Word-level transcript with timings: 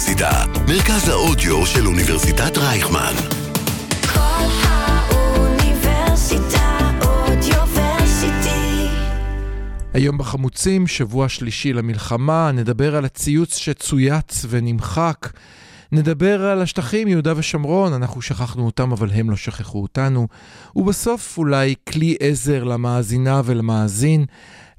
האוניברסיטה, 0.00 0.44
מרכז 0.68 1.08
האודיו 1.08 1.66
של 1.66 1.86
אוניברסיטת 1.86 2.58
רייכמן. 2.58 3.14
כל 4.14 4.46
האוניברסיטה 4.62 6.78
אודיוורסיטי. 7.02 8.86
היום 9.94 10.18
בחמוצים, 10.18 10.86
שבוע 10.86 11.28
שלישי 11.28 11.72
למלחמה, 11.72 12.52
נדבר 12.52 12.96
על 12.96 13.04
הציוץ 13.04 13.56
שצויץ 13.56 14.44
ונמחק. 14.48 15.28
נדבר 15.92 16.44
על 16.44 16.62
השטחים, 16.62 17.08
יהודה 17.08 17.32
ושומרון, 17.36 17.92
אנחנו 17.92 18.22
שכחנו 18.22 18.66
אותם, 18.66 18.92
אבל 18.92 19.10
הם 19.10 19.30
לא 19.30 19.36
שכחו 19.36 19.82
אותנו. 19.82 20.28
ובסוף 20.76 21.38
אולי 21.38 21.74
כלי 21.88 22.16
עזר 22.20 22.64
למאזינה 22.64 23.42
ולמאזין, 23.44 24.24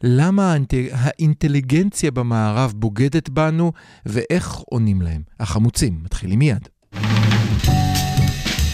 למה 0.04 0.52
האינט... 0.52 0.74
האינטליגנציה 0.92 2.12
במערב 2.12 2.74
בוגדת 2.76 3.30
בנו, 3.30 3.72
ואיך 4.06 4.56
עונים 4.56 5.02
להם. 5.02 5.22
החמוצים, 5.40 6.00
מתחילים 6.04 6.40
מיד. 6.40 6.68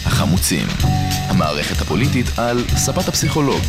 החמוצים, 0.04 0.66
המערכת 1.28 1.82
הפוליטית 1.82 2.26
על 2.38 2.58
ספת 2.68 3.08
הפסיכולוג, 3.08 3.62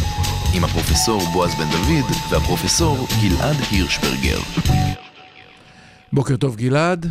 עם 0.55 0.63
הפרופסור 0.63 1.21
בועז 1.33 1.55
בן 1.55 1.69
דוד 1.71 2.11
והפרופסור 2.31 3.07
גלעד 3.21 3.55
הירשברגר. 3.71 4.39
בוקר 6.13 6.37
טוב 6.37 6.55
גלעד. 6.55 7.05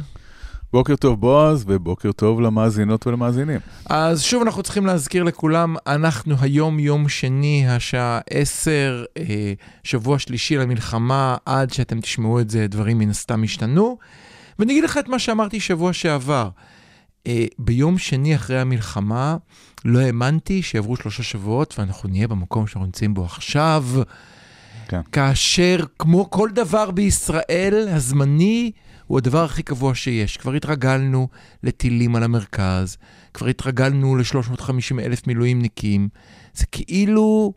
בוקר 0.72 0.96
טוב 0.96 1.20
בועז, 1.20 1.64
ובוקר 1.66 2.12
טוב 2.12 2.40
למאזינות 2.40 3.06
ולמאזינים. 3.06 3.60
אז 3.86 4.22
שוב 4.22 4.42
אנחנו 4.42 4.62
צריכים 4.62 4.86
להזכיר 4.86 5.22
לכולם, 5.22 5.77
אנחנו 5.86 6.34
היום 6.41 6.78
יום 6.78 7.08
שני, 7.08 7.68
השעה 7.68 8.20
10, 8.30 9.04
אה, 9.18 9.52
שבוע 9.84 10.18
שלישי 10.18 10.56
למלחמה, 10.56 11.36
עד 11.46 11.72
שאתם 11.72 12.00
תשמעו 12.00 12.41
את 12.41 12.50
זה, 12.50 12.66
דברים 12.66 12.98
מן 12.98 13.11
הסתם 13.11 13.42
השתנו. 13.42 13.98
ואני 14.58 14.72
אגיד 14.72 14.84
לך 14.84 14.98
את 14.98 15.08
מה 15.08 15.19
שאמרתי 15.19 15.61
שבוע 15.61 15.92
שעבר. 15.92 16.48
אה, 17.27 17.46
ביום 17.58 17.98
שני 17.98 18.34
אחרי 18.34 18.61
המלחמה, 18.61 19.36
לא 19.84 19.98
האמנתי 19.98 20.62
שיעברו 20.62 20.96
שלושה 20.96 21.22
שבועות 21.22 21.74
ואנחנו 21.78 22.08
נהיה 22.08 22.28
במקום 22.28 22.66
שאנחנו 22.66 22.84
נמצאים 22.86 23.14
בו 23.14 23.24
עכשיו. 23.24 23.84
כן. 24.89 25.00
כאשר, 25.12 25.84
כמו 25.98 26.30
כל 26.30 26.48
דבר 26.55 26.91
בישראל, 26.91 27.89
הזמני 27.91 28.72
הוא 29.09 29.19
הדבר 29.19 29.45
הכי 29.45 29.62
קבוע 29.62 29.95
שיש. 29.95 30.37
כבר 30.37 30.53
התרגלנו 30.53 31.28
לטילים 31.62 32.17
על 32.17 32.23
המרכז, 32.23 32.97
כבר 33.34 33.47
התרגלנו 33.47 34.17
ל-350 34.17 35.01
אלף 35.01 35.27
מילואימניקים. 35.27 36.09
זה 36.55 36.67
כאילו... 36.73 37.53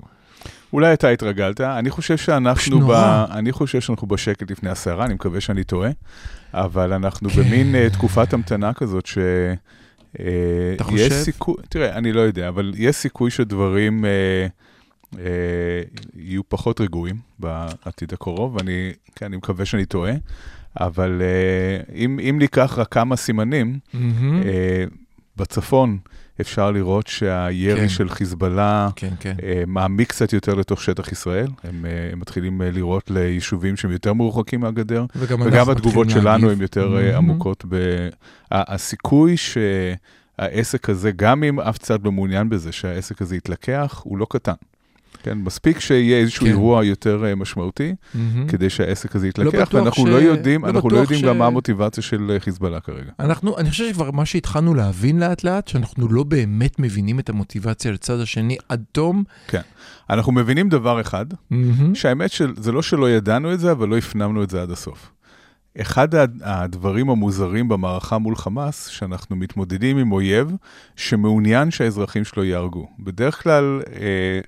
אולי 0.73 0.93
אתה 0.93 1.09
התרגלת, 1.09 1.61
אני 1.61 1.89
חושב 1.89 2.17
שאנחנו, 2.17 2.87
ב... 2.87 2.91
אני 3.31 3.51
חושב 3.51 3.81
שאנחנו 3.81 4.07
בשקט 4.07 4.51
לפני 4.51 4.69
הסערה, 4.69 5.05
אני 5.05 5.13
מקווה 5.13 5.41
שאני 5.41 5.63
טועה, 5.63 5.89
אבל 6.53 6.93
אנחנו 6.93 7.29
כן. 7.29 7.41
במין 7.41 7.75
אה, 7.75 7.89
תקופת 7.89 8.33
המתנה 8.33 8.73
כזאת 8.73 9.05
ש... 9.05 9.17
אה, 10.19 10.25
אתה 10.75 10.83
חושב? 10.83 11.09
סיכוי, 11.09 11.55
תראה, 11.69 11.97
אני 11.97 12.11
לא 12.11 12.21
יודע, 12.21 12.47
אבל 12.47 12.73
יש 12.77 12.95
סיכוי 12.95 13.31
שדברים 13.31 14.05
אה, 14.05 14.47
יהיו 16.15 16.41
פחות 16.49 16.81
רגועים 16.81 17.15
בעתיד 17.39 18.13
הקרוב, 18.13 18.55
ואני 18.55 18.91
כן, 19.15 19.25
אני 19.25 19.37
מקווה 19.37 19.65
שאני 19.65 19.85
טועה, 19.85 20.13
אבל 20.79 21.21
אה, 21.21 21.95
אם, 21.95 22.19
אם 22.19 22.35
ניקח 22.39 22.73
רק 22.77 22.87
כמה 22.91 23.15
סימנים. 23.15 23.79
אה, 23.95 24.85
בצפון 25.37 25.97
אפשר 26.41 26.71
לראות 26.71 27.07
שהירי 27.07 27.79
כן. 27.79 27.89
של 27.89 28.09
חיזבאללה 28.09 28.89
כן, 28.95 29.13
כן. 29.19 29.35
אה, 29.43 29.63
מעמיק 29.67 30.09
קצת 30.09 30.33
יותר 30.33 30.55
לתוך 30.55 30.81
שטח 30.81 31.11
ישראל. 31.11 31.47
הם, 31.63 31.85
אה, 31.85 32.09
הם 32.11 32.19
מתחילים 32.19 32.61
אה, 32.61 32.71
לירות 32.71 33.11
ליישובים 33.11 33.77
שהם 33.77 33.91
יותר 33.91 34.13
מרוחקים 34.13 34.59
מהגדר, 34.59 35.05
וגם 35.15 35.41
וגם 35.41 35.69
התגובות 35.69 36.09
שלנו 36.09 36.27
להגיב. 36.27 36.49
הן 36.49 36.61
יותר 36.61 36.97
אה, 36.97 37.01
מהמם. 37.01 37.15
עמוקות. 37.15 37.65
ב... 37.69 37.75
הסיכוי 38.51 39.35
שהעסק 39.37 40.89
הזה, 40.89 41.11
גם 41.15 41.43
אם 41.43 41.59
אף 41.59 41.77
צד 41.77 42.05
לא 42.05 42.11
מעוניין 42.11 42.49
בזה, 42.49 42.71
שהעסק 42.71 43.21
הזה 43.21 43.35
יתלקח, 43.35 44.01
הוא 44.03 44.17
לא 44.17 44.27
קטן. 44.29 44.53
כן, 45.23 45.37
מספיק 45.37 45.79
שיהיה 45.79 46.17
איזשהו 46.19 46.45
כן. 46.45 46.51
אירוע 46.51 46.85
יותר 46.85 47.25
אה, 47.25 47.35
משמעותי, 47.35 47.95
מהמם. 48.13 48.47
כדי 48.47 48.69
שהעסק 48.69 49.15
הזה 49.15 49.27
יתלקח, 49.27 49.49
בטוח 49.61 49.73
ואנחנו 49.73 50.03
ש- 50.07 50.09
לא 50.09 50.15
יודעים, 50.15 50.65
לא 50.65 50.69
אנחנו 50.69 50.89
לא 50.89 50.97
יודעים 50.97 51.19
ש- 51.19 51.23
גם 51.23 51.37
מה 51.37 51.45
המוטיבציה 51.47 52.03
של 52.03 52.31
אה, 52.33 52.39
חיזבאללה 52.39 52.79
כרגע. 52.79 53.11
אנחנו, 53.19 53.57
אני 53.57 53.69
חושב 53.69 53.89
שכבר 53.89 54.11
מה 54.11 54.25
שהתחלנו 54.25 54.73
להבין 54.73 55.19
לאט 55.19 55.43
לאט, 55.43 55.67
שאנחנו 55.67 56.07
לא 56.07 56.23
באמת 56.23 56.79
מבינים 56.79 57.19
את 57.19 57.29
המוטיבציה 57.29 57.91
לצד 57.91 58.19
השני 58.19 58.57
עד 58.69 58.83
תום. 58.91 59.23
אנחנו 60.09 60.31
מבינים 60.31 60.69
דבר 60.69 61.01
אחד, 61.01 61.25
מהמם. 61.49 61.95
שהאמת 61.95 62.31
שזה 62.31 62.71
לא 62.71 62.81
שלא 62.81 63.09
ידענו 63.09 63.53
את 63.53 63.59
זה, 63.59 63.71
אבל 63.71 63.87
לא 63.87 63.97
הפנמנו 63.97 64.43
את 64.43 64.49
זה 64.49 64.61
עד 64.61 64.71
הסוף. 64.71 65.11
אחד 65.81 66.15
הד- 66.15 66.41
הדברים 66.43 67.09
המוזרים 67.09 67.67
במערכה 67.67 68.17
מול 68.17 68.35
חמאס, 68.35 68.87
שאנחנו 68.87 69.35
מתמודדים 69.35 69.97
עם 69.97 70.11
אויב 70.11 70.55
שמעוניין 70.95 71.71
שהאזרחים 71.71 72.23
שלו 72.23 72.43
ייהרגו. 72.43 72.87
בדרך 72.99 73.43
כלל 73.43 73.81
אה, 73.93 73.99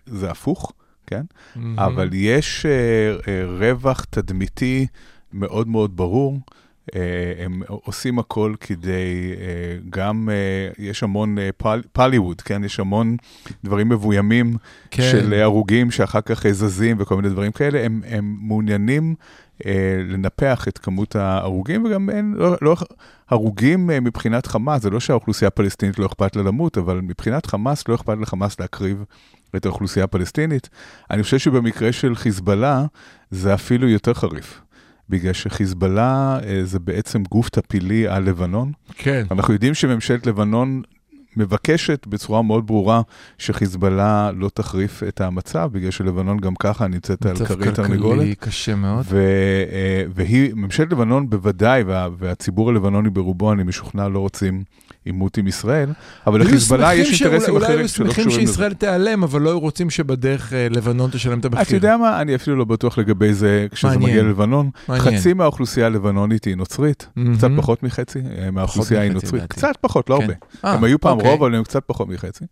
זה 0.05 0.31
הפוך, 0.31 0.73
כן? 1.07 1.21
מהמם. 1.55 1.79
אבל 1.79 2.09
יש 2.13 2.65
אה, 2.65 2.71
אה, 3.27 3.45
רווח 3.57 4.03
תדמיתי 4.09 4.87
מאוד 5.33 5.67
מאוד 5.67 5.97
ברור. 5.97 6.37
אה, 6.95 6.99
הם 7.45 7.61
עושים 7.67 8.19
הכל 8.19 8.53
כדי, 8.59 8.91
אה, 9.41 9.45
גם 9.89 10.29
אה, 10.31 10.83
יש 10.85 11.03
המון 11.03 11.37
אה, 11.37 11.49
פל, 11.57 11.81
פליווד, 11.93 12.41
כן? 12.41 12.63
יש 12.63 12.79
המון 12.79 13.17
דברים 13.63 13.89
מבוימים 13.89 14.53
כן. 14.91 15.03
של 15.11 15.33
הרוגים 15.33 15.91
שאחר 15.91 16.21
כך 16.21 16.47
זזים 16.51 16.97
וכל 16.99 17.15
מיני 17.15 17.29
דברים 17.29 17.51
כאלה, 17.51 17.85
הם, 17.85 18.01
הם 18.07 18.37
מעוניינים 18.41 19.15
לנפח 20.07 20.67
את 20.67 20.77
כמות 20.77 21.15
ההרוגים, 21.15 21.85
וגם 21.85 22.09
אין, 22.09 22.33
לא, 22.37 22.55
לא, 22.61 22.75
הרוגים 23.29 23.91
אה, 23.91 23.99
מבחינת 23.99 24.45
חמאס, 24.45 24.81
זה 24.81 24.89
לא 24.89 24.99
שהאוכלוסייה 24.99 25.47
הפלסטינית 25.47 25.99
לא 25.99 26.05
אכפת 26.05 26.35
לה 26.35 26.43
למות, 26.43 26.77
אבל 26.77 27.01
מבחינת 27.01 27.45
חמאס 27.45 27.87
לא 27.87 27.95
אכפת 27.95 28.17
לחמאס 28.21 28.59
להקריב 28.59 29.03
את 29.55 29.65
האוכלוסייה 29.65 30.03
הפלסטינית. 30.03 30.69
אני 31.11 31.23
חושב 31.23 31.37
שבמקרה 31.37 31.91
של 31.91 32.15
חיזבאללה 32.15 32.85
זה 33.31 33.53
אפילו 33.53 33.89
יותר 33.89 34.13
חריף. 34.13 34.61
בגלל 35.09 35.33
שחיזבאללה 35.33 36.39
אה, 36.43 36.61
זה 36.63 36.79
בעצם 36.79 37.23
גוף 37.23 37.49
טפילי 37.49 38.07
על 38.07 38.23
לבנון. 38.23 38.71
כן. 38.93 39.25
אנחנו 39.31 39.53
יודעים 39.53 39.73
שממשלת 39.73 40.27
לבנון 40.27 40.81
מבקשת 41.37 42.07
בצורה 42.07 42.41
מאוד 42.41 42.67
ברורה 42.67 43.01
שחיזבאללה 43.37 44.31
לא 44.35 44.49
תחריף 44.53 45.03
את 45.03 45.21
המצב, 45.21 45.69
בגלל 45.73 45.91
שלבנון 45.91 46.37
גם 46.37 46.55
ככה 46.55 46.87
נמצאת 46.87 47.25
על 47.25 47.33
מצב 47.33 47.45
כרית 47.45 47.75
תרנגולת. 47.75 48.19
כלכלי 48.19 48.35
קשה 48.35 48.75
מאוד. 48.75 49.05
ו, 49.09 49.17
אה, 49.71 50.03
והיא, 50.15 50.53
ממשלת 50.55 50.91
לבנון 50.91 51.29
בוודאי, 51.29 51.83
וה, 51.83 52.07
והציבור 52.17 52.69
הלבנוני 52.69 53.09
ברובו, 53.09 53.53
אני 53.53 53.63
משוכנע, 53.63 54.07
לא 54.07 54.19
רוצים 54.19 54.63
עימות 55.05 55.37
עם 55.37 55.47
ישראל, 55.47 55.89
אבל 56.27 56.41
היו 56.41 56.47
לחיזבאללה 56.49 56.89
שמחים 56.95 57.01
יש 57.13 57.21
אינטרסים 57.21 57.53
אולי 57.53 57.65
אחרים 57.65 57.79
היו 57.79 57.87
שלא 57.87 58.05
שמחים 58.07 58.25
קשורים 58.25 58.43
לזה. 58.43 58.51
שישראל 58.53 58.73
תיעלם, 58.73 59.23
אבל 59.23 59.41
לא 59.41 59.49
היו 59.49 59.59
רוצים 59.59 59.89
שבדרך 59.89 60.53
אה, 60.53 60.67
לבנון 60.69 61.09
תשלם 61.11 61.39
את 61.39 61.45
המחיר. 61.45 61.61
אתה 61.61 61.75
יודע 61.75 61.97
מה, 61.97 62.21
אני 62.21 62.35
אפילו 62.35 62.55
לא 62.55 62.65
בטוח 62.65 62.97
לגבי 62.97 63.33
זה 63.33 63.67
כשזה. 63.71 63.97
מגיע 63.97 64.23
ללבנון. 64.23 64.69
חצי 64.91 65.33
מהאוכלוסייה 65.33 65.85
הלבנונית 65.85 66.45
היא 66.45 66.55
נוצרית. 66.55 67.07
קצת 67.37 67.47
פחות 67.57 67.83
מחצי 67.83 68.19
אה, 68.37 68.51
מהאוכלוסייה 68.51 69.01
היא 69.01 69.11
נוצרית. 69.11 69.43
קצת 69.43 69.73
פחות, 69.81 70.09
לא 70.09 70.15
כן. 70.17 70.21
הרבה. 70.21 70.33
אה, 70.65 70.73
הם 70.73 70.83
היו 70.83 70.99
פעם 71.01 71.17
אוקיי. 71.17 71.31
רוב, 71.31 71.43
אבל 71.43 71.55
הם 71.55 71.63
קצת 71.63 71.83
פחות 71.85 72.07
מחצי. 72.09 72.45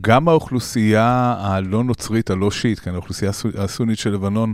גם 0.00 0.28
האוכלוסייה 0.28 1.34
הלא 1.38 1.84
נוצרית, 1.84 2.30
הלא 2.30 2.50
שיעית, 2.50 2.78
כן, 2.78 2.94
האוכלוסייה 2.94 3.30
הסו- 3.30 3.58
הסונית 3.58 3.98
של 3.98 4.10
לבנון, 4.10 4.52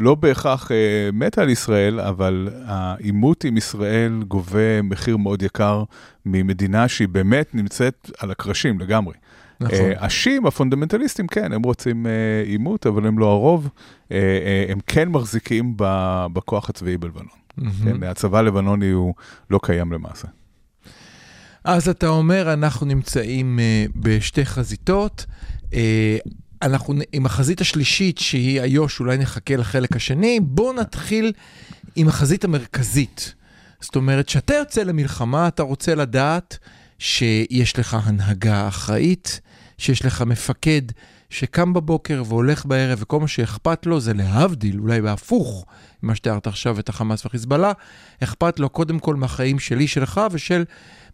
לא 0.00 0.14
בהכרח 0.14 0.72
אה, 0.72 0.76
מתה 1.12 1.42
על 1.42 1.48
ישראל, 1.48 2.00
אבל 2.00 2.48
העימות 2.64 3.44
עם 3.44 3.56
ישראל 3.56 4.22
גובה 4.28 4.82
מחיר 4.82 5.16
מאוד 5.16 5.42
יקר 5.42 5.84
ממדינה 6.26 6.88
שהיא 6.88 7.08
באמת 7.08 7.54
נמצאת 7.54 8.10
על 8.18 8.30
הקרשים 8.30 8.80
לגמרי. 8.80 9.14
נכון. 9.60 9.78
אה, 9.78 10.04
השיעים, 10.04 10.46
הפונדמנטליסטים, 10.46 11.26
כן, 11.26 11.52
הם 11.52 11.62
רוצים 11.62 12.06
אה, 12.06 12.12
עימות, 12.44 12.86
אבל 12.86 13.06
הם 13.06 13.18
לא 13.18 13.26
הרוב. 13.26 13.68
הם 14.68 14.78
כן 14.86 15.08
מחזיקים 15.08 15.74
בכוח 16.32 16.70
הצבאי 16.70 16.96
בלבנון. 16.96 17.28
כן, 17.84 18.02
הצבא 18.02 18.38
הלבנוני 18.38 18.90
הוא 18.90 19.14
לא 19.50 19.60
קיים 19.62 19.92
למעשה. 19.92 20.28
אז 21.64 21.88
אתה 21.88 22.08
אומר, 22.08 22.52
אנחנו 22.52 22.86
נמצאים 22.86 23.58
בשתי 23.96 24.46
חזיתות. 24.46 25.26
אנחנו 26.62 26.94
עם 27.12 27.26
החזית 27.26 27.60
השלישית, 27.60 28.18
שהיא 28.18 28.60
איו"ש, 28.60 29.00
אולי 29.00 29.18
נחכה 29.18 29.56
לחלק 29.56 29.96
השני. 29.96 30.40
בואו 30.42 30.72
נתחיל 30.72 31.32
עם 31.96 32.08
החזית 32.08 32.44
המרכזית. 32.44 33.34
זאת 33.80 33.96
אומרת, 33.96 34.26
כשאתה 34.26 34.54
יוצא 34.54 34.82
למלחמה, 34.82 35.48
אתה 35.48 35.62
רוצה 35.62 35.94
לדעת 35.94 36.58
שיש 36.98 37.78
לך 37.78 37.96
הנהגה 38.02 38.68
אחראית, 38.68 39.40
שיש 39.78 40.04
לך 40.04 40.22
מפקד 40.22 40.82
שקם 41.30 41.72
בבוקר 41.72 42.22
והולך 42.26 42.66
בערב, 42.66 42.98
וכל 43.02 43.20
מה 43.20 43.28
שאכפת 43.28 43.86
לו 43.86 44.00
זה 44.00 44.14
להבדיל, 44.14 44.80
אולי 44.80 45.00
בהפוך 45.00 45.66
ממה 46.02 46.14
שתיארת 46.14 46.46
עכשיו 46.46 46.78
את 46.78 46.88
החמאס 46.88 47.24
והחיזבאללה, 47.24 47.72
אכפת 48.22 48.60
לו 48.60 48.68
קודם 48.68 48.98
כל 48.98 49.14
מהחיים 49.14 49.58
שלי, 49.58 49.88
שלך 49.88 50.20
ושל 50.30 50.64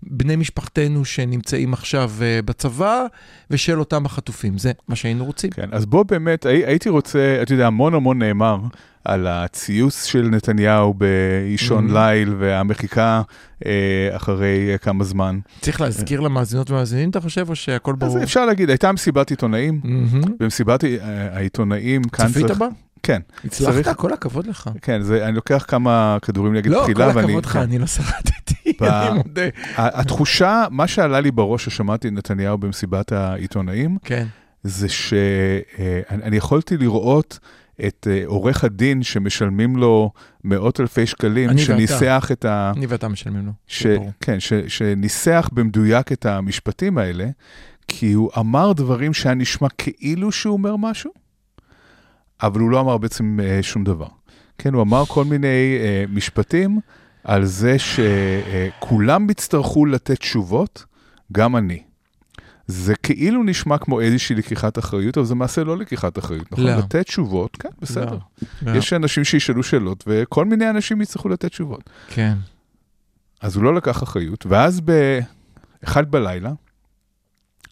בני 0.02 0.36
משפחתנו 0.36 1.04
שנמצאים 1.04 1.72
עכשיו 1.72 2.10
אה, 2.22 2.40
בצבא, 2.44 3.04
ושל 3.50 3.78
אותם 3.78 4.06
החטופים. 4.06 4.58
זה 4.58 4.72
מה 4.88 4.96
שהיינו 4.96 5.24
רוצים. 5.24 5.50
כן, 5.50 5.68
אז 5.72 5.86
בוא 5.86 6.02
באמת, 6.02 6.46
הי, 6.46 6.64
הייתי 6.66 6.88
רוצה, 6.88 7.38
אתה 7.42 7.52
יודע, 7.54 7.66
המון 7.66 7.94
המון 7.94 8.18
נאמר 8.22 8.58
על 9.04 9.26
הציוץ 9.26 10.04
של 10.04 10.28
נתניהו 10.28 10.94
באישון 10.94 11.90
Mhm. 11.90 11.92
ליל 11.94 12.34
והמחיקה 12.38 13.22
אה, 13.66 13.70
אחרי 14.16 14.68
אה, 14.72 14.78
כמה 14.78 15.04
זמן. 15.04 15.38
צריך 15.60 15.80
להזכיר 15.80 16.20
למאזינות 16.20 16.70
ומאזינים, 16.70 17.10
אתה 17.10 17.20
חושב, 17.20 17.46
או 17.50 17.56
שהכל 17.56 17.94
ברור? 17.94 18.16
אז 18.16 18.22
אפשר 18.22 18.46
להגיד, 18.46 18.68
הייתה 18.70 18.92
מסיבת 18.92 19.30
עיתונאים, 19.30 19.80
מהמם. 19.84 20.20
במסיבת 20.40 20.84
אה, 20.84 20.88
העיתונאים 21.36 22.04
כאן 22.04 22.28
צפית 22.28 22.46
צריך... 22.46 22.58
בה? 22.58 22.66
כן, 23.02 23.20
הצלחת? 23.44 23.72
צריך- 23.74 23.96
כל 23.96 24.12
הכבוד 24.12 24.46
לך. 24.46 24.70
כן, 24.82 25.02
זה, 25.02 25.26
אני 25.26 25.36
לוקח 25.36 25.64
כמה 25.68 26.16
כדורים 26.22 26.54
נגד 26.54 26.70
לא, 26.70 26.80
תחילה, 26.82 27.12
כל 27.12 27.16
ואני... 27.18 27.26
הכבוד 27.28 27.44
לך, 27.46 27.52
כן. 27.52 27.58
אני 27.58 27.78
לא 27.78 27.86
שרדתי, 27.86 28.54
אני 28.82 29.16
מודה. 29.16 29.42
התחושה, 29.76 30.64
מה 30.70 30.86
שעלה 30.86 31.20
לי 31.20 31.30
בראש 31.30 31.64
ששמעתי 31.64 32.10
נתניהו 32.10 32.58
במסיבת 32.58 33.12
העיתונאים, 33.12 33.98
כן. 34.04 34.26
זה 34.62 34.88
שאני 34.88 35.22
אני 36.10 36.36
יכולתי 36.36 36.76
לראות 36.76 37.38
את 37.86 38.06
אה, 38.10 38.22
עורך 38.26 38.64
הדין 38.64 39.02
שמשלמים 39.02 39.76
לו 39.76 40.10
מאות 40.44 40.80
אלפי 40.80 41.06
שקלים. 41.06 41.58
שניסח 41.58 42.28
את 42.32 42.44
ה... 42.44 42.72
אני 42.76 42.86
ואתה 42.86 43.08
משלמים 43.08 43.46
לו. 43.46 43.52
ש... 43.66 43.86
כן, 44.20 44.40
ש... 44.40 44.52
שניסח 44.52 45.48
במדויק 45.52 46.12
את 46.12 46.26
המשפטים 46.26 46.98
האלה, 46.98 47.26
כי 47.88 48.12
הוא 48.12 48.30
אמר 48.38 48.72
דברים 48.72 49.14
שהיה 49.14 49.34
נשמע 49.34 49.68
כאילו 49.78 50.32
שהוא 50.32 50.52
אומר 50.52 50.76
משהו, 50.76 51.10
אבל 52.42 52.60
הוא 52.60 52.70
לא 52.70 52.80
אמר 52.80 52.98
בעצם 52.98 53.38
אה, 53.42 53.62
שום 53.62 53.84
דבר. 53.84 54.08
כן, 54.58 54.74
הוא 54.74 54.82
אמר 54.82 55.04
כל 55.04 55.24
מיני 55.24 55.78
אה, 55.80 56.04
משפטים 56.08 56.80
על 57.26 57.44
זה 57.44 57.76
שכולם 57.78 59.30
יצטרכו 59.30 59.86
לתת 59.86 60.18
תשובות, 60.18 60.84
גם 61.32 61.56
אני. 61.56 61.82
זה 62.66 62.94
כאילו 62.94 63.42
נשמע 63.42 63.78
כמו 63.78 64.00
איזושהי 64.00 64.36
לקיחת 64.36 64.78
אחריות, 64.78 65.18
אבל 65.18 65.26
זה 65.26 65.34
מעשה 65.34 65.64
לא 65.64 65.76
לקיחת 65.78 66.18
אחריות, 66.18 66.52
נכון? 66.52 66.64
לא. 66.64 66.76
לתת 66.76 67.06
תשובות, 67.06 67.56
כן, 67.56 67.68
בסדר. 67.80 68.18
לא. 68.62 68.76
יש 68.76 68.92
אנשים 68.92 69.24
שישאלו 69.24 69.62
שאלות, 69.62 70.04
וכל 70.06 70.44
מיני 70.44 70.70
אנשים 70.70 71.00
יצטרכו 71.00 71.28
לתת 71.28 71.50
תשובות. 71.50 71.90
כן. 72.08 72.34
אז 73.40 73.56
הוא 73.56 73.64
לא 73.64 73.74
לקח 73.74 74.02
אחריות, 74.02 74.46
ואז 74.46 74.80
באחד 75.82 76.10
בלילה, 76.10 76.52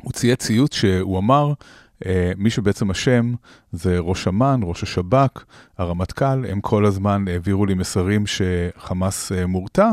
הוא 0.03 0.13
צייץ 0.13 0.47
ציוץ 0.47 0.75
שהוא 0.75 1.19
אמר, 1.19 1.53
מי 2.37 2.51
שבעצם 2.51 2.91
אשם 2.91 3.35
זה 3.73 3.99
ראש 3.99 4.29
אמ"ן, 4.29 4.61
ראש 4.63 4.83
השב"כ, 4.83 5.45
הרמטכ"ל, 5.79 6.45
הם 6.49 6.61
כל 6.61 6.87
הזמן 6.87 7.25
העבירו 7.29 7.67
לי 7.67 7.75
מסרים 7.75 8.25
שחמאס 8.27 9.33
אה, 9.33 9.47
מורתע, 9.47 9.91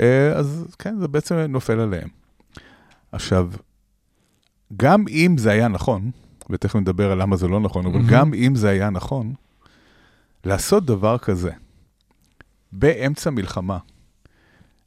אה, 0.00 0.32
אז 0.32 0.66
כן, 0.78 0.96
זה 0.98 1.08
בעצם 1.08 1.34
נופל 1.34 1.80
עליהם. 1.80 2.08
עכשיו, 3.12 3.50
גם 4.76 5.04
אם 5.08 5.34
זה 5.38 5.50
היה 5.50 5.68
נכון, 5.68 6.10
ותכף 6.50 6.76
נדבר 6.76 7.12
על 7.12 7.22
למה 7.22 7.36
זה 7.36 7.48
לא 7.48 7.60
נכון, 7.60 7.86
אבל 7.86 7.94
מהמם. 7.94 8.08
גם 8.10 8.34
אם 8.34 8.54
זה 8.54 8.68
היה 8.68 8.90
נכון, 8.90 9.32
לעשות 10.44 10.84
דבר 10.84 11.18
כזה 11.18 11.50
באמצע 12.72 13.30
מלחמה, 13.30 13.78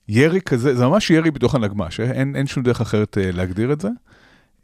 ירי 0.08 0.42
כזה, 0.42 0.76
זה 0.76 0.86
ממש 0.86 1.10
ירי 1.10 1.32
בתוך 1.32 1.56
הנגמ"ש, 1.56 2.00
אה? 2.00 2.12
אין, 2.12 2.36
אין 2.36 2.48
שום 2.48 2.64
דרך 2.64 2.82
אחרת 2.82 3.18
אה, 3.18 3.32
להגדיר 3.32 3.74
את 3.74 3.82
זה. 3.82 3.90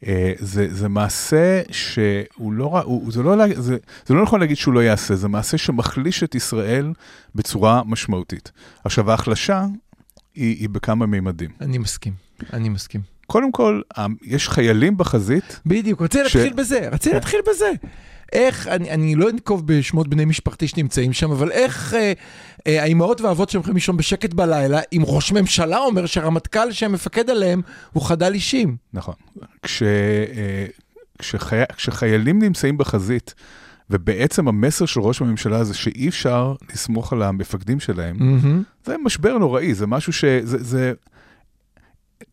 אה, 0.06 0.34
זה, 0.40 0.68
זה 0.74 0.90
מעשה 0.90 1.62
שהוא 1.72 2.54
לא, 2.54 2.82
הוא, 2.84 3.12
זה, 3.12 3.24
לא, 3.24 3.36
זה, 3.56 3.78
זה 4.06 4.14
לא 4.14 4.24
נכון 4.24 4.40
להגיד 4.40 4.58
שהוא 4.58 4.74
לא 4.74 4.80
יעשה, 4.84 5.16
זה 5.16 5.28
מעשה 5.28 5.58
שמחליש 5.58 6.24
את 6.24 6.36
ישראל 6.36 6.94
בצורה 7.36 7.82
משמעותית. 7.86 8.52
עכשיו, 8.86 9.12
ההחלשה 9.12 9.66
היא, 10.36 10.56
היא 10.60 10.70
בכמה 10.70 11.06
מימדים. 11.06 11.50
אני 11.62 11.78
מסכים. 11.78 12.14
אני 12.54 12.70
מסכים. 12.70 13.02
קודם 13.28 13.52
כל, 13.52 13.82
אה, 13.98 14.06
יש 14.24 14.50
חיילים 14.50 14.98
בחזית, 14.98 15.60
בדיוק, 15.66 16.02
רציתי 16.02 16.30
ש- 16.30 16.36
להתחיל 16.36 16.54
בזה, 16.54 16.90
רציתי 16.92 17.16
להתחיל 17.16 17.40
בזה. 17.50 17.72
איך, 18.34 18.68
אני, 18.68 18.92
אני 18.92 19.16
לא 19.16 19.30
אנקוב 19.30 19.68
בשמות 19.68 20.08
בני 20.08 20.26
משפחתי 20.26 20.68
שנמצאים 20.68 21.14
שם, 21.14 21.32
אבל 21.32 21.52
איך 21.52 21.94
אה, 21.94 22.14
אה, 22.68 22.82
האימהות 22.84 23.22
והאבות 23.22 23.50
שהם 23.50 23.62
יכולים 23.62 23.76
לישון 23.76 23.98
בשקט 23.98 24.34
בלילה, 24.34 24.80
אם 24.94 25.02
ראש 25.06 25.32
ממשלה 25.32 25.78
אומר 25.78 26.06
שהרמטכ"ל 26.06 26.72
שמפקד 26.72 27.30
עליהם 27.30 27.62
הוא 27.94 28.04
חדל 28.04 28.34
אישים. 28.34 28.78
נכון. 28.94 29.16
כש, 29.62 29.84
אה, 29.84 30.66
כשחי, 31.20 31.62
כשחיילים 31.76 32.42
נמצאים 32.42 32.78
בחזית, 32.78 33.34
ובעצם 33.90 34.48
המסר 34.48 34.86
של 34.86 35.00
ראש 35.00 35.22
הממשלה 35.22 35.64
זה 35.64 35.74
שאי 35.74 36.08
אפשר 36.08 36.56
לסמוך 36.74 37.14
על 37.14 37.22
המפקדים 37.22 37.80
שלהם, 37.80 38.16
מהמם. 38.20 38.64
זה 38.86 38.96
משבר 39.04 39.38
נוראי, 39.38 39.74
זה 39.74 39.88
משהו 39.88 40.14
ש... 40.14 40.26
זה... 40.26 40.64
זה 40.64 40.94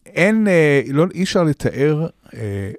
אין, 0.06 0.48
אה, 0.48 0.80
לא, 0.88 1.06
אי 1.14 1.22
אפשר 1.22 1.42
לתאר 1.42 2.06
אה, 2.34 2.70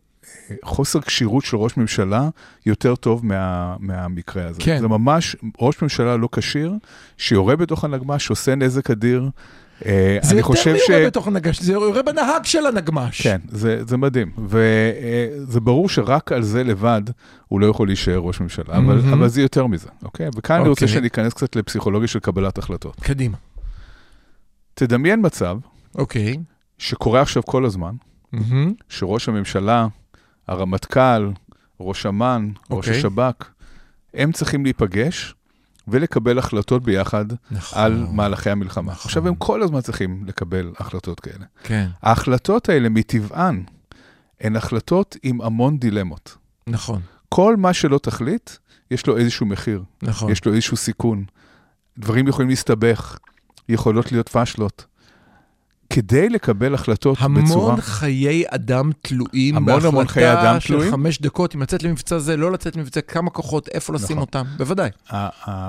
חוסר 0.63 1.01
כשירות 1.01 1.45
של 1.45 1.57
ראש 1.57 1.77
ממשלה 1.77 2.29
יותר 2.65 2.95
טוב 2.95 3.25
מה, 3.25 3.75
מהמקרה 3.79 4.47
הזה. 4.47 4.61
כן. 4.61 4.79
זה 4.79 4.87
ממש 4.87 5.35
ראש 5.61 5.81
ממשלה 5.81 6.17
לא 6.17 6.29
כשיר, 6.31 6.73
שיורה 7.17 7.55
בתוך 7.55 7.83
הנגמ"ש, 7.83 8.25
שעושה 8.25 8.55
נזק 8.55 8.91
אדיר. 8.91 9.29
אה, 9.85 10.17
זה 10.21 10.29
אני 10.29 10.37
יותר 10.37 10.47
חושב 10.47 10.75
ש... 10.77 10.89
מיורה 10.89 11.07
בתוך 11.07 11.27
הנגש, 11.27 11.61
זה 11.61 11.73
יורה 11.73 12.01
בנהג 12.01 12.45
של 12.45 12.65
הנגמ"ש. 12.65 13.21
כן, 13.21 13.41
זה, 13.47 13.85
זה 13.85 13.97
מדהים. 13.97 14.31
וזה 14.47 15.59
ברור 15.59 15.89
שרק 15.89 16.31
על 16.31 16.43
זה 16.43 16.63
לבד 16.63 17.01
הוא 17.47 17.59
לא 17.59 17.65
יכול 17.65 17.87
להישאר 17.87 18.17
ראש 18.17 18.41
ממשלה, 18.41 18.77
אבל, 18.77 18.95
מהמם. 18.95 19.13
אבל 19.13 19.27
זה 19.27 19.41
יותר 19.41 19.67
מזה, 19.67 19.89
אוקיי? 20.03 20.27
וכאן 20.35 20.59
אני 20.59 20.69
רוצה 20.69 20.85
אוקיי. 20.85 20.97
שניכנס 20.97 21.33
קצת 21.33 21.55
לפסיכולוגיה 21.55 22.07
של 22.07 22.19
קבלת 22.19 22.57
החלטות. 22.57 22.95
קדימה. 22.99 23.37
תדמיין 24.73 25.19
מצב 25.25 25.57
אוקיי. 25.97 26.37
שקורה 26.77 27.21
עכשיו 27.21 27.43
כל 27.43 27.65
הזמן, 27.65 27.95
מהמם. 28.31 28.73
שראש 28.89 29.29
הממשלה, 29.29 29.87
הרמטכ"ל, 30.47 31.31
ראש 31.79 32.05
אמ"ן, 32.05 32.49
ראש 32.71 32.87
אוקיי. 32.87 32.97
השב"כ, 32.97 33.45
הם 34.13 34.31
צריכים 34.31 34.63
להיפגש 34.63 35.35
ולקבל 35.87 36.39
החלטות 36.39 36.83
ביחד 36.83 37.25
נכון. 37.51 37.79
על 37.79 38.05
מהלכי 38.11 38.49
המלחמה. 38.49 38.91
נכון. 38.91 39.03
עכשיו, 39.05 39.27
הם 39.27 39.35
כל 39.35 39.63
הזמן 39.63 39.81
צריכים 39.81 40.23
לקבל 40.27 40.73
החלטות 40.79 41.19
כאלה. 41.19 41.45
כן, 41.63 41.89
ההחלטות 42.01 42.69
האלה 42.69 42.89
מטבען 42.89 43.63
הן 44.41 44.55
החלטות 44.55 45.17
עם 45.23 45.41
המון 45.41 45.77
דילמות. 45.77 46.37
נכון, 46.67 47.01
כל 47.29 47.55
מה 47.57 47.73
שלא 47.73 47.97
תחליט, 47.97 48.49
יש 48.91 49.07
לו 49.07 49.17
איזשהו 49.17 49.45
מחיר, 49.45 49.83
נכון. 50.01 50.31
יש 50.31 50.45
לו 50.45 50.53
איזשהו 50.53 50.77
סיכון. 50.77 51.25
דברים 51.97 52.27
יכולים 52.27 52.49
להסתבך, 52.49 53.17
יכולות 53.69 54.11
להיות 54.11 54.29
פאשלות. 54.29 54.85
כדי 55.89 56.29
לקבל 56.29 56.73
החלטות 56.73 57.17
בצורה... 57.21 57.65
המון 57.65 57.81
חיי 57.81 58.43
אדם 58.47 58.91
תלויים 59.01 59.57
המון 59.57 59.85
המון 59.85 60.07
חיי 60.07 60.33
אדם 60.33 60.41
בהחלטה 60.43 60.59
של 60.59 60.67
תלויים. 60.67 60.91
חמש 60.91 61.21
דקות, 61.21 61.55
אם 61.55 61.61
לצאת 61.61 61.83
למבצע 61.83 62.19
זה, 62.19 62.37
לא 62.37 62.51
לצאת 62.51 62.75
למבצע, 62.75 63.01
כמה 63.01 63.29
כוחות, 63.29 63.67
איפה 63.67 63.93
לשים 63.93 64.05
נכון. 64.05 64.19
אותם, 64.19 64.43
בוודאי. 64.57 64.89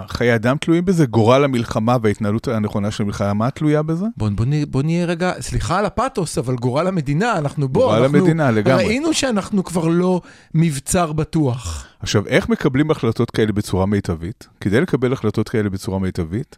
חיי 0.09 0.35
אדם 0.35 0.57
תלויים 0.61 0.85
בזה, 0.85 1.07
גורל 1.07 1.45
המלחמה 1.45 1.97
וההתנהלות 2.03 2.49
הנכונה 2.49 2.91
של 2.91 3.03
המלחמה 3.03 3.51
תלויה 3.51 3.83
בזה? 3.83 4.07
בוא, 4.17 4.29
בוא, 4.29 4.45
נהיה, 4.45 4.67
בוא 4.67 4.83
נהיה 4.83 5.07
רגע, 5.07 5.33
סליחה 5.41 5.79
על 5.79 5.85
הפתוס, 5.85 6.39
אבל 6.39 6.55
גורל 6.55 6.87
המדינה, 6.87 7.39
אנחנו 7.39 7.69
בוא, 7.69 7.83
גורל 7.83 8.03
אנחנו 8.03 8.19
המדינה, 8.19 8.51
לגמרי. 8.51 8.85
ראינו 8.85 9.15
שאנחנו 9.15 9.65
כבר 9.65 9.89
לא 9.89 10.21
מבצר 10.55 11.13
בטוח. 11.13 11.87
עכשיו, 12.01 12.27
איך 12.27 12.49
מקבלים 12.49 12.91
החלטות 12.91 13.31
כאלה 13.31 13.53
בצורה 13.53 13.87
מיטבית? 13.87 14.49
כדי 14.61 14.81
לקבל 14.81 15.13
החלטות 15.13 15.49
כאלה 15.49 15.71
בצורה 15.71 15.99
מיטבית, 15.99 16.57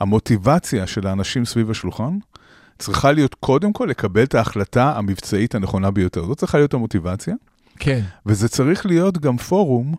המוטיבציה 0.00 0.86
של 0.86 1.06
האנשים 1.06 1.44
סביב 1.44 1.70
השולחן 1.70 2.18
צריכה 2.78 3.12
להיות 3.12 3.34
קודם 3.34 3.72
כל 3.72 3.86
לקבל 3.90 4.22
את 4.22 4.34
ההחלטה 4.34 4.92
המבצעית 4.96 5.54
הנכונה 5.54 5.90
ביותר. 5.90 6.26
זאת 6.26 6.38
צריכה 6.38 6.58
להיות 6.58 6.74
המוטיבציה, 6.74 7.34
כן. 7.78 8.00
וזה 8.26 8.48
צריך 8.48 8.86
להיות 8.86 9.18
גם 9.18 9.36
פורום 9.36 9.94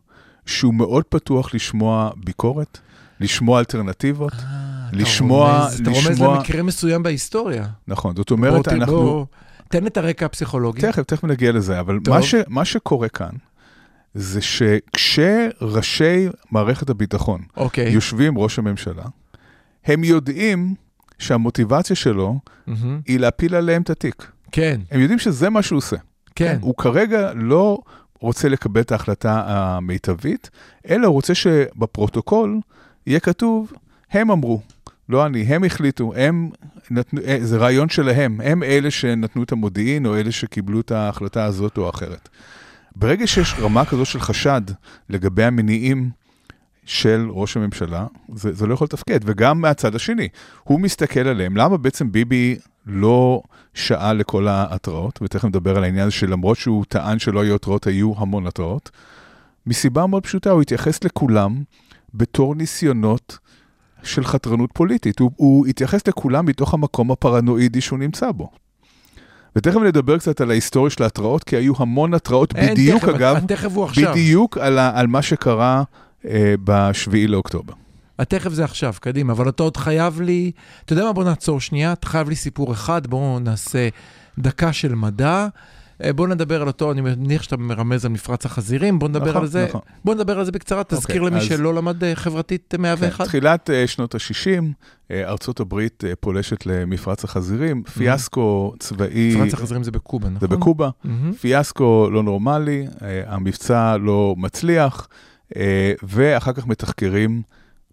שהוא 0.45 0.73
מאוד 0.73 1.03
פתוח 1.03 1.53
לשמוע 1.53 2.11
ביקורת, 2.17 2.77
לשמוע 3.19 3.59
אלטרנטיבות, 3.59 4.33
לשמוע, 4.93 5.49
אתה 5.49 5.61
רומז, 5.61 5.81
אתה 5.81 5.89
רומז 5.89 6.07
לשמוע, 6.07 6.35
למקרה 6.35 6.63
מסוים 6.63 7.03
בהיסטוריה. 7.03 7.65
נכון, 7.87 8.15
זאת 8.15 8.31
אומרת, 8.31 8.67
בוא, 8.67 8.73
אנחנו, 8.73 9.01
בוא, 9.01 9.25
תן 9.69 9.87
את 9.87 9.97
הרקע 9.97 10.25
הפסיכולוגי. 10.25 10.81
תכף, 10.81 11.03
תכף 11.03 11.23
נגיע 11.23 11.51
לזה, 11.51 11.79
אבל. 11.79 11.99
מה, 12.07 12.21
ש, 12.21 12.35
מה 12.47 12.65
שקורה 12.65 13.09
כאן, 13.09 13.31
זה 14.13 14.41
שכשראשי 14.41 16.27
מערכת 16.51 16.89
הביטחון 16.89 17.41
אוקיי. 17.57 17.89
יושבים 17.89 18.27
עם 18.27 18.37
ראש 18.37 18.59
הממשלה, 18.59 19.03
הם 19.85 20.03
יודעים 20.03 20.75
שהמוטיבציה 21.19 21.95
שלו 21.95 22.39
מהמם. 22.67 23.01
היא 23.05 23.19
להפיל 23.19 23.55
עליהם 23.55 23.81
את 23.81 23.89
התיק. 23.89 24.31
כן, 24.51 24.81
הם 24.91 24.99
יודעים 24.99 25.19
שזה 25.19 25.49
מה 25.49 25.61
שהוא 25.61 25.77
עושה. 25.77 25.97
כן. 26.35 26.57
הוא 26.61 26.75
כרגע 26.77 27.33
לא 27.35 27.79
רוצה 28.19 28.49
לקבל 28.49 28.81
את 28.81 28.91
ההחלטה 28.91 29.43
המיטבית, 29.47 30.49
אלא 30.89 31.07
הוא 31.07 31.13
רוצה 31.13 31.35
שבפרוטוקול 31.35 32.59
יהיה 33.07 33.19
כתוב, 33.19 33.73
הם 34.11 34.31
אמרו, 34.31 34.61
לא 35.09 35.25
אני, 35.25 35.41
הם 35.41 35.63
החליטו, 35.63 36.13
הם 36.15 36.49
נתנו, 36.91 37.21
אה, 37.27 37.37
זה 37.41 37.57
רעיון 37.57 37.89
שלהם, 37.89 38.41
הם 38.43 38.63
אלה 38.63 38.91
שנתנו 38.91 39.43
את 39.43 39.51
המודיעין, 39.51 40.05
או 40.05 40.15
אלה 40.15 40.31
שקיבלו 40.31 40.79
את 40.79 40.91
ההחלטה 40.91 41.43
הזאת 41.43 41.77
או 41.77 41.87
האחרת. 41.87 42.29
ברגע 42.95 43.27
שיש 43.27 43.55
רמה 43.59 43.85
כזו 43.85 44.05
של 44.05 44.19
חשד 44.19 44.61
לגבי 45.09 45.43
המניעים 45.43 46.09
של 46.89 47.27
ראש 47.31 47.57
הממשלה, 47.57 48.07
זה, 48.35 48.53
זה 48.53 48.67
לא 48.67 48.73
יכול 48.73 48.85
לתפקד. 48.85 49.19
וגם 49.25 49.61
מהצד 49.61 49.95
השני, 49.95 50.27
הוא 50.63 50.79
מסתכל 50.79 51.19
עליהם, 51.19 51.57
למה 51.57 51.77
בעצם 51.77 52.11
ביבי 52.11 52.57
לא 52.85 53.41
שעה 53.73 54.13
לכל 54.13 54.47
ההתראות, 54.47 55.19
ותכף 55.21 55.45
נדבר 55.45 55.77
על 55.77 55.83
העניין 55.83 56.07
הזה 56.07 56.15
שלמרות 56.15 56.57
שהוא 56.57 56.85
טען 56.89 57.19
שלא 57.19 57.41
היו 57.41 57.55
התראות, 57.55 57.87
היו 57.87 58.13
המון 58.17 58.47
התראות. 58.47 58.89
מסיבה 59.67 60.05
מאוד 60.05 60.23
פשוטה, 60.23 60.51
הוא 60.51 60.61
התייחס 60.61 61.03
לכולם 61.03 61.63
בתור 62.13 62.55
ניסיונות 62.55 63.37
של 64.03 64.23
חתרנות 64.23 64.69
פוליטית. 64.73 65.19
הוא, 65.19 65.31
הוא 65.35 65.67
התייחס 65.67 66.07
לכולם 66.07 66.45
מתוך 66.45 66.73
המקום 66.73 67.11
הפרנואידי 67.11 67.81
שהוא 67.81 67.99
נמצא 67.99 68.31
בו. 68.31 68.49
ותכף 69.55 69.79
נדבר 69.79 70.17
קצת 70.17 70.41
על 70.41 70.51
ההיסטוריה 70.51 70.89
של 70.89 71.03
ההתראות, 71.03 71.43
כי 71.43 71.55
היו 71.55 71.73
המון 71.77 72.13
התראות, 72.13 72.55
אין, 72.55 72.73
בדיוק 72.73 73.01
תכף, 73.01 73.15
אגב, 73.15 73.35
התכף 73.35 73.71
הוא 73.75 73.85
עכשיו. 73.85 74.11
בדיוק 74.11 74.57
על, 74.57 74.79
ה, 74.79 74.99
על 74.99 75.07
מה 75.07 75.21
שקרה 75.21 75.83
אה, 76.25 76.55
ב-7 76.63 76.91
לאוקטובר. 77.27 77.73
התכף 78.19 78.51
זה 78.53 78.63
עכשיו, 78.63 78.93
קדימה, 79.01 79.33
אבל 79.33 79.49
אתה 79.49 79.63
עוד 79.63 79.77
חייב 79.77 80.21
לי, 80.21 80.51
אתה 80.85 80.93
יודע 80.93 81.03
מה, 81.05 81.13
בוא 81.13 81.23
נעצור 81.23 81.61
שנייה, 81.61 81.93
אתה 81.93 82.07
חייב 82.07 82.29
לי 82.29 82.35
סיפור 82.35 82.71
אחד, 82.71 83.07
בואו 83.07 83.39
נעשה 83.39 83.89
דקה 84.39 84.73
של 84.73 84.95
מדע. 84.95 85.47
אה, 86.03 86.13
בוא 86.13 86.27
נדבר 86.27 86.61
על 86.61 86.67
אותו, 86.67 86.91
אני 86.91 87.01
מניח 87.01 87.43
שאתה 87.43 87.57
מרמז 87.57 88.05
על 88.05 88.11
מפרץ 88.11 88.45
החזירים, 88.45 88.99
בוא 88.99 89.07
נדבר 89.09 89.29
נכון, 89.29 89.41
על 89.41 89.47
זה, 89.47 89.65
נכון. 89.69 89.81
בוא 90.05 90.15
נדבר 90.15 90.39
על 90.39 90.45
זה 90.45 90.51
בקצרה, 90.51 90.83
תזכיר 90.83 91.21
למי 91.21 91.37
אז- 91.37 91.43
שלא 91.43 91.73
למד 91.73 92.03
אה, 92.03 92.15
חברתית 92.15 92.73
אה, 92.73 92.79
101. 92.81 93.17
כן, 93.17 93.23
תחילת 93.25 93.69
שנות 93.85 94.15
ה-60, 94.15 94.63
ארצות 95.11 95.59
הברית 95.59 96.03
פולשת 96.19 96.65
למפרץ 96.65 97.23
החזירים, 97.23 97.83
פיאסקו 97.83 98.73
צבאי, 98.79 99.35
מפרץ 99.35 99.53
החזירים 99.53 99.83
זה 99.83 99.91
בקובה, 99.91 100.27
זה 100.27 100.33
נכון? 100.35 100.49
בקובה, 100.49 100.89
מהמם. 101.03 101.33
פיאסקו 101.33 102.09
לא 102.11 102.23
נורמלי, 102.23 102.87
המבצע 103.27 103.97
לא 103.97 104.35
מצליח, 104.37 105.07
ואחר 106.03 106.53
כך 106.53 106.67
מתחקרים 106.67 107.41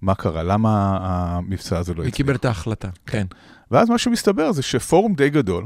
מה 0.02 0.14
קרה, 0.14 0.42
למה 0.42 0.98
המבצע 1.00 1.78
הזה 1.78 1.94
לא 1.94 2.02
היא 2.02 2.08
הצליח. 2.08 2.16
קיבלה 2.16 2.36
את 2.36 2.44
ההחלטה, 2.44 2.88
כן. 3.06 3.26
ואז 3.70 3.90
מה 3.90 3.98
שמסתבר 3.98 4.52
זה 4.52 4.62
שפורום 4.62 5.14
די 5.14 5.30
גדול 5.30 5.64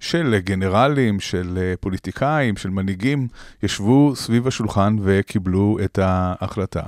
של 0.00 0.38
גנרלים, 0.44 1.20
של 1.20 1.58
אה, 1.62 1.74
פוליטיקאים, 1.80 2.56
של 2.56 2.70
מנהיגים, 2.70 3.28
ישבו 3.62 4.16
סביב 4.16 4.46
השולחן 4.46 4.96
וקיבלו 5.02 5.78
את 5.84 5.98
ההחלטה. 6.02 6.82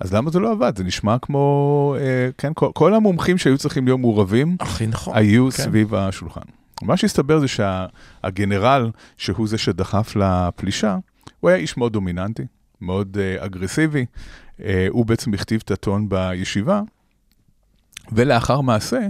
אז 0.00 0.14
למה 0.14 0.30
זה 0.30 0.38
לא 0.38 0.52
עבד? 0.52 0.72
זה 0.76 0.84
נשמע 0.84 1.16
כמו, 1.22 1.96
אה, 1.98 2.28
כן, 2.38 2.52
כל, 2.54 2.70
כל 2.74 2.94
המומחים 2.94 3.38
שהיו 3.38 3.58
צריכים 3.58 3.84
להיות 3.84 4.00
מעורבים, 4.00 4.56
הכי 4.60 4.86
נכון. 4.86 5.16
היו 5.16 5.48
כן. 5.50 5.62
סביב 5.62 5.94
השולחן. 5.94 6.40
מה 6.82 6.96
שהסתבר 6.96 7.38
זה 7.40 7.46
שהגנרל, 7.48 8.90
שהוא 9.16 9.48
זה 9.48 9.58
שדחף 9.58 10.16
לפלישה, 10.16 10.96
הוא 11.40 11.50
היה 11.50 11.58
איש 11.58 11.76
מאוד 11.76 11.92
דומיננטי, 11.92 12.42
מאוד 12.84 13.16
uh, 13.16 13.44
אגרסיבי. 13.44 14.06
Uh, 14.58 14.62
הוא 14.88 15.06
בעצם 15.06 15.34
הכתיב 15.34 15.62
את 15.64 15.70
הטון 15.70 16.08
בישיבה, 16.08 16.80
ולאחר 18.12 18.60
מעשה, 18.60 19.00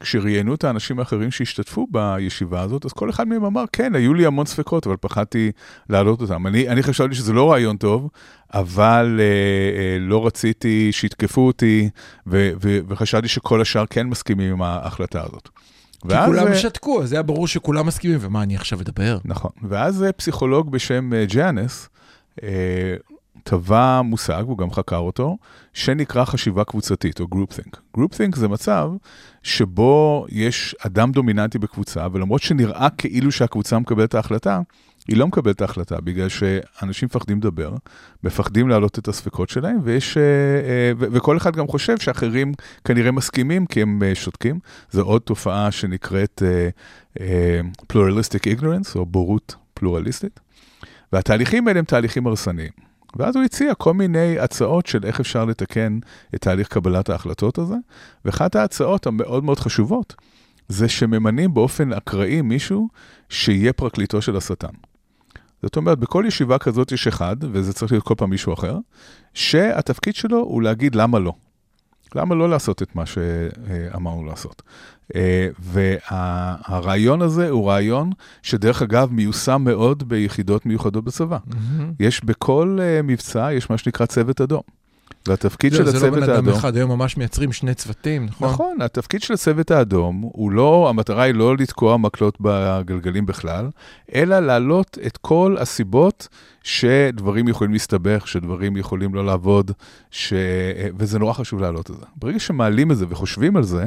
כשראיינו 0.00 0.54
את 0.54 0.64
האנשים 0.64 0.98
האחרים 0.98 1.30
שהשתתפו 1.30 1.86
בישיבה 1.90 2.60
הזאת, 2.60 2.84
אז 2.84 2.92
כל 2.92 3.10
אחד 3.10 3.28
מהם 3.28 3.44
אמר, 3.44 3.64
כן, 3.72 3.94
היו 3.94 4.14
לי 4.14 4.26
המון 4.26 4.46
ספקות, 4.46 4.86
אבל 4.86 4.96
פחדתי 5.00 5.52
להעלות 5.88 6.20
אותם. 6.20 6.46
אני, 6.46 6.68
אני 6.68 6.82
חשבתי 6.82 7.14
שזה 7.14 7.32
לא 7.32 7.50
רעיון 7.52 7.76
טוב, 7.76 8.08
אבל 8.54 9.20
uh, 9.20 9.76
uh, 9.76 10.10
לא 10.10 10.26
רציתי 10.26 10.92
שיתקפו 10.92 11.46
אותי, 11.46 11.90
ו- 12.26 12.50
ו- 12.62 12.78
וחשבתי 12.88 13.28
שכל 13.28 13.60
השאר 13.60 13.86
כן 13.86 14.06
מסכימים 14.06 14.52
עם 14.52 14.62
ההחלטה 14.62 15.22
הזאת. 15.22 15.48
כי 16.08 16.14
כולם 16.26 16.46
אה, 16.46 16.54
שתקו, 16.54 17.02
אז 17.02 17.12
היה 17.12 17.22
ברור 17.22 17.48
שכולם 17.48 17.86
מסכימים, 17.86 18.18
ומה, 18.20 18.42
אני 18.42 18.56
עכשיו 18.56 18.80
אדבר? 18.80 19.18
נכון. 19.24 19.50
ואז 19.62 20.02
אה, 20.02 20.12
פסיכולוג 20.12 20.70
בשם 20.70 21.12
אה, 21.12 21.24
ג'אנס 21.24 21.88
אה, 22.42 22.48
טבע 23.44 24.02
מושג, 24.02 24.44
הוא 24.46 24.58
גם 24.58 24.70
חקר 24.70 24.96
אותו, 24.96 25.36
שנקרא 25.72 26.24
חשיבה 26.24 26.64
קבוצתית, 26.64 27.20
או 27.20 27.26
group 27.26 27.52
think. 27.52 27.76
group 27.96 28.12
think 28.12 28.36
זה 28.36 28.48
מצב 28.48 28.90
שבו 29.42 30.26
יש 30.28 30.76
אדם 30.86 31.12
דומיננטי 31.12 31.58
בקבוצה, 31.58 32.06
ולמרות 32.12 32.42
שנראה 32.42 32.88
כאילו 32.98 33.32
שהקבוצה 33.32 33.78
מקבלת 33.78 34.08
את 34.08 34.14
ההחלטה, 34.14 34.60
היא 35.08 35.16
לא 35.16 35.26
מקבלת 35.26 35.56
את 35.56 35.60
ההחלטה, 35.60 36.00
בגלל 36.00 36.28
שאנשים 36.28 37.06
מפחדים 37.06 37.38
לדבר, 37.38 37.74
מפחדים 38.24 38.68
להעלות 38.68 38.98
את 38.98 39.08
הספקות 39.08 39.48
שלהם, 39.48 39.78
ויש, 39.82 40.16
אה, 40.16 40.22
אה, 40.22 40.92
וכל 40.98 41.36
אחד 41.36 41.56
גם 41.56 41.66
חושב 41.66 41.98
שאחרים 41.98 42.52
כנראה 42.84 43.10
מסכימים 43.10 43.66
כי 43.66 43.82
הם 43.82 44.02
אה, 44.02 44.14
שותקים. 44.14 44.58
זו 44.90 45.02
עוד 45.02 45.22
תופעה 45.22 45.70
שנקראת 45.70 46.42
pluralistic 47.92 48.58
ignorance, 48.58 48.96
או 48.96 49.06
בורות 49.06 49.54
פלורליסטית. 49.74 50.40
והתהליכים 51.12 51.68
האלה 51.68 51.78
הם 51.78 51.84
תהליכים 51.84 52.26
הרסניים. 52.26 52.83
ואז 53.16 53.36
הוא 53.36 53.44
הציע 53.44 53.74
כל 53.74 53.94
מיני 53.94 54.38
הצעות 54.38 54.86
של 54.86 55.04
איך 55.04 55.20
אפשר 55.20 55.44
לתקן 55.44 55.98
את 56.34 56.40
תהליך 56.40 56.68
קבלת 56.68 57.10
ההחלטות 57.10 57.58
הזה, 57.58 57.74
ואחת 58.24 58.56
ההצעות 58.56 59.06
המאוד 59.06 59.44
מאוד 59.44 59.58
חשובות, 59.58 60.14
זה 60.68 60.88
שממנים 60.88 61.54
באופן 61.54 61.92
אקראי 61.92 62.42
מישהו 62.42 62.88
שיהיה 63.28 63.72
פרקליטו 63.72 64.22
של 64.22 64.36
השטן. 64.36 64.74
זאת 65.62 65.76
אומרת, 65.76 65.98
בכל 65.98 66.24
ישיבה 66.28 66.58
כזאת 66.58 66.92
יש 66.92 67.06
אחד, 67.06 67.36
וזה 67.40 67.72
צריך 67.72 67.92
להיות 67.92 68.04
כל 68.04 68.14
פעם 68.16 68.30
מישהו 68.30 68.52
אחר, 68.52 68.78
שהתפקיד 69.34 70.14
שלו 70.14 70.38
הוא 70.38 70.62
להגיד 70.62 70.94
למה 70.94 71.18
לא. 71.18 71.32
למה 72.14 72.34
לא 72.34 72.48
לעשות 72.48 72.82
את 72.82 72.96
מה 72.96 73.06
שאמרנו 73.06 74.24
לעשות. 74.24 74.62
אה, 75.14 75.48
והרעיון 75.58 77.22
הזה 77.22 77.48
הוא 77.50 77.70
רעיון 77.70 78.10
שדרך 78.42 78.82
אגב 78.82 79.12
מיושם 79.12 79.62
מאוד 79.64 80.08
ביחידות 80.08 80.66
מיוחדות 80.66 81.04
בצבא. 81.04 81.38
יש 82.00 82.24
בכל 82.24 82.78
אה, 82.82 83.02
מבצע, 83.02 83.52
יש 83.52 83.70
מה 83.70 83.78
שנקרא 83.78 84.06
צוות 84.06 84.40
אדום. 84.40 84.62
והתפקיד 85.28 85.72
של 85.72 85.84
זה 85.84 85.92
לא 85.92 85.96
הצוות 85.98 86.14
בן 86.14 86.22
אדם 86.22 86.34
האדום... 86.34 86.54
אחד, 86.54 86.76
היום 86.76 86.90
ממש 86.90 87.16
מייצרים 87.16 87.52
שני 87.52 87.74
צוותים, 87.74 88.26
נכון? 88.26 88.48
נכון, 88.48 88.82
התפקיד 88.82 89.22
של 89.22 89.34
הצוות 89.34 89.70
האדום 89.70 90.20
הוא 90.20 90.50
לא, 90.52 90.86
המטרה 90.88 91.22
היא 91.22 91.34
לא 91.34 91.56
לתקוע 91.56 91.96
מקלות 91.96 92.36
בגלגלים 92.40 93.26
בכלל, 93.26 93.68
אלא 94.14 94.40
להעלות 94.40 94.98
את 95.06 95.16
כל 95.16 95.56
הסיבות 95.60 96.28
שדברים 96.64 97.48
יכולים 97.48 97.72
להסתבך, 97.72 98.28
שדברים 98.28 98.76
יכולים 98.76 99.14
לא 99.14 99.26
לעבוד, 99.26 99.70
ש... 100.10 100.32
וזה 100.98 101.18
נורא 101.18 101.32
חשוב 101.32 101.60
להעלות 101.60 101.90
את 101.90 101.96
זה. 101.96 102.06
ברגע 102.16 102.40
שמעלים 102.40 102.90
את 102.90 102.96
זה 102.96 103.06
וחושבים 103.08 103.56
על 103.56 103.62
זה, 103.62 103.84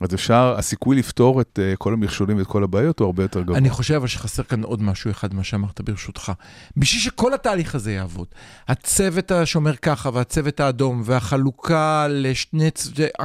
אז 0.00 0.14
אפשר, 0.14 0.54
הסיכוי 0.58 0.96
לפתור 0.96 1.40
את 1.40 1.58
uh, 1.58 1.76
כל 1.76 1.92
המכשולים 1.92 2.38
ואת 2.38 2.46
כל 2.46 2.64
הבעיות 2.64 3.00
הוא 3.00 3.06
הרבה 3.06 3.22
יותר 3.22 3.42
גבוה. 3.42 3.58
אני 3.58 3.70
חושב 3.70 3.94
אבל 3.94 4.06
שחסר 4.06 4.42
כאן 4.42 4.62
עוד 4.62 4.82
משהו 4.82 5.10
אחד, 5.10 5.34
מה 5.34 5.44
שאמרת 5.44 5.80
ברשותך. 5.80 6.32
בשביל 6.76 7.02
שכל 7.02 7.34
התהליך 7.34 7.74
הזה 7.74 7.92
יעבוד, 7.92 8.26
הצוות 8.68 9.30
השומר 9.30 9.76
ככה, 9.76 10.10
והצוות 10.12 10.60
האדום, 10.60 11.02
והחלוקה 11.04 12.06
לשני 12.08 12.70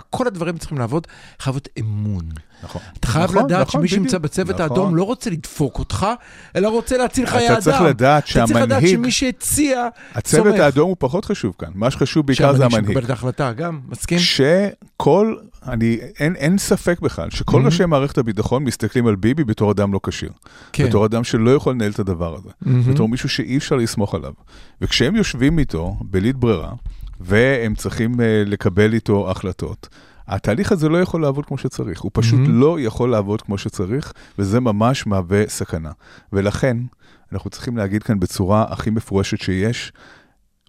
כל 0.10 0.28
הדברים 0.28 0.58
צריכים 0.58 0.78
לעבוד, 0.78 1.08
חייב 1.40 1.56
אמון. 1.80 2.26
נכון. 2.64 2.82
אתה 3.00 3.08
חייב 3.08 3.32
נכון, 3.32 3.46
לדעת 3.46 3.68
נכון, 3.68 3.82
שמי 3.82 3.88
שנמצא. 3.88 4.18
בצוות 4.18 4.50
נכון. 4.56 4.62
האדום 4.62 4.96
לא 4.96 5.04
רוצה 5.04 5.30
לדפוק 5.30 5.80
אותך, 5.80 6.08
אלא 6.56 6.68
רוצה 6.68 6.98
להציל 6.98 7.26
חיי 7.26 7.46
אתה 7.46 7.54
אדם. 7.54 7.62
צריך 7.62 7.82
לדעת 7.82 8.24
אתה 8.24 8.46
צריך 8.46 8.62
לדעת 8.62 8.82
שהמנהיג- 8.82 8.96
שמי 8.96 9.12
שהציע, 9.12 9.88
הצוות 10.16 10.46
סומך. 10.48 10.60
האדום 10.60 10.90
הוא 10.90 10.96
פחות 11.00 11.26
חשוב 11.26 11.54
כאן, 11.60 11.70
מה 11.76 11.92
שחשוב 11.92 12.28
בעיקר 12.28 12.52
זה 12.54 12.58
שהמנהיג 12.58 12.74
המנהיג. 12.74 12.88
שמקבל 12.88 13.06
את 13.06 13.10
ההחלטה, 13.10 13.52
גם, 13.54 13.80
מסכים? 13.90 14.20
שכל, 14.20 15.36
אני, 15.68 15.98
אין, 16.20 16.36
אין 16.36 16.58
ספק 16.58 17.00
בכלל, 17.00 17.30
שכל. 17.30 17.62
ראשי 17.66 17.86
מערכת 17.86 18.18
הביטחון 18.18 18.64
מסתכלים 18.64 19.08
על 19.08 19.16
ביבי 19.16 19.44
בתור 19.44 19.72
אדם 19.72 19.94
לא 19.94 20.00
כשיר. 20.08 20.30
כן. 20.74 20.88
בתור 20.88 21.06
אדם 21.06 21.24
שלא 21.24 21.56
יכול 21.56 21.74
לנהל 21.74 21.92
את 21.92 22.00
הדבר 22.00 22.36
הזה. 22.36 22.50
מהמם. 22.62 22.82
בתור 22.94 23.10
מישהו 23.10 23.30
שאי 23.30 23.58
אפשר 23.58 23.76
לסמוך 23.76 24.16
עליו. 24.16 24.32
וכשהם 24.82 25.16
יושבים 25.16 25.60
איתו 25.60 25.96
בלית 26.02 26.36
ברירה, 26.36 26.72
והם 27.20 27.76
צריכים 27.76 28.14
uh, 28.16 28.18
לקבל 28.46 28.94
איתו 28.94 29.32
החלטות, 29.32 29.88
התהליך 30.32 30.72
הזה 30.72 30.90
לא 30.90 31.02
יכול 31.02 31.22
לעבוד 31.22 31.46
כמו 31.46 31.58
שצריך. 31.58 32.02
הוא 32.02 32.12
פשוט 32.14 32.40
Mhm. 32.40 32.50
לא 32.50 32.80
יכול 32.80 33.12
לעבוד 33.12 33.42
כמו 33.42 33.58
שצריך, 33.58 34.14
וזה 34.40 34.60
ממש 34.60 35.08
מהווה 35.08 35.44
סכנה. 35.48 35.92
ולכן, 36.34 36.78
אנחנו 37.34 37.50
צריכים 37.50 37.78
להגיד 37.78 38.04
כאן 38.04 38.20
בצורה 38.20 38.66
הכי 38.70 38.90
מפורשת 38.90 39.42
שיש, 39.42 39.92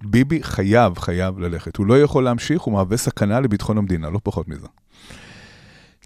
ביבי 0.04 0.42
חייב, 0.42 0.98
חייב 0.98 1.38
ללכת. 1.38 1.76
הוא 1.76 1.86
לא 1.86 2.02
יכול 2.02 2.24
להמשיך, 2.24 2.62
הוא 2.62 2.74
מהווה 2.74 2.96
סכנה 2.96 3.40
לביטחון 3.40 3.78
המדינה, 3.78 4.10
לא 4.10 4.20
פחות 4.22 4.48
מזה. 4.48 4.66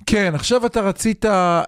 כן, 0.07 0.33
עכשיו 0.35 0.67
אתה 0.67 0.81
רצית, 0.81 1.25
אה, 1.25 1.63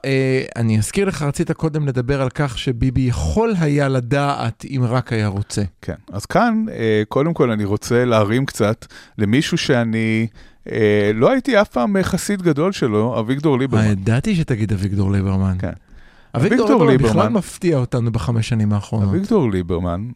אני 0.56 0.78
אזכיר 0.78 1.08
לך, 1.08 1.22
רצית 1.22 1.52
קודם 1.52 1.86
לדבר 1.86 2.22
על 2.22 2.28
כך 2.30 2.58
שביבי 2.58 3.00
יכול 3.00 3.54
היה 3.60 3.88
לדעת 3.88 4.64
אם 4.64 4.82
רק 4.84 5.12
היה 5.12 5.26
רוצה. 5.28 5.62
כן, 5.82 5.94
אז 6.12 6.26
כאן, 6.26 6.64
אה, 6.72 7.02
קודם 7.08 7.34
כל 7.34 7.50
אני 7.50 7.64
רוצה 7.64 8.04
להרים 8.04 8.46
קצת 8.46 8.86
למישהו 9.18 9.58
שאני 9.58 10.26
לא 11.14 11.30
הייתי 11.30 11.60
אף 11.60 11.68
פעם 11.68 11.96
חסיד 12.02 12.42
גדול 12.42 12.72
שלו, 12.72 13.20
אביגדור 13.20 13.54
אה, 13.54 13.58
ליברמן. 13.60 13.84
ידעתי 13.86 14.36
שתגיד 14.36 14.72
אביגדור 14.72 15.12
ליברמן. 15.12 15.56
כן. 15.58 15.70
אביגדור 16.34 16.66
אביגדור 16.66 16.86
ליברמן 16.86 17.08
בכלל 17.10 17.22
ליברמן- 17.22 17.32
מפתיע 17.38 17.76
אותנו 17.78 18.12
בחמש 18.12 18.48
שנים 18.48 18.72
האחרונות. 18.72 19.08
אביגדור 19.08 19.50
ליברמן, 19.50 20.08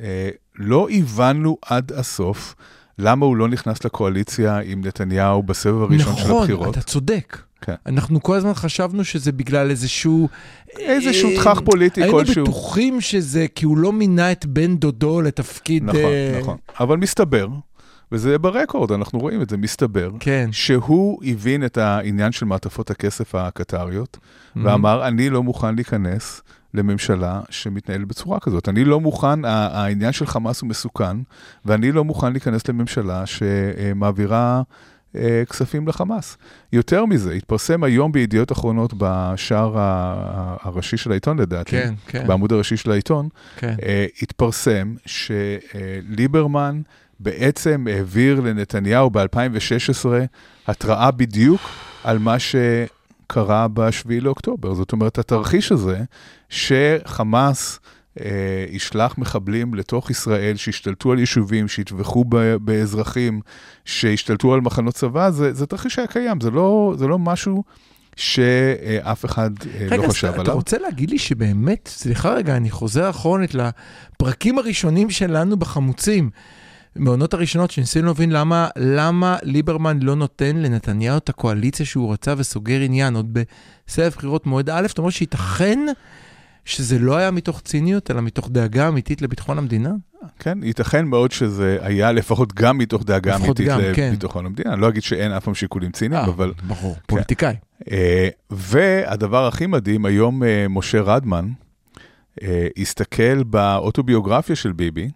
אה, 0.00 0.28
לא 0.58 0.88
הבנו 0.90 1.56
עד 1.62 1.92
הסוף 1.92 2.54
למה 2.98 3.26
הוא 3.26 3.36
לא 3.36 3.48
נכנס 3.48 3.84
לקואליציה 3.84 4.58
עם 4.58 4.80
נתניהו 4.86 5.42
בסבב 5.42 5.82
הראשון 5.82 6.16
של 6.16 6.22
נכון, 6.22 6.40
הבחירות. 6.40 6.68
אתה 6.68 6.80
צודק. 6.82 7.38
כן. 7.60 7.74
אנחנו 7.86 8.22
כל 8.22 8.36
הזמן 8.36 8.54
חשבנו 8.54 9.04
שזה 9.04 9.32
בגלל 9.32 9.70
איזשהו... 9.70 10.28
איזשהו 10.78 11.30
אה, 11.30 11.36
תכך 11.36 11.60
פוליטי 11.64 12.02
היינו 12.02 12.18
כלשהו. 12.18 12.42
בטוחים 12.44 13.00
שזה 13.00 13.46
כי 13.54 13.64
הוא 13.64 13.78
לא 13.78 13.92
מינה 13.92 14.32
את 14.32 14.46
בן 14.46 14.76
דודו 14.76 15.20
לתפקיד... 15.20 15.84
נכון, 15.84 16.00
אה, 16.00 16.38
נכון. 16.40 16.56
אבל 16.80 16.96
מסתבר, 16.96 17.48
וזה 18.12 18.38
ברקורד, 18.38 18.92
אנחנו 18.92 19.18
רואים 19.18 19.42
את 19.42 19.50
זה, 19.50 19.56
מסתבר, 19.56 20.10
כן. 20.20 20.48
שהוא 20.52 21.22
הבין 21.24 21.64
את 21.64 21.78
העניין 21.78 22.32
של 22.32 22.46
מעטפות 22.46 22.90
הכסף 22.90 23.34
הקטריות, 23.34 24.18
ואמר, 24.56 25.08
אני 25.08 25.30
לא 25.30 25.42
מוכן 25.42 25.74
להיכנס 25.74 26.42
לממשלה 26.74 27.40
שמתנהלת 27.50 28.08
בצורה 28.08 28.40
כזאת. 28.40 28.68
אני 28.68 28.84
לא 28.84 29.00
מוכן, 29.00 29.44
העניין 29.44 30.12
של 30.12 30.26
חמאס 30.26 30.60
הוא 30.60 30.68
מסוכן, 30.68 31.16
ואני 31.64 31.92
לא 31.92 32.04
מוכן 32.04 32.32
להיכנס 32.32 32.68
לממשלה 32.68 33.26
שמעבירה 33.26 34.62
אה, 35.16 35.42
כספים 35.50 35.88
לחמאס. 35.88 36.36
יותר 36.72 37.04
מזה, 37.06 37.32
התפרסם 37.32 37.84
היום 37.84 38.12
בידיעות 38.12 38.52
אחרונות 38.52 38.94
בשער 38.96 39.72
הראשי 40.62 40.96
של 40.96 41.10
העיתון 41.10 41.38
לדעתי, 41.38 41.70
כן, 41.70 41.94
כן, 42.06 42.26
בעמוד 42.26 42.52
הראשי 42.52 42.76
של 42.76 42.90
העיתון, 42.90 43.28
כן. 43.56 43.74
אה, 43.82 44.06
התפרסם 44.22 44.94
שליברמן 45.06 46.80
בעצם 47.20 47.86
העביר 47.90 48.40
לנתניהו 48.40 49.10
ב-2016 49.10 50.06
התראה 50.66 51.10
בדיוק 51.10 51.60
על 52.04 52.18
מה 52.18 52.36
שקרה 52.38 53.68
ב-7 53.68 54.08
לאוקטובר. 54.20 54.74
זאת 54.74 54.92
אומרת, 54.92 55.18
התרחיש 55.18 55.72
הזה 55.72 56.00
שחמאס 56.48 57.80
אה, 58.20 58.64
ישלח 58.70 59.18
מחבלים 59.18 59.74
לתוך 59.74 60.10
ישראל, 60.10 60.56
שישתלטו 60.56 61.12
על 61.12 61.18
יישובים, 61.18 61.68
שיטבחו 61.68 62.24
ב- 62.28 62.56
באזרחים, 62.56 63.40
שישתלטו 63.84 64.54
על 64.54 64.60
מחנות 64.60 64.94
צבא, 64.94 65.30
זה, 65.30 65.52
זה 65.52 65.66
תרחיש 65.66 65.94
שהיה 65.94 66.06
קיים, 66.06 66.40
זה 66.40 66.50
לא, 66.50 66.94
זה 66.98 67.06
לא 67.06 67.18
משהו 67.18 67.64
שאף 68.16 69.24
אחד 69.24 69.50
אה, 69.66 69.86
רגע, 69.90 69.96
לא 69.96 70.08
חשב 70.08 70.28
אתה 70.28 70.40
עליו. 70.40 70.54
רוצה 70.54 70.78
להגיד 70.78 71.10
לי 71.10 71.18
שבאמת, 71.18 71.88
סליחה 71.92 72.34
רגע, 72.34 72.56
אני 72.56 72.70
חוזר 72.70 73.10
אחרונת 73.10 73.54
לפרקים 73.54 74.58
הראשונים 74.58 75.10
שלנו 75.10 75.56
בחמוצים, 75.56 76.30
בעונות 76.96 77.34
הראשונות 77.34 77.70
שניסינו 77.70 78.06
להבין 78.06 78.30
למה, 78.30 78.68
למה 78.76 79.36
ליברמן 79.42 80.00
לא 80.02 80.16
נותן 80.16 80.56
לנתניהו 80.56 81.16
את 81.16 81.28
הקואליציה 81.28 81.86
שהוא 81.86 82.12
רצה 82.12 82.34
וסוגר 82.36 82.80
עניין 82.80 83.16
עוד 83.16 83.38
בסבב 83.88 84.08
בחירות 84.08 84.46
מועד 84.46 84.70
א', 84.70 84.86
אתה 84.92 85.02
אומר 85.02 85.10
שייתכן 85.10 85.78
שזה 86.64 86.98
לא 86.98 87.16
היה 87.16 87.30
מתוך 87.30 87.60
ציניות, 87.60 88.10
אלא 88.10 88.20
מתוך 88.20 88.48
דאגה 88.50 88.88
אמיתית 88.88 89.22
לביטחון 89.22 89.58
המדינה? 89.58 89.90
כן, 90.38 90.58
ייתכן 90.62 91.04
מאוד 91.04 91.32
שזה 91.32 91.78
היה 91.80 92.12
לפחות 92.12 92.54
גם 92.54 92.78
מתוך 92.78 93.04
דאגה 93.04 93.36
אמיתית 93.36 93.66
גם, 93.66 93.80
כן. 93.94 94.08
לביטחון 94.08 94.46
המדינה. 94.46 94.72
אני 94.72 94.80
לא 94.80 94.88
אגיד 94.88 95.02
שאין 95.02 95.32
אף 95.32 95.44
פעם 95.44 95.54
שיקולים 95.54 95.92
ציניים, 95.92 96.24
אה, 96.24 96.30
אבל... 96.30 96.52
ברור, 96.66 96.96
פוליטיקאי. 97.06 97.54
אה, 97.90 98.28
והדבר 98.50 99.46
הכי 99.46 99.66
מדהים, 99.66 100.04
היום 100.04 100.42
אה, 100.42 100.66
משה 100.68 101.00
רדמן 101.00 101.48
אה, 102.42 102.68
הסתכל 102.78 103.42
באוטוביוגרפיה 103.42 104.56
של 104.56 104.72
ביבי, 104.72 105.10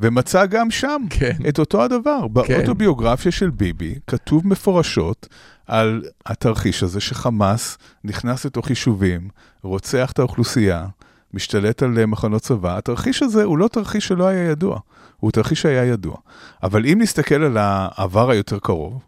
ומצא 0.00 0.46
גם 0.46 0.70
שם 0.70 1.02
כן. 1.10 1.36
את 1.48 1.58
אותו 1.58 1.82
הדבר. 1.82 2.28
באוטוביוגרפיה 2.28 3.32
של 3.32 3.50
ביבי 3.50 3.94
כתוב 4.06 4.46
מפורשות 4.46 5.28
על 5.66 6.02
התרחיש 6.26 6.82
הזה 6.82 7.00
שחמאס 7.00 7.78
נכנס 8.04 8.44
לתוך 8.44 8.70
יישובים, 8.70 9.28
רוצח 9.62 10.12
את 10.12 10.18
האוכלוסייה, 10.18 10.86
משתלט 11.34 11.82
על 11.82 12.06
מחנות 12.06 12.42
צבא. 12.42 12.76
התרחיש 12.78 13.22
הזה 13.22 13.44
הוא 13.44 13.58
לא 13.58 13.68
תרחיש 13.68 14.06
שלא 14.06 14.26
היה 14.26 14.50
ידוע, 14.50 14.78
הוא 15.16 15.30
תרחיש 15.30 15.62
שהיה 15.62 15.84
ידוע. 15.84 16.16
אבל 16.62 16.86
אם 16.86 16.98
נסתכל 17.00 17.42
על 17.42 17.56
העבר 17.60 18.30
היותר 18.30 18.58
קרוב, 18.58 19.02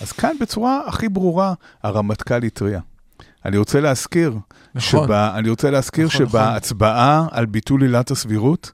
אז 0.00 0.12
כאן 0.12 0.36
בצורה 0.40 0.80
הכי 0.86 1.08
ברורה 1.08 1.54
הרמטכ"ל 1.82 2.42
התריע. 2.42 2.80
אני 3.44 3.56
רוצה 3.56 3.80
להזכיר, 3.80 4.34
נכון. 4.74 5.04
שבה, 5.04 5.34
אני 5.38 5.50
רוצה 5.50 5.70
להזכיר 5.70 6.06
נכון, 6.06 6.26
שבהצבעה 6.26 7.26
על 7.30 7.46
ביטול 7.46 7.82
עילת 7.82 8.10
הסבירות, 8.10 8.72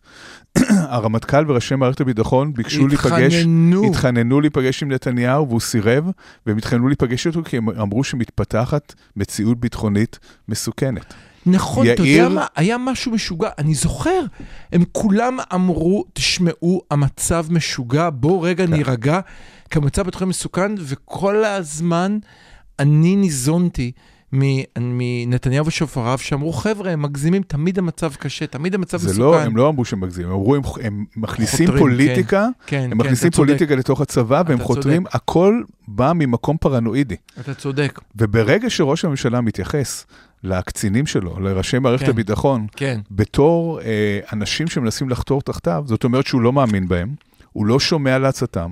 הרמטכ"ל 0.95 1.45
וראשי 1.51 1.75
מערכת 1.75 2.01
הביטחון 2.01 2.53
ביקשו 2.53 2.87
להיפגש, 2.87 3.35
התחננו. 3.35 3.87
התחננו 3.91 4.41
להיפגש 4.41 4.83
עם 4.83 4.93
נתניהו 4.93 5.49
והוא 5.49 5.61
סירב, 5.61 6.11
והם 6.47 6.57
התחננו 6.57 6.89
להיפגש 6.89 7.27
איתו 7.27 7.45
כי 7.45 7.57
הם 7.57 7.71
אמרו 7.71 8.05
שמתפתחת 8.05 8.95
מציאות 9.17 9.61
ביטחונית 9.61 10.19
מסוכנת. 10.49 11.15
נכון, 11.47 11.87
אתה 11.87 12.03
יודע 12.03 12.11
יאיר- 12.11 12.29
מה? 12.29 12.47
היה 12.57 12.79
משהו 12.79 13.13
משוגע. 13.13 13.49
אני 13.59 13.75
זוכר, 13.75 14.21
הם 14.73 14.85
כולם 14.93 15.37
אמרו, 15.55 16.05
תשמעו, 16.13 16.83
המצב 16.91 17.47
משוגע, 17.51 18.09
בואו 18.13 18.41
רגע 18.43 18.67
כן. 18.67 18.73
נירגע, 18.73 19.21
כי 19.71 19.79
המצב 19.79 20.03
בתחום 20.03 20.29
מסוכן, 20.29 20.73
וכל 20.79 21.45
הזמן 21.45 22.19
אני 22.79 23.17
ניזונתי 23.17 23.93
מנתניהו 24.33 25.67
ושופריו, 25.67 26.19
שאמרו, 26.19 26.53
חבר'ה, 26.53 26.91
הם 26.91 27.03
מגזימים, 27.03 27.43
תמיד 27.43 27.79
המצב 27.79 28.15
קשה, 28.15 28.47
תמיד 28.47 28.75
המצב 28.75 28.99
זה 28.99 29.09
מסוכן. 29.09 29.21
לא, 29.21 29.41
הם 29.41 29.57
לא 29.57 29.69
אמרו 29.69 29.85
שהם 29.85 30.01
מגזימים, 30.01 30.31
הם 30.31 30.37
אמרו, 30.37 30.55
הם, 30.55 30.63
הם 30.83 31.05
מכניסים 31.17 31.67
חותרים, 31.67 31.79
פוליטיקה, 31.79 32.49
כן, 32.67 32.81
הם 32.83 32.91
כן, 32.91 32.97
מכניסים 32.97 33.29
אתה 33.29 33.37
צודק, 33.37 33.49
פוליטיקה 33.49 33.75
לתוך 33.75 34.01
הצבא 34.01 34.43
והם 34.47 34.59
חותרים, 34.59 35.05
הכל 35.13 35.63
בא 35.89 36.13
ממקום 36.15 36.57
פרנואידי. 36.57 37.17
אתה 37.41 37.55
צודק, 37.55 38.01
וברגע 38.17 38.71
שראש 38.71 39.05
הממשלה 39.05 39.41
מתייחס 39.41 40.07
לקצינים 40.45 41.07
שלו, 41.07 41.41
לראשי 41.41 41.79
מערכת 41.79 42.05
כן. 42.05 42.11
הביטחון, 42.11 42.67
כן. 42.77 43.01
בתור 43.11 43.81
אה, 43.81 44.21
אנשים 44.33 44.69
שמנסים 44.69 45.09
לחתור 45.09 45.43
תחתיו, 45.43 45.85
זאת 45.87 46.05
אומרת 46.05 46.27
שהוא 46.27 46.41
לא 46.41 46.53
מאמין 46.53 46.89
בהם, 46.89 47.15
הוא 47.53 47.67
לא 47.67 47.81
שומע 47.81 48.19
לעצתם, 48.19 48.71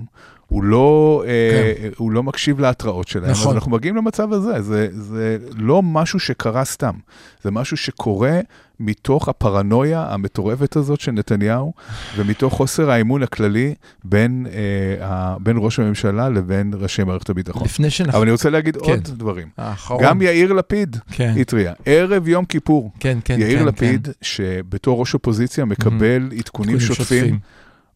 הוא 0.49 0.65
לא, 0.65 1.23
אה, 1.27 1.73
כן. 1.79 1.89
הוא 1.97 2.13
לא 2.13 2.23
מקשיב 2.23 2.61
להתראות 2.61 3.09
שלהם, 3.09 3.31
נכון. 3.31 3.49
אז 3.49 3.55
אנחנו 3.55 3.71
מגיעים 3.71 3.97
למצב 3.97 4.33
הזה, 4.33 4.63
זה, 4.63 4.89
זה 4.93 5.39
לא 5.57 5.83
משהו 5.83 6.19
שקרה 6.19 6.65
סתם, 6.65 6.95
זה 7.43 7.51
משהו 7.51 7.77
שקורה 7.77 8.41
מתוך 8.81 9.29
הפרנויה 9.29 10.07
המטורפת 10.11 10.77
הזאת 10.77 11.01
של 11.01 11.13
נתניהו, 11.13 11.73
ומתוך 12.17 12.55
חוסר 12.55 12.91
האמון 12.91 13.23
הכללי 13.23 13.75
בין, 14.05 14.47
אה, 15.01 15.37
בין 15.41 15.57
ראש 15.61 15.79
הממשלה 15.79 16.29
לבין 16.29 16.73
ראשי 16.75 17.05
מערכת 17.05 17.31
הביטחון. 17.31 17.65
לפני 17.65 17.91
שאנחנו... 17.91 18.17
אבל 18.19 18.23
אני 18.23 18.33
רוצה 18.33 18.51
להגיד 18.51 18.77
כן. 18.77 18.91
עוד 18.91 19.01
דברים. 19.05 19.49
האחרון. 19.59 20.03
גם 20.03 20.23
יאיר 20.23 20.53
לפיד 20.53 20.97
כן, 21.11 21.35
התריע, 21.41 21.73
ערב 21.85 22.29
יום 22.29 22.45
כיפור, 22.45 22.91
כן, 23.01 23.19
כן. 23.25 23.41
יאיר 23.41 23.59
כן, 23.59 23.65
לפיד, 23.65 24.09
שבתור 24.23 25.01
ראש 25.01 25.15
אופוזיציה 25.15 25.65
מקבל 25.65 26.29
כן. 26.31 26.37
עדכונים 26.37 26.81
שוטפים, 26.81 27.39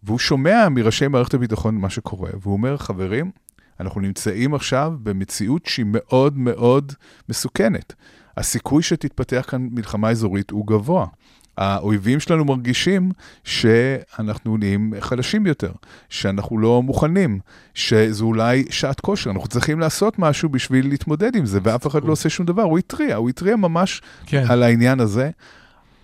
והוא 0.03 0.19
שומע 0.19 0.69
מראשי 0.69 1.09
מערכת 1.09 1.35
הביטחון 1.35 1.77
מה 1.77 1.91
שקורה, 1.91 2.31
והוא 2.41 2.53
אומר, 2.53 2.77
חברים, 2.77 3.31
אנחנו 3.81 4.01
נמצאים 4.01 4.55
עכשיו 4.55 4.93
במציאות 5.03 5.67
שהיא 5.67 5.87
מאוד 5.89 6.39
מאוד 6.39 6.93
מסוכנת. 7.29 7.95
הסיכוי 8.37 8.83
שתתפתח 8.83 9.47
כאן 9.49 9.69
מלחמה 9.71 10.11
אזורית 10.11 10.51
הוא 10.51 10.67
גבוה. 10.67 11.07
האויבים 11.59 12.21
שלנו 12.21 12.45
מרגישים 12.45 13.11
שאנחנו 13.45 14.57
נהיים 14.57 14.93
חלשים 15.01 15.47
יותר, 15.47 15.73
שאנחנו 16.09 16.59
לא 16.59 16.83
מוכנים, 16.83 17.41
שזו 17.75 18.25
אולי 18.25 18.65
שעת 18.71 19.01
כושר, 19.01 19.31
אנחנו 19.31 19.49
צריכים 19.49 19.81
לעשות 19.81 20.19
משהו 20.19 20.49
בשביל 20.49 20.89
להתמודד 20.89 21.37
עם 21.37 21.47
זה, 21.47 21.59
ואף 21.63 21.87
אחד 21.87 22.05
לא 22.05 22.13
עושה 22.13 22.29
שום 22.29 22.47
דבר. 22.47 22.63
הוא 22.63 22.79
התריע, 22.79 23.17
הוא 23.17 23.29
התריע 23.29 23.57
ממש 23.57 24.03
כן. 24.27 24.45
על 24.49 24.63
העניין 24.63 25.01
הזה. 25.01 25.31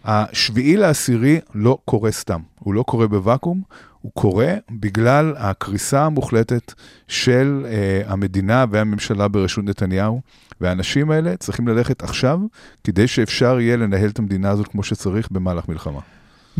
השביעי 0.07 0.77
לעשירי 0.77 1.40
לא 1.55 1.79
קורה 1.85 2.12
סתם, 2.12 2.40
הוא 2.59 2.75
לא 2.75 2.83
קורה 2.83 3.07
בוואקום, 3.09 3.62
הוא 4.01 4.12
קורה 4.12 4.55
בגלל 4.71 5.35
הקריסה 5.38 6.05
המוחלטת 6.05 6.73
של 7.09 7.66
uh, 7.66 8.11
המדינה 8.12 8.64
והממשלה 8.71 9.29
בראשות 9.29 9.64
נתניהו, 9.64 10.21
והאנשים 10.61 11.11
האלה 11.11 11.37
צריכים 11.37 11.69
ללכת 11.69 12.03
עכשיו, 12.03 12.40
כדי 12.85 13.09
שאפשר 13.09 13.61
יהיה 13.61 13.77
לנהל 13.77 14.09
את 14.11 14.19
המדינה 14.19 14.51
הזאת 14.51 14.69
כמו 14.69 14.83
שצריך 14.83 15.31
במהלך 15.31 15.69
מלחמה. 15.69 16.01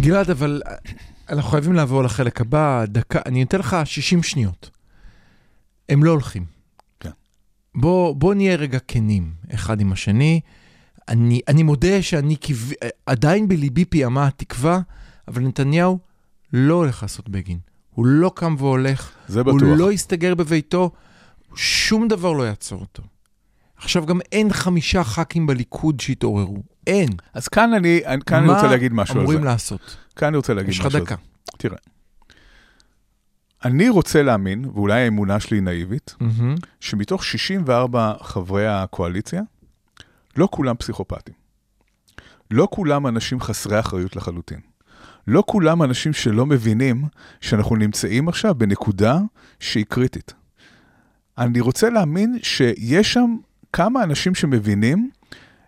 גלעד, 0.01 0.31
אבל 0.31 0.63
אה, 0.67 0.75
אנחנו 1.29 1.51
חייבים 1.51 1.73
לעבור 1.73 2.03
לחלק 2.03 2.41
הבא, 2.41 2.85
דקה, 2.85 3.19
אני 3.27 3.43
אתן 3.43 3.59
לך 3.59 3.77
60 3.85 4.23
שניות. 4.23 4.71
הם 5.89 6.05
לא 6.05 6.11
הולכים. 6.11 6.45
כן. 7.01 7.11
בוא, 7.75 8.17
בוא 8.17 8.35
נהיה 8.35 8.57
רגע 8.57 8.79
כנים 8.89 9.31
אחד 9.55 9.81
עם 9.81 9.93
השני. 9.93 10.41
אני, 11.09 11.41
אני 11.49 11.63
מודה 11.63 12.03
שאני. 12.03 12.37
אה, 12.83 12.89
עדיין 13.07 13.49
בליבי 13.49 13.85
פיעמה 13.85 14.27
התקווה, 14.27 14.81
אבל 15.29 15.43
נתניהו 15.43 15.99
לא 16.53 16.75
הולך 16.75 17.03
לעשות 17.03 17.29
בגין. 17.29 17.59
הוא 17.91 18.07
לא 18.07 18.33
קם 18.35 18.55
והולך, 18.59 19.11
זה 19.29 19.41
הוא 19.41 19.57
בטוח. 19.57 19.69
לא 19.77 19.93
יסתגר 19.93 20.35
בביתו, 20.35 20.91
שום 21.55 22.09
דבר 22.09 22.33
לא 22.33 22.43
יעצור 22.43 22.81
אותו. 22.81 23.03
עכשיו 23.77 24.07
גם 24.07 24.21
אין 24.33 24.53
חמישה 24.53 25.05
ח"כים 25.05 25.47
בליכוד 25.47 26.01
שהתעוררו. 26.01 26.63
אין. 26.87 27.09
אז 27.35 27.49
כאן 27.49 27.75
אני, 27.75 28.01
כאן 28.27 28.43
אני 28.43 28.53
רוצה 28.53 28.67
להגיד 28.67 28.93
משהו 28.93 29.15
מה 29.15 29.21
על 29.21 29.27
זה. 29.27 29.33
אמורים 29.33 29.45
לעשות? 29.45 29.97
כאן 30.17 30.29
אני 30.29 30.37
רוצה 30.37 30.55
להגיד 30.55 30.71
יש 30.71 30.81
לך 30.81 30.87
משהו 30.87 30.99
על 30.99 31.05
דקה. 31.05 31.15
זה. 31.15 31.59
תראה, 31.59 31.77
אני 33.65 33.89
רוצה 33.89 34.23
להאמין, 34.23 34.65
ואולי 34.75 35.03
האמונה 35.03 35.41
שלי 35.41 35.61
נאיבית, 35.61 36.15
מהמם. 36.21 36.55
שמתוך 36.81 37.25
64 37.25 38.13
חברי 38.23 38.67
הקואליציה, 38.69 39.43
לא 40.37 40.49
כולם 40.51 40.77
פסיכופטים. 40.77 41.35
לא 42.51 42.69
כולם 42.71 43.07
אנשים 43.07 43.41
חסרי 43.41 43.81
אחריות 43.81 44.17
לחלוטין. 44.17 44.61
לא 45.27 45.43
כולם 45.47 45.83
אנשים 45.83 46.13
שלא 46.13 46.47
מבינים 46.47 47.05
שאנחנו 47.41 47.77
נמצאים 47.77 48.29
עכשיו 48.29 48.55
בנקודה 48.55 49.19
שהיא 49.61 49.85
קריטית. 49.89 50.35
אני 51.39 51.61
רוצה 51.61 51.91
להאמין 51.91 52.39
שיש 52.43 53.13
שם 53.13 53.37
כמה 53.73 54.03
אנשים 54.03 54.35
שמבינים 54.35 55.11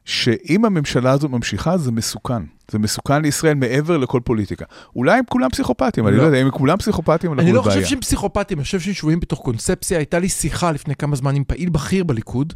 שאם 0.05 0.65
הממשלה 0.65 1.11
הזו 1.11 1.29
ממשיכה, 1.29 1.79
זה 1.79 1.93
מסוכן. 1.93 2.43
זה 2.71 2.79
מסוכן 2.79 3.23
לישראל 3.23 3.55
מעבר 3.55 3.97
לכל 3.97 4.21
פוליטיקה. 4.25 4.65
אולי 4.97 5.19
הם 5.19 5.25
כולם 5.29 5.51
פסיכופטים, 5.51 6.09
אני 6.09 6.17
לא. 6.17 6.23
לא 6.23 6.27
יודע, 6.27 6.41
אם 6.41 6.47
הם 6.47 6.53
כולם 6.53 6.77
פסיכופטים, 6.77 7.31
אנחנו 7.33 7.43
אני 7.47 7.53
לא 7.53 7.63
בבעיה. 7.63 7.77
חושב 7.77 7.91
שהם 7.91 8.01
פסיכופטים, 8.01 8.59
אני 8.59 8.65
חושב 8.65 8.81
שהם 8.81 8.95
שבויים 8.95 9.21
בתוך 9.21 9.41
קונספציה. 9.41 9.99
הייתה 9.99 10.19
לי 10.19 10.29
שיחה 10.29 10.73
לפני 10.73 10.95
כמה 10.95 11.17
זמן 11.17 11.35
עם 11.35 11.45
פעיל 11.45 11.69
בכיר 11.69 12.05
בליכוד, 12.05 12.55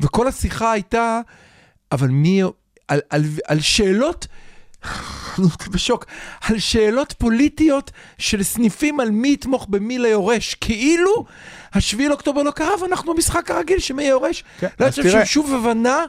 וכל 0.00 0.28
השיחה 0.28 0.72
הייתה, 0.72 1.20
אבל 1.92 2.08
מי... 2.08 2.42
על, 2.88 3.00
על, 3.10 3.22
על 3.46 3.60
שאלות, 3.60 4.26
בשוק, 5.72 6.04
על 6.40 6.58
שאלות 6.58 7.14
פוליטיות 7.18 7.90
של 8.18 8.42
סניפים 8.42 9.00
על 9.00 9.10
מי 9.10 9.32
יתמוך 9.32 9.66
במי 9.70 9.98
ליורש, 9.98 10.54
כאילו 10.54 11.24
השביעי 11.72 12.08
לאוקטובר 12.08 12.42
לא 12.42 12.50
קרה 12.50 12.82
ואנחנו 12.82 13.14
במשחק 13.14 13.50
הרגיל 13.50 13.78
שמי 13.78 14.02
יורש. 14.04 14.44
כן, 14.60 14.68
לא 14.80 14.86
אז 14.86 14.94
תראה- 14.94 15.26
ששוב 15.26 15.54
הבנה 15.54 16.04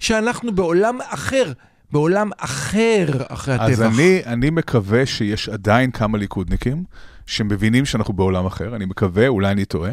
שאנחנו 0.00 0.52
בעולם 0.54 0.98
אחר, 1.08 1.52
בעולם 1.92 2.30
אחר 2.38 3.06
אחרי 3.28 3.54
הטבח. 3.54 3.68
אז 3.68 3.82
אני, 3.82 4.20
אני 4.26 4.50
מקווה 4.50 5.06
שיש 5.06 5.48
עדיין 5.48 5.90
כמה 5.90 6.18
ליכודניקים 6.18 6.84
שמבינים 7.26 7.84
שאנחנו 7.86 8.14
בעולם 8.14 8.46
אחר, 8.46 8.76
אני 8.76 8.84
מקווה, 8.84 9.28
אולי 9.28 9.50
אני 9.50 9.64
טועה, 9.64 9.90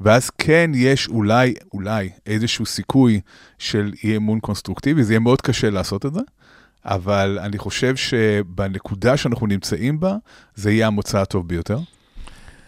ואז 0.00 0.30
כן 0.30 0.70
יש 0.74 1.08
אולי, 1.08 1.54
אולי 1.74 2.10
איזשהו 2.26 2.66
סיכוי 2.66 3.20
של 3.58 3.92
אי 4.04 4.16
אמון 4.16 4.40
קונסטרוקטיבי, 4.40 5.04
זה 5.04 5.12
יהיה 5.12 5.20
מאוד 5.20 5.40
קשה 5.40 5.70
לעשות 5.70 6.06
את 6.06 6.14
זה, 6.14 6.20
אבל 6.84 7.38
אני 7.42 7.58
חושב 7.58 7.96
שבנקודה 7.96 9.16
שאנחנו 9.16 9.46
נמצאים 9.46 10.00
בה, 10.00 10.16
זה 10.54 10.70
יהיה 10.70 10.86
המוצא 10.86 11.20
הטוב 11.20 11.48
ביותר. 11.48 11.78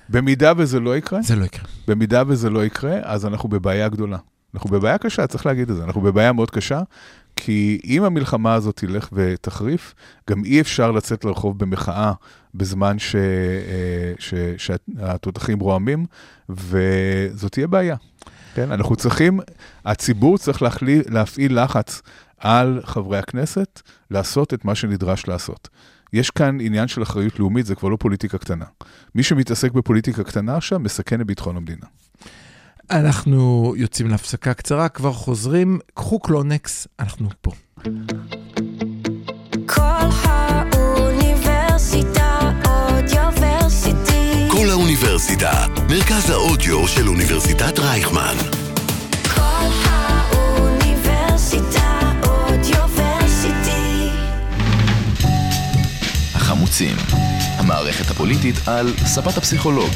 במידה 0.08 0.52
וזה 0.56 0.80
לא 0.80 0.96
יקרה, 0.96 1.22
זה 1.22 1.36
לא 1.36 1.44
יקרה. 1.44 1.64
במידה 1.88 2.22
וזה 2.26 2.50
לא 2.50 2.64
יקרה, 2.64 2.98
אז 3.02 3.26
אנחנו 3.26 3.48
בבעיה 3.48 3.88
גדולה. 3.88 4.18
אנחנו 4.54 4.70
בבעיה 4.70 4.98
קשה, 4.98 5.26
צריך 5.26 5.46
להגיד 5.46 5.70
את 5.70 5.76
זה. 5.76 5.84
אנחנו 5.84 6.00
בבעיה 6.00 6.32
מאוד 6.32 6.50
קשה, 6.50 6.82
כי 7.36 7.80
אם 7.84 8.04
המלחמה 8.04 8.54
הזאת 8.54 8.76
תלך 8.76 9.08
ותחריף, 9.12 9.94
גם 10.30 10.44
אי 10.44 10.60
אפשר 10.60 10.90
לצאת 10.90 11.24
לרחוב 11.24 11.58
במחאה 11.58 12.12
בזמן 12.58 12.98
ש... 12.98 13.16
אה, 13.16 14.12
ש... 14.18 14.34
שהתותחים 14.56 15.60
רועמים, 15.60 16.06
וזאת 16.48 17.52
תהיה 17.52 17.66
בעיה. 17.66 17.96
כן, 18.54 18.72
אנחנו 18.72 18.96
צריכים, 18.96 19.40
הציבור 19.84 20.38
צריך 20.38 20.62
להחלי, 20.62 21.02
להפעיל 21.08 21.62
לחץ 21.62 22.02
על 22.38 22.80
חברי 22.84 23.18
הכנסת 23.18 23.82
לעשות 24.10 24.54
את 24.54 24.64
מה 24.64 24.74
שנדרש 24.74 25.28
לעשות. 25.28 25.68
יש 26.12 26.30
כאן 26.30 26.58
עניין 26.60 26.88
של 26.88 27.02
אחריות 27.02 27.38
לאומית, 27.38 27.66
זה 27.66 27.74
כבר 27.74 27.88
לא 27.88 27.96
פוליטיקה 28.00 28.38
קטנה. 28.38 28.64
מי 29.14 29.22
שמתעסק 29.22 29.72
בפוליטיקה 29.72 30.24
קטנה 30.24 30.56
עכשיו, 30.56 30.78
מסכן 30.78 31.20
את 31.20 31.26
ביטחון 31.26 31.56
המדינה. 31.56 31.86
אנחנו 32.90 33.74
יוצאים 33.76 34.08
להפסקה 34.08 34.54
קצרה, 34.54 34.88
כבר 34.88 35.12
חוזרים. 35.12 35.78
קחו 35.94 36.18
קלונקס, 36.18 36.88
אנחנו 37.00 37.28
פה. 37.40 37.50
האוניברסיטה, 44.98 45.66
מרכז 45.88 46.30
האודיו 46.30 46.88
של 46.88 47.08
אוניברסיטת 47.08 47.78
רייכמן. 47.78 48.36
כל 49.34 49.66
האוניברסיטה 49.84 50.80
אודיוורסיטי. 52.26 54.08
החמוצים, 56.34 56.96
המערכת 57.56 58.10
הפוליטית 58.10 58.68
על 58.68 58.94
ספת 59.06 59.36
הפסיכולוג, 59.36 59.90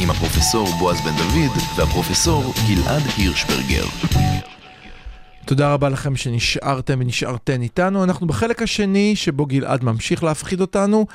עם 0.00 0.10
הפרופסור 0.10 0.68
בועז 0.78 1.00
בן 1.00 1.16
דוד 1.16 1.62
והפרופסור 1.76 2.54
גלעד 2.68 3.02
הירשברגר. 3.16 3.84
תודה 5.46 5.72
רבה 5.72 5.88
לכם 5.88 6.16
שנשארתם 6.16 6.98
ונשארתן 7.00 7.62
איתנו. 7.62 8.04
אנחנו 8.04 8.26
בחלק 8.26 8.62
השני 8.62 9.16
שבו 9.16 9.46
גלעד 9.46 9.84
ממשיך 9.84 10.24
להפחיד 10.24 10.60
אותנו, 10.60 11.06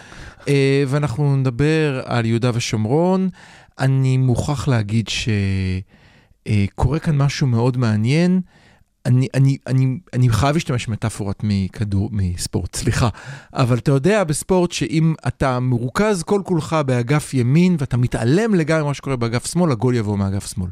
אה, 0.47 0.83
ואנחנו 0.87 1.35
נדבר 1.35 2.01
על 2.05 2.25
יהודה 2.25 2.51
ושומרון. 2.53 3.29
אני 3.79 4.17
מוכרח 4.17 4.67
להגיד 4.67 5.09
שקורה 6.47 6.99
כאן 6.99 7.17
משהו 7.17 7.47
מאוד 7.47 7.77
מעניין. 7.77 8.41
אני, 9.05 9.27
אני, 9.33 9.57
אני, 9.67 9.97
אני 10.13 10.29
חייב 10.29 10.55
להשתמש 10.55 10.87
במטאפורות 10.87 11.39
מכדור, 11.43 12.09
מספורט, 12.11 12.75
סליחה. 12.75 13.09
אבל 13.53 13.77
אתה 13.77 13.91
יודע 13.91 14.23
בספורט 14.23 14.71
שאם 14.71 15.13
אתה 15.27 15.59
מרוכז 15.59 16.23
כל 16.23 16.41
כולך 16.45 16.75
באגף 16.85 17.33
ימין 17.33 17.75
ואתה 17.79 17.97
מתעלם 17.97 18.55
לגמרי 18.55 18.83
ממה 18.83 18.93
שקורה 18.93 19.15
באגף 19.15 19.51
שמאל, 19.51 19.71
הגול 19.71 19.95
יבוא 19.95 20.17
מאגף 20.17 20.53
שמאל. 20.53 20.69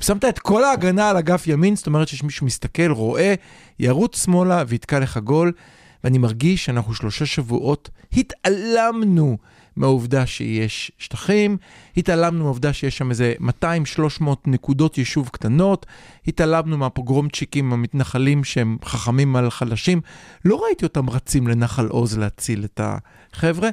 שמת 0.00 0.24
את 0.24 0.38
כל 0.38 0.64
ההגנה 0.64 1.10
על 1.10 1.16
אגף 1.16 1.46
ימין, 1.46 1.76
זאת 1.76 1.86
אומרת 1.86 2.08
שיש 2.08 2.22
מישהו 2.22 2.46
מסתכל, 2.46 2.90
רואה, 2.90 3.34
ירוץ 3.78 4.24
שמאלה 4.24 4.64
ויתקע 4.68 4.98
לך 4.98 5.18
גול, 5.18 5.52
ואני 6.04 6.18
מרגיש 6.18 6.64
שאנחנו 6.64 6.94
שלושה 6.94 7.26
שבועות 7.26 7.90
התעלמנו 8.12 9.36
מהעובדה 9.76 10.26
שיש 10.26 10.92
שטחים, 10.98 11.56
התעלמנו 11.96 12.42
מהעובדה 12.42 12.72
שיש 12.72 12.98
שם 12.98 13.10
איזה 13.10 13.34
200-300 14.20 14.24
נקודות 14.46 14.98
יישוב 14.98 15.28
קטנות, 15.28 15.86
התעלמנו 16.26 16.78
מהפוגרומצ'יקים 16.78 17.72
המתנחלים 17.72 18.44
שהם 18.44 18.76
חכמים 18.84 19.36
על 19.36 19.50
חלשים, 19.50 20.00
לא 20.44 20.64
ראיתי 20.64 20.84
אותם 20.84 21.10
רצים 21.10 21.48
לנחל 21.48 21.86
עוז 21.86 22.18
להציל 22.18 22.64
את 22.64 22.80
החבר'ה, 22.84 23.68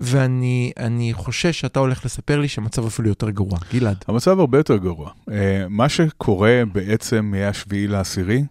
ואני 0.00 0.72
אני 0.78 1.12
חושש 1.14 1.60
שאתה 1.60 1.80
הולך 1.80 2.04
לספר 2.04 2.40
לי 2.40 2.48
שהמצב 2.48 2.86
אפילו 2.86 3.08
יותר 3.08 3.30
גרוע. 3.30 3.58
גלעד. 3.72 4.04
המצב 4.08 4.40
הרבה 4.40 4.58
יותר 4.58 4.76
גרוע. 4.76 5.10
אה, 5.30 5.66
מה 5.68 5.88
שקורה 5.88 6.62
בעצם 6.72 7.24
מהשביעי 7.24 7.86
לעשירי, 7.86 8.44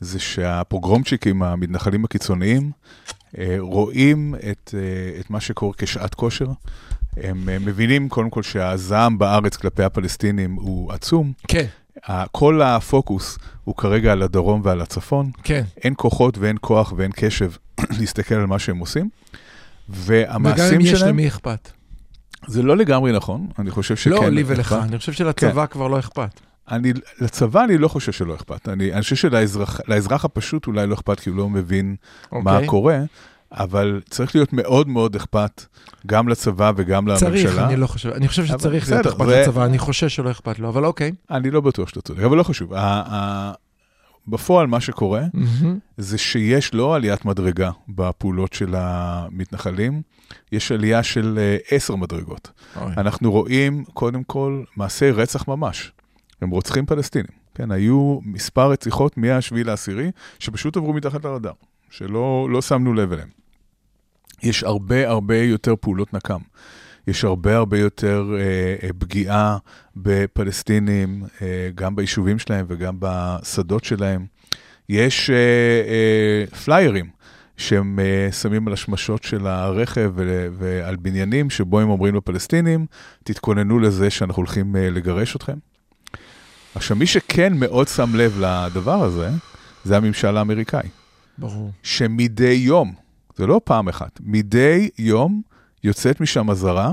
זה 0.00 0.18
שהפוגרומצ'יקים, 0.18 1.42
המתנחלים 1.42 2.04
הקיצוניים, 2.04 2.70
אה, 3.38 3.56
רואים 3.58 4.34
את, 4.50 4.74
אה, 4.74 5.20
את 5.20 5.30
מה 5.30 5.40
שקורה 5.40 5.72
כשעת 5.76 6.14
כושר. 6.14 6.46
הם 7.16 7.48
מבינים 7.60 8.08
קודם 8.08 8.30
כל 8.30 8.42
שהזעם 8.42 9.18
בארץ 9.18 9.56
כלפי 9.56 9.82
הפלסטינים 9.82 10.54
הוא 10.54 10.92
עצום. 10.92 11.32
כן, 11.48 11.66
כל 12.32 12.62
הפוקוס 12.62 13.38
הוא 13.64 13.74
כרגע 13.76 14.12
על 14.12 14.22
הדרום 14.22 14.60
ועל 14.64 14.80
הצפון. 14.80 15.30
כן. 15.42 15.62
אין 15.84 15.94
כוחות 15.96 16.38
ואין 16.38 16.56
כוח 16.60 16.92
ואין 16.96 17.10
קשב 17.14 17.50
להסתכל 17.98 18.34
על 18.34 18.46
מה 18.46 18.58
שהם 18.58 18.78
עושים. 18.78 19.08
וגם 19.90 20.00
והמעשים 20.44 20.74
אם 20.74 20.86
יש 20.86 20.98
שלהם, 20.98 21.08
למי 21.10 21.28
אכפת. 21.28 21.70
זה 22.46 22.62
לא 22.62 22.76
לגמרי 22.76 23.12
נכון, 23.12 23.46
אני 23.58 23.70
חושב 23.70 23.96
שכן. 23.96 24.10
לא, 24.10 24.28
לי 24.28 24.42
ולך, 24.46 24.72
אכפת. 24.72 24.88
אני 24.88 24.98
חושב 24.98 25.12
שלצבא 25.12 25.66
כבר 25.66 25.88
לא 25.88 25.98
אכפת. 25.98 26.40
אני, 26.70 26.92
לצבא 27.20 27.64
אני 27.64 27.78
לא 27.78 27.88
חושב 27.88 28.12
שלא 28.12 28.34
אכפת. 28.34 28.68
אני, 28.68 28.92
אני 28.92 29.02
חושב 29.02 29.16
שלאזרח 29.16 29.80
לאזרח 29.88 30.24
הפשוט 30.24 30.66
אולי 30.66 30.86
לא 30.86 30.94
אכפת 30.94 31.20
כי 31.20 31.30
הוא 31.30 31.36
לא 31.38 31.48
מבין 31.48 31.96
מה 32.32 32.38
אוקיי? 32.54 32.66
קורה, 32.66 32.98
אבל 33.52 34.00
צריך 34.10 34.34
להיות 34.34 34.52
מאוד 34.52 34.88
מאוד 34.88 35.16
אכפת 35.16 35.64
גם 36.06 36.28
לצבא 36.28 36.72
וגם 36.76 37.08
לממשלה. 37.08 37.30
צריך, 37.30 37.58
אני 37.58 37.76
לא 37.76 37.86
חושב, 37.86 38.08
אני 38.10 38.28
חושב 38.28 38.44
שצריך 38.46 38.90
להיות 38.90 39.06
אכפת 39.06 39.26
זה- 39.26 39.40
לצבא, 39.42 39.64
אני 39.64 39.78
חושש 39.78 40.14
שלא 40.16 40.30
אכפת 40.30 40.58
לו, 40.58 40.68
אבל 40.68 40.84
אוקיי. 40.84 41.12
אני 41.30 41.50
לא 41.50 41.60
בטוח 41.60 41.88
שאתה 41.88 42.00
צודק, 42.00 42.22
אבל 42.22 42.36
לא 42.36 42.42
חשוב. 42.42 42.72
בפועל 44.28 44.66
מה 44.66 44.80
שקורה 44.80 45.22
מהמם. 45.34 45.78
זה 45.96 46.18
שיש 46.18 46.74
לא 46.74 46.94
עליית 46.94 47.24
מדרגה 47.24 47.70
בפעולות 47.88 48.52
של 48.52 48.74
המתנחלים, 48.76 50.02
יש 50.52 50.72
עלייה 50.72 51.02
של 51.02 51.38
אה, 51.38 51.56
עשר 51.70 51.96
מדרגות. 51.96 52.50
אוי. 52.76 52.92
אנחנו 52.96 53.32
רואים 53.32 53.84
קודם 53.84 54.22
כל 54.24 54.62
מעשי 54.76 55.10
רצח 55.10 55.48
ממש. 55.48 55.92
הם 56.42 56.50
רוצחים 56.50 56.86
פלסטינים. 56.86 57.38
כן, 57.54 57.70
היו 57.70 58.18
מספר 58.22 58.70
רציחות 58.70 59.16
מה-7 59.16 59.54
לעשירי, 59.64 60.10
שפשוט 60.38 60.76
עברו 60.76 60.92
מתחת 60.92 61.24
לרדאר, 61.24 61.52
שלא 61.90 62.48
לא 62.50 62.62
שמנו 62.62 62.94
לב 62.94 63.12
אליהם. 63.12 63.28
יש 64.42 64.62
הרבה 64.62 65.08
הרבה 65.08 65.36
יותר 65.36 65.74
פעולות 65.80 66.14
נקם. 66.14 66.38
יש 67.08 67.24
הרבה 67.24 67.56
הרבה 67.56 67.78
יותר 67.78 68.34
אה, 68.38 68.40
אה, 68.82 68.92
פגיעה 68.98 69.58
בפלסטינים, 69.96 71.22
אה, 71.42 71.70
גם 71.74 71.96
ביישובים 71.96 72.38
שלהם 72.38 72.66
וגם 72.68 72.96
בשדות 72.98 73.84
שלהם. 73.84 74.26
יש 74.88 75.30
אה, 75.30 75.36
אה, 75.36 76.56
פליירים 76.64 77.06
שהם 77.56 77.98
אה, 78.00 78.32
שמים 78.32 78.66
על 78.68 78.72
השמשות 78.72 79.22
של 79.24 79.46
הרכב 79.46 80.12
ו- 80.16 80.46
ועל 80.58 80.96
בניינים, 80.96 81.50
שבו 81.50 81.80
הם 81.80 81.90
אומרים 81.90 82.14
לפלסטינים, 82.14 82.86
תתכוננו 83.24 83.78
לזה 83.78 84.10
שאנחנו 84.10 84.40
הולכים 84.40 84.76
אה, 84.76 84.90
לגרש 84.90 85.36
אתכם. 85.36 85.56
עכשיו, 86.74 86.96
מי 86.96 87.06
שכן 87.06 87.52
מאוד 87.56 87.88
שם 87.88 88.10
לב 88.14 88.40
לדבר 88.40 89.02
הזה, 89.02 89.30
זה 89.84 89.96
הממשל 89.96 90.36
האמריקאי, 90.36 90.88
ברור. 91.38 91.70
שמדי 91.82 92.52
יום, 92.52 92.94
זה 93.36 93.46
לא 93.46 93.60
פעם 93.64 93.88
אחת, 93.88 94.20
מדי 94.22 94.88
יום 94.98 95.42
יוצאת 95.84 96.20
משם 96.20 96.50
אזהרה, 96.50 96.92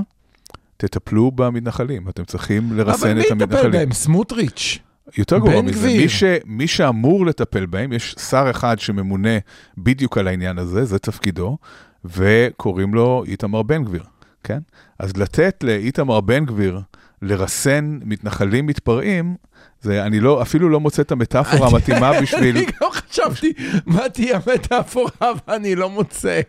תטפלו 0.76 1.30
במתנחלים, 1.30 2.08
אתם 2.08 2.24
צריכים 2.24 2.72
לרסן 2.72 3.08
אבל 3.08 3.10
את 3.10 3.16
מי 3.16 3.20
יטפל 3.22 3.42
המתנחלים. 3.42 3.72
בהם? 3.72 3.92
סמוטריץ'. 3.92 4.78
יותר 5.18 5.38
גרוע 5.38 5.62
מזה. 5.62 5.86
מי, 5.86 6.08
ש, 6.08 6.24
מי 6.44 6.68
שאמור 6.68 7.26
לטפל 7.26 7.66
בהם, 7.66 7.92
יש 7.92 8.14
שר 8.30 8.46
אחד 8.50 8.78
שממונה 8.78 9.38
בדיוק 9.78 10.18
על 10.18 10.28
העניין 10.28 10.58
הזה, 10.58 10.84
זה 10.84 10.98
תפקידו, 10.98 11.58
וקוראים 12.04 12.94
לו 12.94 13.24
איתמר 13.26 13.62
בן 13.62 13.84
גביר, 13.84 14.02
כן? 14.44 14.58
אז 14.98 15.16
לתת 15.16 15.64
לאיתמר 15.64 16.20
בן 16.20 16.44
גביר 16.44 16.80
לרסן 17.22 17.98
מתנחלים 18.04 18.66
מתפרעים, 18.66 19.34
זה, 19.80 20.02
אני 20.06 20.20
לא, 20.20 20.42
אפילו 20.42 20.68
לא 20.68 20.80
מוצא 20.80 21.02
את 21.02 21.12
המטאפורה 21.12 21.68
המתאימה 21.68 22.20
בשביל... 22.22 22.56
אני 22.56 22.66
גם 22.82 22.90
חשבתי, 22.92 23.52
מה 23.86 24.08
תהיה 24.08 24.38
המטאפורה, 24.46 25.10
ואני 25.48 25.74
לא 25.74 25.90
מוצא. 25.90 26.40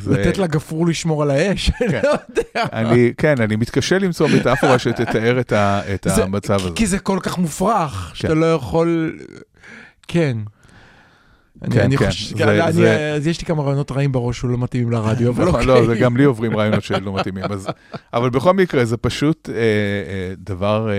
זה- 0.00 0.18
לתת 0.18 0.38
לגפרור 0.38 0.86
לשמור 0.86 1.22
על 1.22 1.30
האש? 1.30 1.70
אני 1.80 1.92
לא 2.02 2.08
יודע. 2.28 2.66
כן, 3.18 3.34
אני 3.40 3.56
מתקשה 3.56 3.98
למצוא 3.98 4.28
מטאפורה 4.28 4.78
שתתאר 4.78 5.40
את, 5.40 5.52
המצב 6.06 6.54
הזה. 6.54 6.70
כי 6.74 6.86
זה 6.86 6.98
כל 6.98 7.18
כך 7.22 7.38
מופרך, 7.38 8.10
שאתה 8.14 8.28
כן. 8.34 8.40
לא 8.40 8.54
יכול... 8.54 9.18
כן. 10.08 10.36
אני- 11.64 11.74
כן, 11.74 11.80
אני 11.80 11.96
כן, 11.96 12.06
חושב- 12.06 12.36
אז 13.16 13.26
יש 13.26 13.40
לי 13.40 13.46
כמה 13.46 13.62
רעיונות 13.62 13.92
רעים 13.92 14.12
בראש 14.12 14.40
שלא 14.40 14.58
מתאימים 14.58 14.90
לרדיו, 14.90 15.30
אבל 15.30 15.44
נכון, 15.44 15.60
אוקיי. 15.60 15.66
לא, 15.66 15.86
זה 15.86 15.96
גם 15.96 16.16
לי 16.16 16.24
עוברים 16.24 16.56
רעיונות 16.56 16.84
שלא 16.84 17.14
מתאימים. 17.14 17.44
אבל 18.14 18.30
בכל 18.30 18.52
מקרה, 18.52 18.84
זה 18.84 18.96
פשוט 18.96 19.48
אה, 19.48 19.54
אה, 19.54 19.60
דבר 20.38 20.90
אה, 20.90 20.94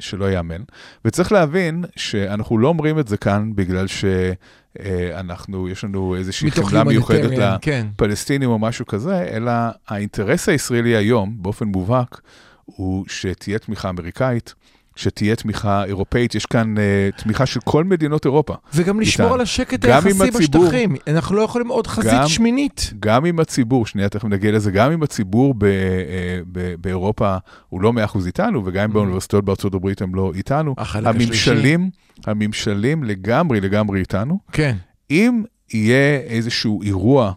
שלא 0.00 0.24
ייאמן. 0.24 0.60
וצריך 1.04 1.32
להבין 1.32 1.84
שאנחנו 1.96 2.58
לא 2.58 2.68
אומרים 2.68 2.98
את 2.98 3.08
זה 3.08 3.16
כאן 3.16 3.50
בגלל 3.54 3.86
שאנחנו, 3.86 5.68
יש 5.68 5.84
לנו 5.84 6.14
איזושהי 6.16 6.50
חמלה 6.50 6.84
מיוחדת 6.84 7.30
humanitarian, 7.38 7.58
כן. 7.60 7.86
לפלסטינים 7.94 8.50
או 8.50 8.58
משהו 8.58 8.86
כזה, 8.86 9.22
אלא 9.30 9.52
האינטרס 9.88 10.48
הישראלי 10.48 10.96
היום, 10.96 11.36
באופן 11.38 11.64
מובהק, 11.66 12.20
הוא 12.64 13.04
שתהיה 13.08 13.58
תמיכה 13.58 13.88
אמריקאית. 13.88 14.54
שתהיה 14.96 15.36
תמיכה 15.36 15.84
אירופאית, 15.84 16.34
יש 16.34 16.46
כאן 16.46 16.78
אה, 16.78 16.82
תמיכה 17.16 17.46
של 17.46 17.60
כל 17.60 17.84
מדינות 17.84 18.24
אירופה. 18.24 18.54
וגם 18.74 19.00
לשמור 19.00 19.26
איתנו. 19.26 19.34
על 19.34 19.40
השקט 19.40 19.84
היחסי 19.84 20.08
הציבור. 20.28 20.64
בשטחים. 20.64 20.96
אנחנו 21.06 21.36
לא 21.36 21.42
יכולים 21.42 21.68
עוד 21.68 21.86
חזית 21.86 22.12
גם- 22.12 22.28
שמינית. 22.28 22.92
גם 23.00 23.26
אם 23.26 23.40
הציבור, 23.40 23.86
שנייה, 23.86 24.08
תכף 24.08 24.24
נגיע 24.24 24.52
לזה, 24.52 24.70
גם 24.70 24.92
אם 24.92 25.02
הציבור 25.02 25.54
ב, 25.58 25.64
אה, 25.64 25.70
ב, 26.52 26.74
באירופה 26.80 27.36
הוא 27.68 27.80
לא 27.82 27.92
100% 27.92 27.96
איתנו, 28.26 28.62
וגם 28.66 28.84
אם 28.84 28.92
באוניברסיטאות 28.92 29.44
בארצות 29.44 29.74
הברית 29.74 30.02
הם 30.02 30.14
לא 30.14 30.32
איתנו, 30.34 30.74
הממשלים, 30.78 31.90
הממשלים 32.26 33.04
לגמרי 33.04 33.60
לגמרי 33.60 34.00
איתנו. 34.00 34.38
כן. 34.52 34.76
אם 35.10 35.42
יהיה 35.74 36.16
איזשהו 36.20 36.82
אירוע 36.82 37.32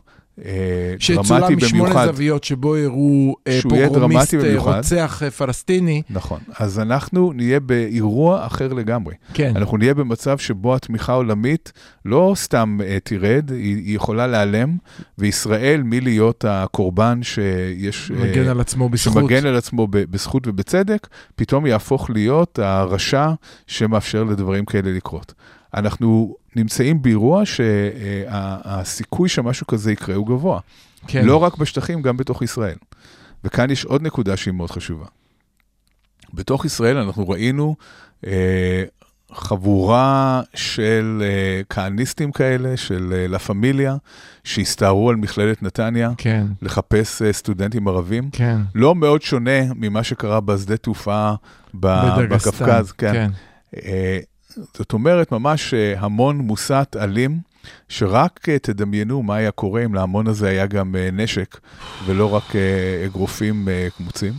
אה, 0.46 0.96
שצולם 1.00 1.40
דרמטי 1.40 1.56
משמונה 1.56 1.84
במיוחד, 1.84 2.06
זוויות 2.06 2.44
שבו 2.44 2.76
הראו 2.76 3.36
אה, 3.48 3.60
פוגרומיסט, 3.62 4.34
אה. 4.34 4.56
רוצח 4.58 5.22
פלסטיני. 5.38 6.02
נכון, 6.10 6.40
אז 6.60 6.80
אנחנו 6.80 7.34
נהיה 7.34 7.60
באירוע 7.60 8.46
אחר 8.46 8.74
לגמרי. 8.74 9.16
כן. 9.34 9.54
אנחנו 9.56 9.78
נהיה 9.78 9.94
במצב 9.94 10.38
שבו 10.38 10.76
התמיכה 10.76 11.12
העולמית 11.14 11.72
לא 12.06 12.34
סתם 12.36 12.78
תרד, 13.04 13.52
היא, 13.52 13.96
יכולה 13.96 14.28
להיעלם, 14.28 14.78
וישראל, 15.18 15.82
מלהיות 15.84 16.46
הקורבן 16.48 17.20
שיש... 17.24 18.12
מגן 18.12 18.48
על 18.48 18.60
עצמו 18.60 18.90
בזכות. 18.90 19.14
שמגן 19.14 19.46
על 19.46 19.56
עצמו 19.56 19.88
בזכות 19.88 20.48
ובצדק, 20.48 21.08
פתאום 21.36 21.66
יהפוך 21.66 22.10
להיות 22.10 22.60
הרשע 22.60 23.32
שמאפשר 23.68 24.24
לדברים 24.24 24.66
כאלה 24.66 24.92
לקרות. 24.92 25.34
אנחנו 25.74 26.36
נמצאים 26.56 27.02
באירוע 27.02 27.44
שהסיכוי 27.46 29.30
שמשהו 29.30 29.68
כזה 29.68 29.92
יקרה 29.92 30.16
הוא 30.16 30.28
גבוה. 30.28 30.60
כן. 31.08 31.26
לא 31.26 31.38
רק 31.38 31.58
בשטחים, 31.58 32.02
גם 32.02 32.18
בתוך 32.18 32.42
ישראל. 32.42 32.76
וכאן 33.44 33.72
יש 33.72 33.86
עוד 33.86 34.02
נקודה 34.02 34.38
שהיא 34.38 34.54
מאוד 34.54 34.72
חשובה. 34.72 35.06
בתוך 36.34 36.66
ישראל 36.66 36.98
אנחנו 36.98 37.30
ראינו 37.30 37.76
אה, 38.28 38.84
חבורה 39.32 40.42
של 40.54 41.24
אה, 41.26 41.62
כהניסטים 41.70 42.32
כאלה, 42.32 42.78
של 42.78 43.14
אה, 43.16 43.28
לה 43.28 43.40
פמיליה, 43.40 43.96
שהסתערו 44.44 45.10
על 45.10 45.16
מכללת 45.16 45.64
נתניה 45.64 46.12
כן. 46.18 46.46
לחפש 46.62 47.22
אה, 47.22 47.34
סטודנטים 47.34 47.88
ערבים. 47.88 48.30
כן. 48.32 48.58
לא 48.76 48.96
מאוד 48.96 49.22
שונה 49.22 49.74
ממה 49.76 50.04
שקרה 50.04 50.40
בשדה 50.42 50.78
תעופה 50.78 51.32
ב- 51.74 52.18
בדגסטן. 52.18 52.52
בקווקז. 52.52 52.92
כן. 52.92 53.14
כן. 53.14 53.30
אה, 53.86 54.20
זאת 54.56 54.94
אומרת, 54.94 55.32
ממש 55.32 55.74
אה, 55.74 55.94
המון 56.00 56.38
מוסת 56.38 56.96
אלים, 57.00 57.40
שרק 57.90 58.50
אה, 58.50 58.60
תדמיינו 58.60 59.24
מה 59.24 59.36
היה 59.36 59.52
קורה 59.52 59.86
אם 59.86 59.94
להמון 59.94 60.28
הזה 60.28 60.50
היה 60.50 60.66
גם 60.66 60.96
אה, 60.96 61.10
נשק, 61.12 61.60
ולא 62.06 62.34
רק 62.34 62.56
אגרופים 63.06 63.68
קמוצים. 63.98 64.34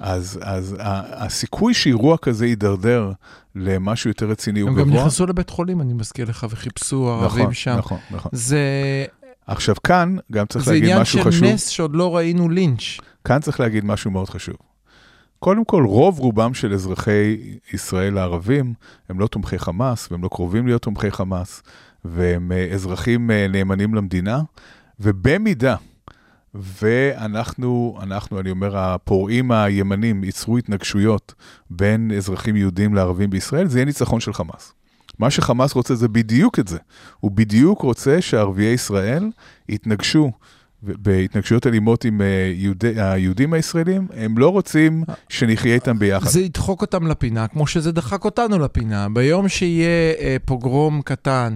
אז, 0.00 0.38
אז 0.42 0.76
הסיכוי 1.10 1.74
שאירוע 1.74 2.16
כזה 2.16 2.46
יידרדר 2.46 3.12
למשהו 3.54 4.10
יותר 4.10 4.26
רציני 4.26 4.60
הוא 4.60 4.70
הם 4.70 4.76
גם 4.76 4.84
גבוה. 4.84 5.00
נכנסו 5.00 5.26
לבית 5.26 5.50
חולים, 5.50 5.80
אני 5.80 5.92
מזכיר 5.92 6.28
לך, 6.28 6.46
וחיפשו 6.50 7.08
ערבים 7.08 7.42
נכון, 7.42 7.54
שם. 7.54 7.76
נכון, 7.78 7.98
נכון. 8.10 8.30
זה 8.34 8.58
עכשיו, 9.46 9.74
כאן 9.84 10.16
גם 10.32 10.46
צריך 10.46 10.64
זה 10.64 10.70
להגיד 10.70 10.84
עניין 10.84 11.00
משהו 11.00 11.18
של 11.18 11.24
חשוב. 11.24 11.44
נס 11.44 11.68
שעוד 11.68 11.96
לא 11.96 12.16
ראינו 12.16 12.48
לינץ'. 12.48 12.98
כאן 13.24 13.40
צריך 13.40 13.60
להגיד 13.60 13.84
משהו 13.84 14.10
מאוד 14.10 14.28
חשוב. 14.28 14.56
קודם 15.40 15.64
כל, 15.64 15.84
רוב 15.84 16.18
רובם 16.18 16.54
של 16.54 16.72
אזרחי 16.72 17.36
ישראל 17.72 18.18
הערבים 18.18 18.74
הם 19.08 19.20
לא 19.20 19.26
תומכי 19.26 19.58
חמאס, 19.58 20.12
והם 20.12 20.22
לא 20.22 20.28
קרובים 20.28 20.66
להיות 20.66 20.82
תומכי 20.82 21.10
חמאס, 21.10 21.62
והם 22.04 22.52
אה, 22.52 22.68
אזרחים 22.72 23.30
אה, 23.30 23.46
נאמנים 23.48 23.94
למדינה, 23.94 24.42
ובמידה 25.00 25.76
ואנחנו, 26.54 27.98
אנחנו, 28.02 28.40
אני 28.40 28.50
אומר, 28.50 28.78
הפורעים 28.78 29.52
הימנים 29.52 30.24
ייצרו 30.24 30.58
התנגשויות 30.58 31.34
בין 31.70 32.10
אזרחים 32.16 32.56
יהודים 32.56 32.94
לערבים 32.94 33.30
בישראל, 33.30 33.66
זה 33.66 33.78
יהיה 33.78 33.86
ניצחון 33.86 34.20
של 34.20 34.32
חמאס. 34.32 34.72
מה 35.18 35.30
שחמאס 35.30 35.72
רוצה 35.72 35.94
זה 35.94 36.08
בדיוק 36.08 36.58
את 36.58 36.68
זה. 36.68 36.78
הוא 37.20 37.30
בדיוק 37.30 37.82
רוצה 37.82 38.20
שערביי 38.20 38.72
ישראל 38.72 39.30
יתנגשו 39.68 40.32
בהתנגשויות 40.82 41.66
אלימות 41.66 42.04
עם 42.04 42.20
אה, 42.20 42.52
יהודי, 42.54 43.00
היהודים 43.00 43.52
הישראלים, 43.52 44.06
הם 44.16 44.38
לא 44.38 44.48
רוצים 44.48 45.04
שנחיה 45.28 45.74
איתם 45.74 45.98
ביחד. 45.98 46.28
זה 46.28 46.40
ידחוק 46.40 46.82
אותם 46.82 47.06
לפינה, 47.06 47.48
כמו 47.48 47.66
שזה 47.66 47.92
דחק 47.92 48.24
אותנו 48.24 48.58
לפינה. 48.58 49.08
ביום 49.08 49.48
שיהיה 49.48 50.14
אה, 50.20 50.36
פוגרום 50.44 51.02
קטן 51.04 51.54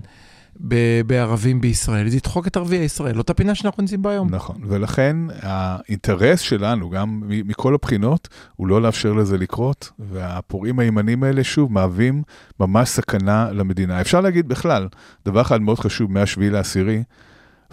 בערבים 1.07 1.61
בישראל, 1.61 2.09
זה 2.09 2.17
ידחוק 2.17 2.47
את 2.47 2.57
ערביי 2.57 2.79
ישראל, 2.79 3.17
לא 3.17 3.21
את 3.21 3.31
הפינה 3.31 3.55
שאנחנו 3.55 3.81
נמצאים 3.83 4.03
בה 4.03 4.11
היום. 4.11 4.29
נכון, 4.31 4.57
ולכן 4.69 5.17
האינטרס 5.43 6.41
שלנו, 6.41 6.91
גם 6.91 7.23
מכל 7.27 7.75
הבחינות, 7.75 8.29
הוא 8.57 8.67
לא 8.67 8.83
לאפשר 8.83 9.13
לזה 9.13 9.39
לקרות, 9.39 9.91
והפורעים 9.99 10.79
הימנים 10.79 11.25
האלה, 11.25 11.45
שוב, 11.45 11.73
מהווים 11.73 12.23
ממש 12.61 12.89
סכנה 12.89 13.51
למדינה. 13.53 14.01
אפשר 14.01 14.21
להגיד 14.21 14.49
בכלל, 14.49 14.89
דבר 15.25 15.41
אחד 15.41 15.61
מאוד 15.63 15.79
חשוב 15.79 16.13
מ-7 16.13 16.41
לעשירי, 16.41 17.03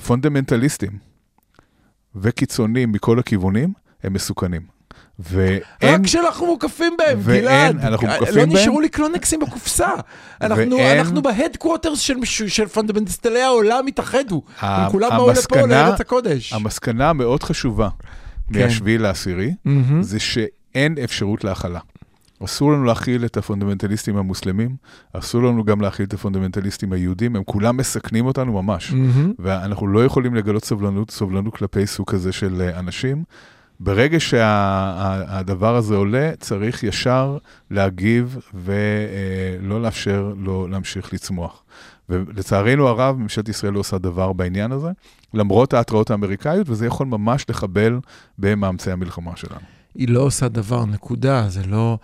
פונדמנטליסטים 0.06 1.11
וקיצונים 2.15 2.91
מכל 2.91 3.19
הכיוונים 3.19 3.74
הם 4.04 4.13
מסוכנים. 4.13 4.62
ואין... 5.19 5.60
רק 5.84 6.02
כשאנחנו 6.04 6.45
מוקפים 6.45 6.93
בהם, 6.97 7.19
ואין, 7.21 7.41
גלעד. 7.41 7.86
אנחנו 7.86 8.08
אה, 8.08 8.19
מוקפים 8.19 8.38
לא 8.38 8.45
בהם. 8.45 8.54
נשארו 8.56 8.82
לי 8.82 8.89
קלינקסים 8.89 9.39
בקופסה. 9.39 9.89
אנחנו 10.41 10.76
ואין- 10.76 10.97
אנחנו 11.00 11.21
ב 11.22 11.28
headquarters 11.28 12.00
של, 12.00 12.15
של 12.47 12.67
פונדמנטליסטי 12.67 13.39
העולם 13.41 13.88
התאחדו. 13.88 14.41
ה- 14.60 14.86
הם 14.86 14.91
כולם 14.91 15.10
באו 15.10 15.32
לפה, 15.32 15.56
לארץ 15.67 16.02
הקודש. 16.02 16.54
המסקנה 16.54 17.10
המאוד 17.10 17.43
חשובה 17.43 17.89
כן. 18.54 18.60
מהשביעי 18.63 18.97
לעשירי, 18.97 19.54
מהמם. 19.65 20.04
זה 20.04 20.19
שאין 20.19 20.95
אפשרות 21.04 21.43
להכלה. 21.43 21.80
אסור 22.45 22.71
לנו 22.71 22.84
להכיל 22.84 23.25
את 23.25 23.38
הפונדמנטליסטים 23.38 24.17
המוסלמים, 24.17 24.75
אסור 25.13 25.43
לנו 25.43 25.63
גם 25.63 25.82
להכיל 25.82 26.06
את 26.06 26.13
הפונדמנטליסטים 26.13 26.93
היהודים, 26.93 27.36
הם 27.36 27.43
כולם 27.43 27.77
מסכנים 27.77 28.25
אותנו 28.25 28.63
ממש. 28.63 28.91
מהמם. 28.91 29.34
ואנחנו 29.39 29.88
לא 29.88 30.06
יכולים 30.06 30.36
לגלות 30.36 30.65
סובלנות, 30.65 31.12
סובלנות 31.12 31.56
כלפי 31.56 31.88
סוג 31.88 32.10
כזה 32.10 32.32
של 32.32 32.62
אה, 32.62 32.80
אנשים. 32.80 33.23
ברגע 33.80 34.19
שהדבר 34.19 35.75
הזה 35.75 35.95
עולה, 35.95 36.32
צריך 36.39 36.84
ישר 36.84 37.38
להגיב 37.71 38.38
ולא 38.54 39.82
לאפשר 39.82 40.34
לו 40.38 40.67
להמשיך 40.67 41.13
לצמוח. 41.13 41.63
ולצערנו 42.10 42.88
הרב, 42.88 43.17
ממשלת 43.17 43.49
ישראל 43.49 43.73
לא 43.73 43.80
עושה 43.80 43.97
דבר 43.97 44.34
בעניין 44.34 44.71
הזה, 44.71 44.89
למרות 45.34 45.73
ההתראות 45.73 46.12
האמריקאיות, 46.12 46.69
וזה 46.69 46.86
יכול 46.86 47.08
ממש 47.08 47.45
לחבל 47.49 47.99
במאמצי 48.38 48.91
המלחמה 48.91 49.32
שלנו. 49.36 49.62
היא 49.95 50.10
לא 50.10 50.21
עושה 50.21 50.47
דבר, 50.47 50.86
נקודה, 50.86 51.49
זה 51.49 51.62
לא... 51.67 51.97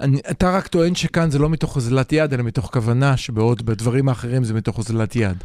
אני, 0.00 0.20
אתה 0.30 0.50
רק 0.50 0.66
טוען 0.66 0.94
שכאן 0.94 1.30
זה 1.30 1.38
לא 1.38 1.50
מתוך 1.50 1.76
אוזלת 1.76 2.12
יד, 2.12 2.34
אלא 2.34 2.42
מתוך 2.42 2.70
כוונה, 2.72 3.16
שבעוד 3.16 3.66
בדברים 3.66 4.08
האחרים 4.08 4.44
זה 4.44 4.54
מתוך 4.54 4.78
אוזלת 4.78 5.16
יד. 5.16 5.36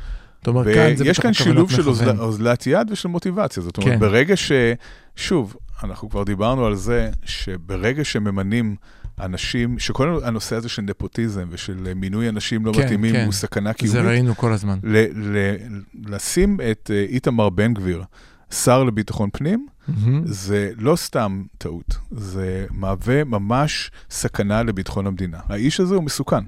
אתה 0.42 0.50
אומר, 0.50 0.74
כאן 0.74 0.96
זה 0.96 1.04
מתוך 1.04 1.22
כאן 1.24 1.34
שילוב 1.34 1.72
של. 1.72 1.88
אוזל, 1.88 2.20
אוזלת 2.20 2.68
יד 2.68 2.92
ושל 2.92 3.08
מוטיבציה. 3.08 3.64
זאת 3.64 3.78
אומרת, 3.78 3.92
כן. 3.92 4.00
ברגע 4.00 4.38
ש... 4.38 4.52
שוב, 5.16 5.56
אנחנו 5.84 6.10
כבר 6.10 6.24
דיברנו 6.24 6.66
על 6.66 6.76
זה, 6.76 7.10
שברגע 7.26 8.04
שממנים 8.04 8.76
אנשים, 9.22 9.80
שכל 9.80 10.20
הנושא 10.24 10.56
הזה 10.56 10.70
של 10.70 10.82
נפוטיזם 10.82 11.48
ושל 11.50 11.94
מינוי 11.96 12.30
אנשים 12.30 12.66
לא 12.66 12.74
כן, 12.74 12.84
מתאימים 12.86 13.14
כן. 13.14 13.26
הוא 13.26 13.34
סכנה 13.34 13.70
זה 13.70 13.74
קיומית, 13.74 14.06
ראינו 14.06 14.36
כל 14.36 14.54
הזמן. 14.54 14.80
ל- 14.84 15.38
ל- 15.38 15.56
לשים 16.06 16.60
את 16.72 16.92
אה, 16.94 17.06
איתמר 17.10 17.50
בן 17.50 17.74
גביר, 17.74 18.04
שר 18.52 18.84
לביטחון 18.84 19.30
פנים. 19.34 19.68
זה 20.26 20.72
לא 20.78 20.96
סתם 20.96 21.44
טעות, 21.58 21.98
זה 22.12 22.66
מהווה 22.72 23.24
ממש 23.24 23.92
סכנה 24.10 24.64
לביטחון 24.64 25.08
המדינה. 25.08 25.38
האיש 25.50 25.80
הזה 25.80 25.96
הוא 25.96 26.04
מסוכן. 26.04 26.44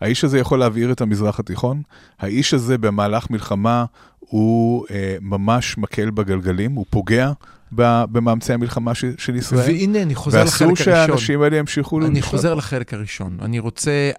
האיש 0.00 0.24
הזה 0.24 0.38
יכול 0.38 0.58
להבעיר 0.58 0.92
את 0.92 1.00
המזרח 1.00 1.40
התיכון, 1.40 1.82
האיש 2.18 2.54
הזה 2.54 2.78
במהלך 2.78 3.30
מלחמה 3.30 3.84
הוא 4.18 4.86
אה, 4.90 5.16
ממש 5.20 5.78
מקל 5.78 6.10
בגלגלים, 6.10 6.72
הוא 6.72 6.86
פוגע 6.90 7.32
במאמצי 7.72 8.52
המלחמה 8.52 8.94
ש- 8.94 9.04
של 9.18 9.36
ישראל, 9.36 9.60
והנה, 9.60 10.02
אני 10.02 10.14
חוזר 10.14 10.38
ואסור 10.44 10.72
לחלק 10.72 10.88
הראשון. 10.88 11.06
שהאנשים 11.06 11.42
האלה 11.42 11.56
ימשיכו 11.56 12.00
אני 12.00 12.10
לשלוט. 12.10 12.24
חוזר 12.24 12.54
לחלק 12.54 12.94
הראשון. 12.94 13.36
אני 13.42 13.58
רוצה... 13.58 14.10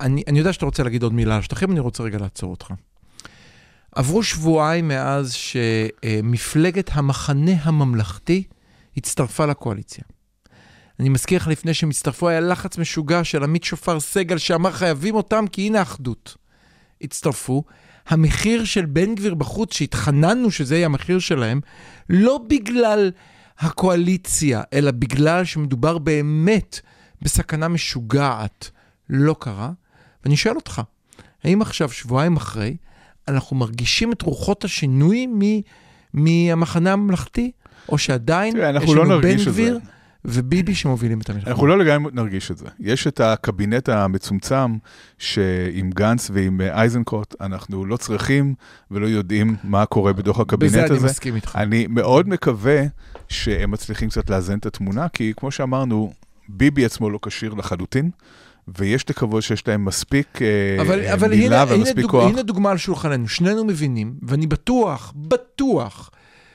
אני, 0.00 0.22
אני 0.28 0.38
יודע 0.38 0.52
שאתה 0.52 0.64
רוצה 0.64 0.82
להגיד 0.82 1.02
עוד 1.02 1.12
מילה 1.14 1.34
על 1.34 1.40
השטחים, 1.40 1.70
אני 1.70 1.80
רוצה 1.80 2.02
רגע 2.02 2.18
לעצור 2.18 2.50
אותך. 2.50 2.66
עברו 3.94 4.22
שבועיים 4.22 4.88
מאז 4.88 5.32
שמפלגת 5.32 6.90
המחנה 6.92 7.52
הממלכתי 7.62 8.42
הצטרפה 8.96 9.46
לקואליציה. 9.46 10.04
אני 11.00 11.08
מזכיר 11.08 11.38
לך, 11.38 11.48
לפני 11.48 11.74
שהם 11.74 11.90
הצטרפו, 11.90 12.28
היה 12.28 12.40
לחץ 12.40 12.78
משוגע 12.78 13.24
של 13.24 13.44
עמית 13.44 13.64
שופר 13.64 14.00
סגל 14.00 14.38
שאמר 14.38 14.72
חייבים 14.72 15.14
אותם 15.14 15.44
כי 15.52 15.66
הנה 15.66 15.82
אחדות. 15.82 16.36
הצטרפו. 17.00 17.64
המחיר 18.06 18.64
של 18.64 18.86
בן 18.86 19.14
גביר 19.14 19.34
בחוץ, 19.34 19.74
שהתחננו 19.74 20.50
שזה 20.50 20.76
יהיה 20.76 20.86
המחיר 20.86 21.18
שלהם, 21.18 21.60
לא 22.10 22.40
בגלל 22.48 23.10
הקואליציה, 23.58 24.62
אלא 24.72 24.90
בגלל 24.90 25.44
שמדובר 25.44 25.98
באמת 25.98 26.80
בסכנה 27.22 27.68
משוגעת, 27.68 28.70
לא 29.08 29.36
קרה. 29.38 29.70
ואני 30.24 30.36
שואל 30.36 30.56
אותך, 30.56 30.82
האם 31.44 31.62
עכשיו, 31.62 31.88
שבועיים 31.88 32.36
אחרי, 32.36 32.76
אנחנו 33.30 33.56
מרגישים 33.56 34.12
את 34.12 34.22
רוחות 34.22 34.64
השינוי 34.64 35.26
מ- 35.26 35.60
מהמחנה 36.14 36.92
הממלכתי, 36.92 37.50
או 37.88 37.98
שעדיין 37.98 38.52
תראה, 38.54 38.82
יש 38.82 38.90
לא 38.90 39.04
לנו 39.06 39.20
בן 39.20 39.32
את 39.32 39.38
זה. 39.38 39.44
גביר 39.50 39.78
וביבי 40.24 40.74
שמובילים 40.74 41.20
את 41.20 41.30
המלחמה? 41.30 41.50
אנחנו 41.50 41.66
לא 41.66 41.78
לגמרי 41.78 42.12
נרגיש 42.14 42.50
את 42.50 42.58
זה. 42.58 42.66
יש 42.80 43.06
את 43.06 43.20
הקבינט 43.20 43.88
המצומצם, 43.88 44.76
שעם 45.18 45.90
גנץ 45.90 46.30
ועם 46.32 46.60
אה, 46.60 46.82
איזנקוט, 46.82 47.34
אנחנו 47.40 47.84
לא 47.84 47.96
צריכים 47.96 48.54
ולא 48.90 49.06
יודעים 49.06 49.56
מה 49.64 49.86
קורה 49.86 50.12
בתוך 50.12 50.40
הקבינט 50.40 50.72
בזה 50.72 50.84
הזה. 50.84 50.94
אני 50.94 51.04
מסכים 51.04 51.36
איתך. 51.36 51.56
אני 51.56 51.86
מאוד 51.86 52.28
מקווה 52.28 52.82
שהם 53.28 53.70
מצליחים 53.70 54.08
קצת 54.08 54.30
לאזן 54.30 54.58
את 54.58 54.66
התמונה, 54.66 55.08
כי 55.08 55.32
כמו 55.36 55.50
שאמרנו, 55.50 56.12
ביבי 56.48 56.84
עצמו 56.84 57.10
לא 57.10 57.18
כשיר 57.22 57.54
לחלוטין, 57.54 58.10
ויש 58.78 59.10
לקוות 59.10 59.42
שיש 59.42 59.68
להם 59.68 59.84
מספיק 59.84 60.42
אה, 60.42 60.82
אבל, 60.82 61.00
אה, 61.00 61.14
אבל 61.14 61.30
מילה 61.30 61.62
הנה, 61.62 61.72
הנה, 61.72 61.80
ומספיק 61.80 62.02
דוג, 62.02 62.10
כוח. 62.10 62.30
הנה 62.30 62.42
דוגמה 62.42 62.70
על 62.70 62.76
שולחננו, 62.76 63.28
שנינו 63.28 63.64
מבינים, 63.64 64.14
ואני 64.22 64.46
בטוח, 64.46 65.12
בטוח, 65.16 66.10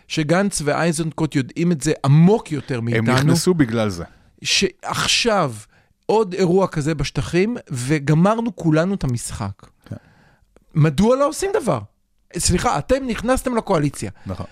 שגנץ 0.08 0.62
ואייזנקוט 0.66 1.36
יודעים 1.36 1.72
את 1.72 1.82
זה 1.82 1.94
עמוק 2.06 2.52
יותר 2.52 2.78
הם 2.78 2.86
מאיתנו, 2.86 3.14
נכנסו 3.14 3.54
בגלל 3.54 3.90
זה. 3.90 4.04
שעכשיו 4.44 5.54
עוד 6.06 6.34
אירוע 6.34 6.68
כזה 6.68 6.96
בשטחים, 6.96 7.58
וגמרנו 7.72 8.56
כולנו 8.56 8.94
את 8.94 9.04
המשחק. 9.04 9.52
כן. 9.90 9.96
מדוע 10.76 11.16
לא 11.16 11.28
עושים 11.28 11.52
דבר? 11.62 11.80
סליחה, 12.38 12.78
אתם 12.78 13.08
נכנסתם 13.08 13.56
לקואליציה. 13.56 14.12
נכון. 14.26 14.46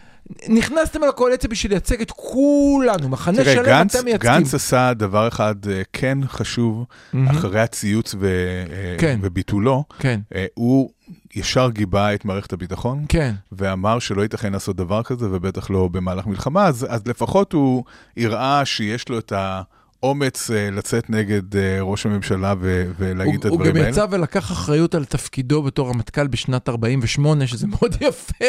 נכנסתם 0.49 1.01
לקואליציה 1.07 1.49
בשביל 1.49 1.71
לייצג 1.71 2.01
את 2.01 2.11
כולנו, 2.11 3.09
מחנה 3.09 3.37
תראה, 3.37 3.53
שלם 3.53 3.65
גנץ, 3.65 3.95
אתם 3.95 4.05
מייצגים. 4.05 4.31
גנץ 4.31 4.53
עשה 4.53 4.93
דבר 4.93 5.27
אחד 5.27 5.55
אה, 5.67 5.81
כן 5.93 6.17
חשוב, 6.27 6.85
מהמם. 7.13 7.27
אחרי 7.27 7.61
הציוץ 7.61 8.15
ו, 8.19 8.27
אה, 8.71 8.95
כן. 8.97 9.19
וביטולו, 9.21 9.83
כן, 9.99 10.19
אה, 10.35 10.45
הוא 10.53 10.89
ישר 11.35 11.69
גיבה 11.69 12.13
את 12.13 12.25
מערכת 12.25 12.53
הביטחון, 12.53 13.05
כן. 13.09 13.33
ואמר 13.51 13.99
שלא 13.99 14.21
ייתכן 14.21 14.53
לעשות 14.53 14.75
דבר 14.75 15.03
כזה, 15.03 15.25
ובטח 15.31 15.69
לא 15.69 15.87
במהלך 15.87 16.27
מלחמה, 16.27 16.65
אז, 16.65 16.87
אז 16.89 17.07
לפחות 17.07 17.53
הוא 17.53 17.83
הראה 18.17 18.65
שיש 18.65 19.09
לו 19.09 19.19
את 19.19 19.31
האומץ 19.35 19.73
אה, 20.03 20.69
לצאת 20.71 21.09
נגד 21.09 21.55
אה, 21.55 21.81
ראש 21.81 22.05
הממשלה 22.05 22.53
ו, 22.59 22.91
ולהגיד 22.99 23.35
את 23.35 23.45
הוא, 23.45 23.49
הוא 23.49 23.55
הדברים 23.55 23.75
גם 23.75 23.81
האלה. 23.81 23.89
יצא 23.89 24.05
ולקח 24.11 24.51
אחריות 24.51 24.95
על 24.95 25.05
תפקידו 25.05 25.63
בתור 25.63 25.89
רמטכ"ל 25.89 26.27
בשנת 26.27 26.69
48, 26.69 27.47
שזה 27.47 27.67
מאוד 27.73 27.95
יפה. 28.01 28.45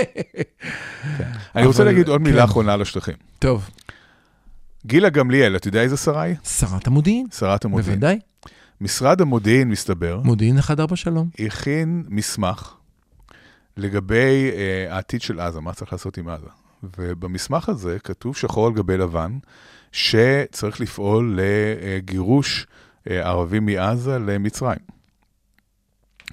אני 1.57 1.67
רוצה 1.67 1.85
להגיד 1.85 2.09
עוד 2.09 2.21
מילה 2.21 2.39
כן. 2.39 2.45
אחרונה 2.45 2.73
על 2.73 2.83
השטחים. 2.83 3.15
טוב, 3.39 3.71
גילה 4.87 5.11
גמליאל, 5.11 5.57
אתה 5.57 5.69
יודע 5.69 5.83
איזה 5.83 5.97
שרה 5.97 6.23
היא? 6.23 6.35
שרת 6.45 6.87
המודיעין, 6.87 7.27
שרת 7.39 7.65
המודיעין. 7.65 8.01
בוודאי. 8.01 8.19
משרד 8.81 9.21
המודיעין, 9.21 9.69
מסתבר, 9.69 10.21
מודיעין 10.25 10.59
1-4 10.59 10.97
שלום. 10.97 11.29
הכין 11.39 12.05
מסמך 12.09 12.75
לגבי 13.77 14.51
uh, 14.51 14.93
העתיד 14.93 15.23
של 15.23 15.41
עזה, 15.41 15.61
מה 15.61 15.73
צריך 15.73 15.93
לעשות 15.93 16.19
עם 16.19 16.29
עזה. 16.29 16.47
ובמסמך 16.99 17.69
הזה 17.69 17.99
כתוב 18.05 18.37
שחור 18.37 18.67
על 18.67 18.73
גבי 18.73 18.97
לבן, 18.97 19.39
שצריך 19.93 20.81
לפעול 20.81 21.39
לגירוש 21.41 22.67
uh, 22.67 23.11
ערבים 23.11 23.67
מעזה 23.67 24.19
למצרים. 24.19 24.79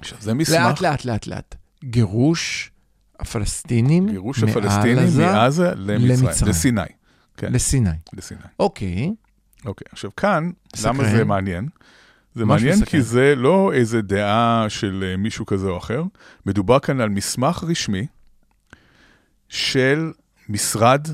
עכשיו, 0.00 0.18
זה 0.20 0.34
מסמך, 0.34 0.56
לאט, 0.56 0.80
לאט, 0.80 1.04
לאט, 1.04 1.26
לאט. 1.26 1.54
גירוש 1.84 2.70
הפלסטינים 3.20 4.08
גירוש 4.08 4.42
הפלסטינים 4.42 4.98
עזה 4.98 5.26
מעזה 5.26 5.70
למצרים, 5.76 6.26
למצרים. 6.26 6.50
לסיני. 6.50 6.82
כן, 7.36 7.52
לסיני. 7.52 7.90
לסיני. 8.12 8.40
אוקיי, 8.58 9.12
אוקיי, 9.64 9.84
עכשיו 9.92 10.10
כאן, 10.16 10.50
סקרן. 10.76 10.94
למה 10.94 11.04
זה 11.10 11.24
מעניין? 11.24 11.68
זה 12.34 12.44
מעניין 12.44 12.76
סקרן. 12.76 12.86
כי 12.86 13.02
זה 13.02 13.34
לא 13.36 13.72
איזה 13.72 14.02
דעה 14.02 14.66
של 14.68 15.04
אה, 15.06 15.16
מישהו 15.16 15.46
כזה 15.46 15.68
או 15.68 15.78
אחר, 15.78 16.02
מדובר 16.46 16.78
כאן 16.78 17.00
על 17.00 17.08
מסמך 17.08 17.64
רשמי 17.68 18.06
של 19.48 20.12
משרד 20.52 21.08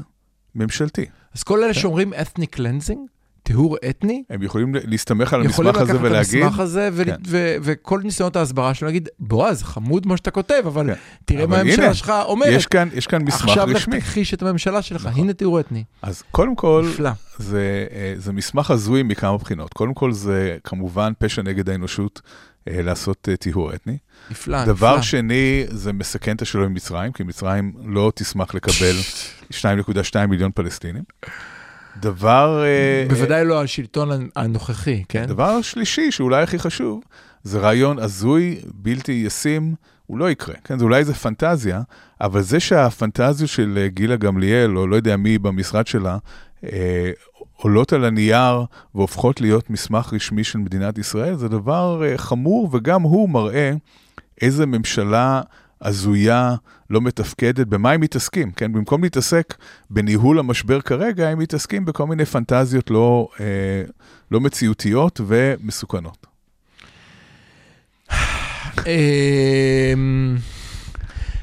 ממשלתי. 0.54 1.04
אז 1.34 1.42
כל 1.42 1.64
אלה 1.64 1.74
שאומרים 1.74 2.12
ethnic 2.12 2.56
cleansing, 2.56 2.98
טיהור 3.42 3.76
אתני, 3.90 4.22
הם 4.30 4.42
יכולים 4.42 4.74
להסתמך 4.84 5.32
על 5.32 5.44
יכולים 5.44 5.68
המסמך 5.70 5.82
הזה 5.82 5.92
לקחת 5.92 6.04
את 6.06 6.10
ולהגיד, 6.10 6.42
המסמך 6.42 6.60
הזה, 6.60 6.88
ו- 6.92 7.04
כן. 7.04 7.16
ו- 7.26 7.56
וכל 7.62 8.00
ניסיונות 8.04 8.36
ההסברה 8.36 8.74
שלו 8.74 8.86
להגיד, 8.86 9.08
בועז, 9.18 9.62
חמוד 9.62 10.06
מה 10.06 10.16
שאתה 10.16 10.30
כותב, 10.30 10.62
אבל 10.66 10.86
כן. 10.86 11.00
תראה 11.24 11.44
אבל 11.44 11.50
מה 11.50 11.60
הממשלה 11.60 11.84
הנה, 11.84 11.94
שלך 11.94 12.12
אומרת. 12.24 12.52
יש 12.52 12.66
כאן, 12.66 12.88
יש 12.94 13.06
כאן 13.06 13.22
מסמך 13.22 13.44
עכשיו 13.44 13.66
לך 13.66 13.76
רשמי. 13.76 14.00
תכחיש 14.00 14.34
את 14.34 14.42
הממשלה 14.42 14.82
שלך, 14.82 15.06
נכון. 15.06 15.20
הנה 15.20 15.32
טיהור 15.32 15.60
אתני. 15.60 15.84
אז 16.02 16.22
קודם 16.30 16.54
כל, 16.54 16.86
נפלא. 16.92 17.10
זה, 17.38 17.86
אה, 17.92 18.14
זה 18.16 18.32
מסמך 18.32 18.70
הזוי 18.70 19.02
מכמה 19.02 19.38
בחינות. 19.38 19.72
קודם 19.72 19.94
כל, 19.94 20.12
זה 20.12 20.56
כמובן 20.64 21.12
פשע 21.18 21.42
נגד 21.42 21.70
האנושות 21.70 22.20
לעשות 22.72 23.28
אה, 23.28 23.36
טיהור 23.36 23.74
אתני. 23.74 23.98
נפלא, 24.30 24.64
דבר 24.64 24.92
נפלא. 24.92 25.02
שני, 25.02 25.64
זה 25.68 25.92
מסכן 25.92 26.36
את 26.36 26.42
השלום 26.42 26.64
עם 26.64 26.74
מצרים, 26.74 27.12
כי 27.12 27.22
מצרים 27.22 27.72
לא 27.84 28.12
תשמח 28.14 28.54
לקבל 28.54 28.94
2.2 29.50 30.26
מיליון 30.28 30.50
פלסטינים. 30.54 31.02
דבר, 32.00 32.64
אה, 32.64 33.06
בוודאי 33.08 33.44
לא 33.44 33.62
השלטון 33.62 34.28
הנוכחי, 34.36 35.04
כן? 35.08 35.24
דבר 35.26 35.62
שלישי, 35.62 36.12
שאולי 36.12 36.42
הכי 36.42 36.58
חשוב, 36.58 37.02
זה 37.42 37.58
רעיון 37.58 37.98
הזוי, 37.98 38.60
בלתי 38.74 39.12
ישים, 39.12 39.74
הוא 40.06 40.18
לא 40.18 40.30
יקרה. 40.30 40.54
כן, 40.64 40.78
זה 40.78 40.84
אולי 40.84 40.98
איזה 40.98 41.14
פנטזיה, 41.14 41.80
אבל 42.20 42.42
זה 42.42 42.60
שהפנטזיות 42.60 43.50
של 43.50 43.78
אה, 43.82 43.88
גילה 43.88 44.16
גמליאל, 44.16 44.78
או 44.78 44.86
לא 44.86 44.96
יודע 44.96 45.16
מי 45.16 45.38
במשרד 45.38 45.86
שלה, 45.86 46.18
אה, 46.64 47.10
עולות 47.60 47.92
על 47.92 48.04
הנייר 48.04 48.64
והופכות 48.94 49.40
להיות 49.40 49.70
מסמך 49.70 50.12
רשמי 50.12 50.44
של 50.44 50.58
מדינת 50.58 50.98
ישראל, 50.98 51.34
זה 51.34 51.48
דבר 51.48 52.02
אה, 52.04 52.18
חמור, 52.18 52.68
וגם 52.72 53.02
הוא 53.02 53.28
מראה 53.28 53.72
איזה 54.42 54.66
ממשלה 54.66 55.40
הזויה, 55.82 56.54
לא 56.90 57.00
מתפקדת, 57.00 57.66
במה 57.66 57.90
הם 57.90 58.00
מתעסקים, 58.00 58.50
כן? 58.50 58.72
במקום 58.72 59.04
להתעסק 59.04 59.54
בניהול 59.90 60.38
המשבר 60.38 60.80
כרגע, 60.80 61.28
הם 61.28 61.38
מתעסקים 61.38 61.84
בכל 61.84 62.06
מיני 62.06 62.24
פנטזיות 62.24 62.90
לא, 62.90 63.28
אה, 63.40 63.82
לא 64.30 64.40
מציאותיות 64.40 65.20
ומסוכנות. 65.26 66.26
אמ, 68.86 70.36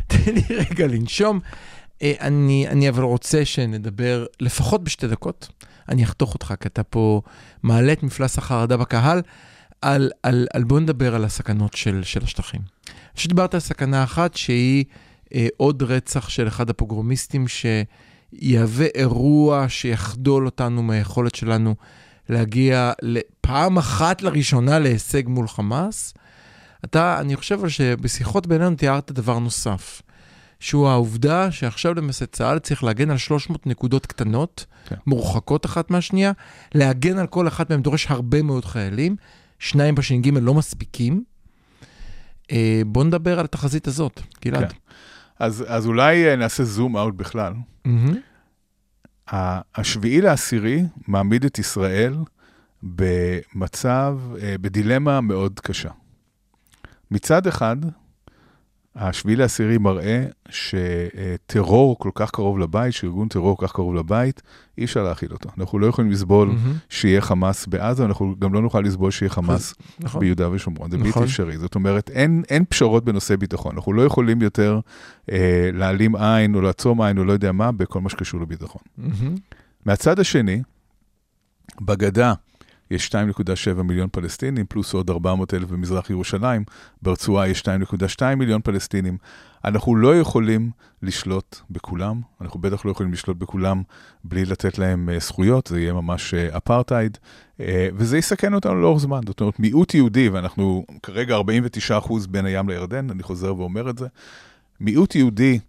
תן 0.08 0.34
לי 0.34 0.56
רגע 0.56 0.88
לנשום. 0.88 1.39
אה, 2.01 2.13
אני, 2.21 2.67
אני 2.67 2.89
אבל 2.89 3.04
רוצה 3.04 3.45
שנדבר 3.45 4.25
לפחות 4.39 4.84
בשתי 4.84 5.08
דקות. 5.08 5.47
אני 5.89 6.04
אחתוך 6.04 6.34
אותך, 6.34 6.54
כי 6.60 6.67
אתה 6.67 6.84
פה 6.84 7.21
מעלה 7.63 7.93
את 7.93 8.04
מפלס 8.04 8.38
החרדה 8.38 8.78
בקהל, 8.78 9.21
על, 9.82 10.12
על, 10.24 10.48
על 10.54 10.63
בוא 10.63 10.80
נדבר 10.80 11.15
על 11.15 11.26
הסכנות 11.26 11.74
של, 11.74 12.04
של 12.04 12.24
השטחים. 12.24 12.62
שדיברת 13.15 13.54
על 13.54 13.60
סכנה 13.60 14.04
אחת 14.04 14.36
שהיא 14.36 14.86
אה, 15.34 15.48
עוד 15.58 15.84
רצח 15.84 16.30
של 16.30 16.48
אחד 16.48 16.69
הפוגרומיסטים, 16.69 17.45
שיהווה 17.48 18.88
אירוע 18.95 19.65
שיחדול 19.69 20.45
אותנו 20.45 20.84
מהיכולת 20.84 21.36
שלנו 21.36 21.76
להגיע 22.30 22.91
פעם 23.41 23.78
אחת 23.78 24.21
לראשונה 24.21 24.80
להישג 24.80 25.28
מול 25.28 25.48
חמאס. 25.48 26.13
אתה, 26.86 27.19
אני 27.19 27.36
חושב 27.36 27.69
שבשיחות 27.69 28.48
בינינו 28.48 28.76
תיארת 28.76 29.12
דבר 29.12 29.39
נוסף, 29.39 30.02
שהוא 30.65 30.88
העובדה 30.88 31.51
שעכשיו 31.51 31.93
למעשה 31.93 32.25
צה"ל 32.25 32.60
צריך 32.60 32.84
להגן 32.84 33.10
על 33.12 33.17
300 33.17 33.67
נקודות 33.67 34.06
קטנות, 34.06 34.65
כן. 34.88 34.95
מורחקות 35.08 35.65
אחת 35.65 35.91
מהשנייה, 35.91 36.32
להגן 36.75 37.17
על 37.17 37.28
כל 37.28 37.47
אחת 37.47 37.69
מהן 37.69 37.82
דורש 37.82 38.08
הרבה 38.12 38.41
מאוד 38.41 38.65
חיילים, 38.65 39.15
שניים 39.60 39.95
בש"ג 39.95 40.30
לא 40.41 40.54
מספיקים. 40.54 41.23
אה, 42.51 42.82
בוא 42.86 43.04
נדבר 43.04 43.39
על 43.39 43.45
התחזית 43.45 43.88
הזאת, 43.88 44.21
גלעד. 44.45 44.71
כן. 44.71 44.78
אז, 45.39 45.63
אז 45.67 45.86
אולי 45.88 46.30
אה, 46.30 46.36
נעשה 46.36 46.63
זום 46.63 46.97
אאוט 46.97 47.13
בכלל. 47.16 47.53
ה- 49.32 49.61
השביעי 49.82 50.22
לעשירי 50.22 50.84
מעמיד 51.07 51.45
את 51.45 51.59
ישראל 51.59 52.16
במצב, 52.84 54.20
אה, 54.41 54.55
בדילמה 54.61 55.22
מאוד 55.22 55.59
קשה. 55.59 55.89
מצד 57.11 57.47
אחד, 57.47 57.78
השביעי 58.96 59.36
לעשירי 59.36 59.78
מראה 59.78 60.26
שטרור 60.50 62.00
כל 62.00 62.10
כך 62.16 62.32
קרוב 62.32 62.60
לבית, 62.60 62.93
שארגון 62.93 63.28
טרור 63.28 63.58
כל 63.58 63.68
כך 63.68 63.74
קרוב 63.74 63.96
לבית, 63.96 64.41
אי 64.78 64.86
אפשר 64.86 65.04
להכיל 65.04 65.32
אותו. 65.32 65.50
אנחנו 65.58 65.80
לא 65.80 65.88
יכולים 65.88 66.12
לסבול 66.12 66.48
מהמם. 66.48 66.74
שיהיה 66.89 67.22
חמאס 67.22 67.68
בעזה, 67.68 68.06
אנחנו 68.06 68.36
גם 68.39 68.54
לא 68.54 68.62
נוכל 68.62 68.80
לסבול 68.80 69.12
שיהיה 69.12 69.30
חמאס 69.30 69.74
נכון. 70.00 70.22
ביהודה 70.22 70.50
ושומרון. 70.50 70.91
זה 70.91 70.98
נכון. 70.98 71.12
בלתי 71.12 71.24
אפשרי. 71.24 71.58
זאת 71.58 71.76
אומרת, 71.76 72.10
אין, 72.10 72.43
אין 72.50 72.66
פשרות 72.70 73.06
בנושא 73.06 73.36
ביטחון. 73.36 73.76
אנחנו 73.76 73.93
לא 73.93 74.02
יכולים 74.02 74.41
יותר 74.41 74.80
אה, 75.32 75.70
להעלים 75.74 76.16
עין 76.16 76.56
או 76.56 76.62
לעצום 76.62 77.02
עין 77.02 77.18
או 77.18 77.24
לא 77.26 77.34
יודע 77.34 77.52
מה 77.52 77.72
בכל 77.72 78.02
מה 78.02 78.10
שקשור 78.10 78.41
לביטחון. 78.41 78.82
מהמם. 78.98 79.36
מהצד 79.86 80.20
השני, 80.20 80.62
בגדה 81.82 82.34
יש 82.91 83.09
2.7 83.09 83.81
מיליון 83.81 84.09
פלסטינים, 84.11 84.65
פלוס 84.69 84.93
עוד 84.93 85.09
400 85.09 85.53
אלף 85.53 85.69
במזרח 85.69 86.09
ירושלים, 86.09 86.63
ברצועה 87.01 87.47
יש 87.47 87.61
2.2 87.61 88.36
מיליון 88.36 88.61
פלסטינים. 88.61 89.17
אנחנו 89.65 89.95
לא 89.95 90.19
יכולים 90.19 90.71
לשלוט 91.01 91.59
בכולם, 91.69 92.21
אנחנו 92.41 92.59
בטח 92.59 92.86
לא 92.86 92.91
יכולים 92.91 93.13
לשלוט 93.13 93.38
בכולם 93.38 93.83
בלי 94.23 94.45
לתת 94.45 94.77
להם 94.77 95.09
אה, 95.09 95.19
זכויות, 95.19 95.67
זה 95.67 95.79
יהיה 95.79 95.93
ממש 95.93 96.33
אה, 96.33 96.57
אפרטהייד, 96.57 97.17
אה, 97.59 97.88
וזה 97.93 98.17
יסכן 98.17 98.53
אותנו 98.53 98.75
לאורך 98.75 99.01
זמן. 99.01 99.21
זאת 99.27 99.41
אומרת, 99.41 99.59
מיעוט 99.59 99.93
יהודי, 99.93 100.29
ואנחנו 100.29 100.86
כרגע 101.03 101.38
49% 101.38 102.27
בין 102.29 102.45
הים 102.45 102.69
לירדן, 102.69 103.09
אני 103.09 103.23
חוזר 103.23 103.55
ואומר 103.55 103.89
את 103.89 103.97
זה, 103.97 104.07
מיעוט 104.79 105.15
יהודי 105.15 105.59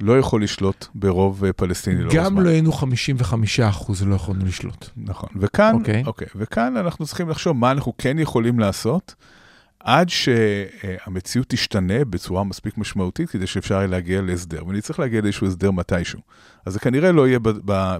לא 0.00 0.18
יכול 0.18 0.42
לשלוט 0.42 0.86
ברוב 0.94 1.44
אה, 1.44 1.52
פלסטיני 1.52 2.00
לאורך 2.00 2.12
זמן. 2.14 2.24
גם 2.24 2.40
לא 2.40 2.48
היינו 2.48 2.72
55 2.72 3.60
אחוז, 3.60 4.02
לא 4.02 4.14
יכולנו 4.14 4.44
לשלוט. 4.44 4.86
נכון, 4.96 5.28
וכאן, 5.36 5.74
אוקיי. 5.74 6.02
okay. 6.02 6.06
אוקיי, 6.06 6.26
וכאן 6.36 6.76
אנחנו 6.76 7.06
צריכים 7.06 7.28
לחשוב 7.28 7.56
מה 7.56 7.70
אנחנו 7.70 7.92
כן 7.98 8.18
יכולים 8.18 8.58
לעשות, 8.58 9.14
עד 9.80 10.08
שהמציאות 10.08 11.48
תשתנה 11.48 12.04
בצורה 12.04 12.44
מספיק 12.44 12.78
משמעותית, 12.78 13.30
כדי 13.30 13.46
שאפשר 13.46 13.74
יהיה 13.74 13.86
להגיע 13.86 14.22
להסדר. 14.22 14.66
ואני 14.66 14.80
צריך 14.80 14.98
להגיע 15.00 15.20
לאיזשהו 15.20 15.46
הסדר 15.46 15.70
מתישהו. 15.70 16.20
אז 16.66 16.72
זה 16.72 16.78
כנראה 16.78 17.12
לא 17.12 17.28
יהיה 17.28 17.38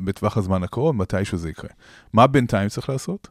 בטווח 0.04 0.36
הזמן 0.36 0.62
הקרוב, 0.62 0.96
מתישהו 0.96 1.38
זה 1.38 1.50
יקרה. 1.50 1.70
מה 2.12 2.26
בינתיים 2.26 2.68
צריך 2.68 2.88
לעשות? 2.88 3.28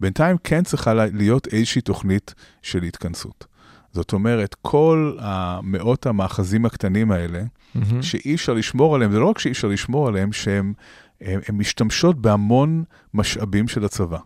בינתיים 0.00 0.36
כן 0.44 0.64
צריכה 0.64 0.94
לה- 0.94 1.06
להיות 1.12 1.46
איזושהי 1.52 1.80
תוכנית 1.80 2.34
של 2.62 2.82
התכנסות. 2.82 3.46
זאת 3.92 4.12
אומרת, 4.12 4.56
כל 4.62 5.16
המאות 5.20 6.06
המאחזים 6.06 6.66
הקטנים 6.66 7.10
האלה, 7.10 7.42
מהמם. 7.74 8.02
שאי 8.02 8.34
אפשר 8.34 8.52
לשמור 8.52 8.94
עליהם, 8.94 9.12
זה 9.12 9.18
לא 9.18 9.26
רק 9.26 9.38
שאי 9.38 9.50
אפשר 9.50 9.68
לשמור 9.68 10.08
עליהם, 10.08 10.32
שהן 10.32 10.72
הם, 11.20 11.40
הם 11.48 11.58
משתמשות 11.58 12.20
בהמון 12.20 12.84
משאבים 13.14 13.68
של 13.68 13.84
הצבא. 13.84 14.18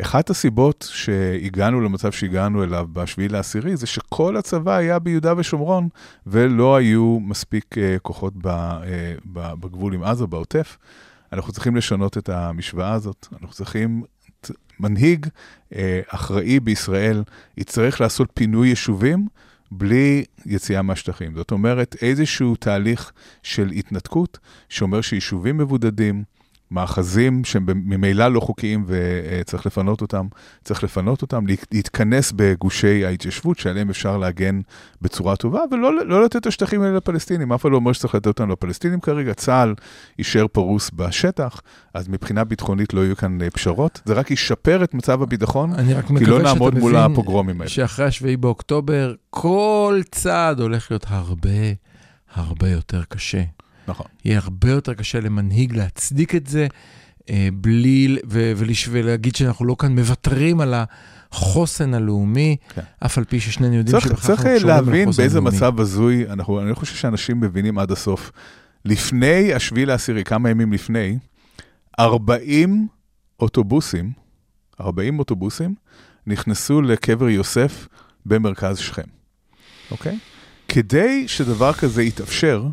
אחת 0.00 0.30
הסיבות 0.30 0.88
שהגענו 0.92 1.80
למצב 1.80 2.12
שהגענו 2.12 2.64
אליו 2.64 2.86
בשביעי 2.92 3.28
לעשירי, 3.28 3.76
זה 3.76 3.86
שכל 3.86 4.36
הצבא 4.36 4.76
היה 4.76 4.98
ביהודה 4.98 5.34
ושומרון, 5.36 5.88
ולא 6.26 6.76
היו 6.76 7.18
מספיק 7.20 7.74
uh, 7.74 7.98
כוחות 8.02 8.34
ב, 8.36 8.48
uh, 8.48 8.84
בגבול 9.34 9.94
עם 9.94 10.02
עזה, 10.02 10.26
בעוטף. 10.26 10.78
אנחנו 11.32 11.52
צריכים 11.52 11.76
לשנות 11.76 12.18
את 12.18 12.28
המשוואה 12.28 12.92
הזאת, 12.92 13.26
אנחנו 13.32 13.54
צריכים... 13.54 14.02
מנהיג 14.80 15.26
uh, 15.26 15.76
אחראי 16.08 16.60
בישראל 16.60 17.22
יצטרך 17.56 18.00
לעשות 18.00 18.28
פינוי 18.34 18.68
יישובים 18.68 19.26
בלי 19.78 20.24
יציאה 20.46 20.82
מהשטחים. 20.82 21.34
זאת 21.34 21.50
אומרת, 21.50 21.96
איזשהו 22.02 22.56
תהליך 22.56 23.12
של 23.42 23.70
התנתקות, 23.70 24.38
שאומר 24.68 25.00
שיישובים 25.00 25.56
מבודדים, 25.56 26.24
מאחזים 26.74 27.44
שהם 27.44 27.66
ממילא 27.74 28.28
לא 28.28 28.40
חוקיים 28.40 28.84
וצריך 28.86 29.66
לפנות 29.66 30.00
אותם, 30.00 30.26
צריך 30.64 30.84
לפנות 30.84 31.22
אותם, 31.22 31.46
להת- 31.46 31.66
להתכנס 31.72 32.32
בגושי 32.36 33.04
ההתיישבות 33.04 33.58
שעליהם 33.58 33.90
אפשר 33.90 34.16
להגן 34.18 34.60
בצורה 35.02 35.36
טובה, 35.36 35.60
ולא 35.70 36.06
לא 36.06 36.24
לתת 36.24 36.36
את 36.36 36.46
השטחים 36.46 36.82
האלה 36.82 36.96
לפלסטינים. 36.96 37.52
אף 37.52 37.62
אחד 37.62 37.70
לא 37.70 37.76
אומר 37.76 37.92
שצריך 37.92 38.14
לתת 38.14 38.26
אותם 38.26 38.50
לפלסטינים 38.50 39.00
כרגע, 39.00 39.34
צה"ל 39.34 39.74
יישאר 40.18 40.46
פרוס 40.48 40.90
בשטח, 40.94 41.60
אז 41.94 42.08
מבחינה 42.08 42.44
ביטחונית 42.44 42.94
לא 42.94 43.00
יהיו 43.00 43.16
כאן 43.16 43.42
אה, 43.42 43.50
פשרות, 43.50 44.00
זה 44.04 44.14
רק 44.14 44.30
ישפר 44.30 44.84
את 44.84 44.94
מצב 44.94 45.22
הביטחון, 45.22 45.72
כי 46.18 46.24
לא 46.24 46.42
נעמוד 46.42 46.74
מול 46.78 46.96
הפוגרומים 46.96 47.60
האלה. 47.60 47.70
שאחרי 47.70 48.06
השביעי 48.06 48.36
באוקטובר, 48.36 49.14
כל 49.30 50.00
צעד 50.10 50.60
הולך 50.60 50.90
להיות 50.90 51.04
הרבה, 51.08 51.50
הרבה 52.34 52.68
יותר 52.68 53.02
קשה. 53.08 53.42
נכון. 53.88 54.06
יהיה 54.24 54.38
הרבה 54.42 54.70
יותר 54.70 54.94
קשה 54.94 55.20
למנהיג 55.20 55.76
להצדיק 55.76 56.34
את 56.34 56.46
זה, 56.46 56.66
אה, 57.30 57.48
בלי, 57.54 58.18
ו- 58.30 58.52
ולש- 58.56 58.88
ולהגיד 58.90 59.36
שאנחנו 59.36 59.64
לא 59.64 59.76
כאן 59.78 59.92
מוותרים 59.98 60.60
על 60.60 60.74
החוסן 61.32 61.94
הלאומי, 61.94 62.56
כן. 62.74 62.82
אף 63.04 63.18
על 63.18 63.24
פי 63.24 63.40
ששנינו 63.40 63.74
יודעים 63.74 63.92
צריך, 64.00 64.06
שבכך 64.08 64.26
צריך 64.26 64.40
אנחנו 64.46 64.56
קשורים 64.58 64.76
להבין 64.76 65.02
לחוסן 65.02 65.22
באיזה 65.22 65.38
הלאומי. 65.38 65.56
מצב 65.56 65.80
הזוי, 65.80 66.26
אנחנו, 66.30 66.60
אני 66.60 66.70
לא 66.70 66.74
חושב 66.74 66.94
שאנשים 66.96 67.40
מבינים 67.40 67.78
עד 67.78 67.90
הסוף. 67.90 68.32
לפני 68.84 69.54
השביעי 69.54 69.86
לעשירי, 69.86 70.24
כמה 70.24 70.50
ימים 70.50 70.72
לפני, 70.72 71.18
40 72.00 72.86
אוטובוסים, 73.40 74.12
40 74.80 75.18
אוטובוסים, 75.18 75.74
נכנסו 76.26 76.82
לקבר 76.82 77.28
יוסף 77.28 77.88
במרכז 78.26 78.78
שכם, 78.78 79.02
אוקיי? 79.90 80.18
כדי 80.68 81.24
שדבר 81.28 81.72
כזה 81.72 82.02
יתאפשר, 82.02 82.66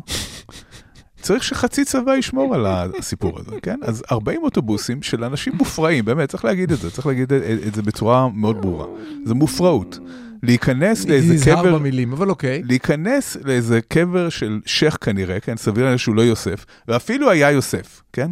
צריך 1.22 1.44
שחצי 1.44 1.84
צבא 1.84 2.16
ישמור 2.16 2.54
על 2.54 2.66
הסיפור 2.98 3.38
הזה, 3.40 3.56
כן? 3.62 3.78
אז 3.82 4.02
40 4.12 4.40
אוטובוסים 4.42 5.02
של 5.02 5.24
אנשים 5.24 5.52
מופרעים, 5.56 6.04
באמת, 6.04 6.28
צריך 6.28 6.44
להגיד 6.44 6.72
את 6.72 6.78
זה, 6.78 6.90
צריך 6.90 7.06
להגיד 7.06 7.32
את, 7.32 7.74
זה 7.74 7.82
בצורה 7.82 8.28
מאוד 8.28 8.60
ברורה. 8.62 8.86
זה 9.24 9.34
מופרעות. 9.34 9.98
להיכנס 10.42 11.06
לאיזה 11.06 11.34
נזהר 11.34 11.60
קבר, 11.62 11.78
במילים, 11.78 12.12
אבל 12.12 12.30
אוקיי. 12.30 12.62
להיכנס 12.64 13.36
לאיזה 13.44 13.80
קבר 13.88 14.28
של 14.28 14.60
שייח 14.66 14.96
כנראה, 15.00 15.40
כן? 15.40 15.56
סביר 15.56 15.84
להניח 15.84 15.98
שהוא 16.00 16.14
לא 16.14 16.22
יוסף, 16.22 16.64
ואפילו 16.88 17.30
היה 17.30 17.50
יוסף, 17.50 18.02
כן? 18.12 18.30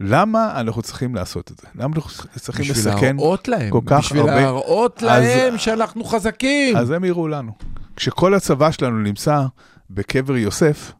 למה 0.00 0.60
אנחנו 0.60 0.82
צריכים 0.82 1.14
לעשות 1.14 1.50
את 1.50 1.58
זה? 1.58 1.66
למה 1.74 1.94
אנחנו 1.96 2.10
צריכים 2.40 2.64
בשביל 2.64 2.92
לסכן? 2.92 3.16
להראות 3.16 3.48
להם, 3.48 3.70
כל 3.70 3.80
כך 3.86 3.98
בשביל 3.98 4.20
הרבה- 4.20 4.34
להראות 4.40 5.02
אז- 5.02 5.08
להם 5.24 5.58
שאנחנו 5.58 6.04
חזקים. 6.04 6.76
אז 6.76 6.90
הם 6.90 7.04
יראו 7.04 7.28
לנו. 7.28 7.52
כשכל 7.96 8.34
הצבא 8.34 8.70
שלנו 8.70 8.98
נמצא 8.98 9.42
בקבר 9.90 10.36
יוסף, 10.36 10.92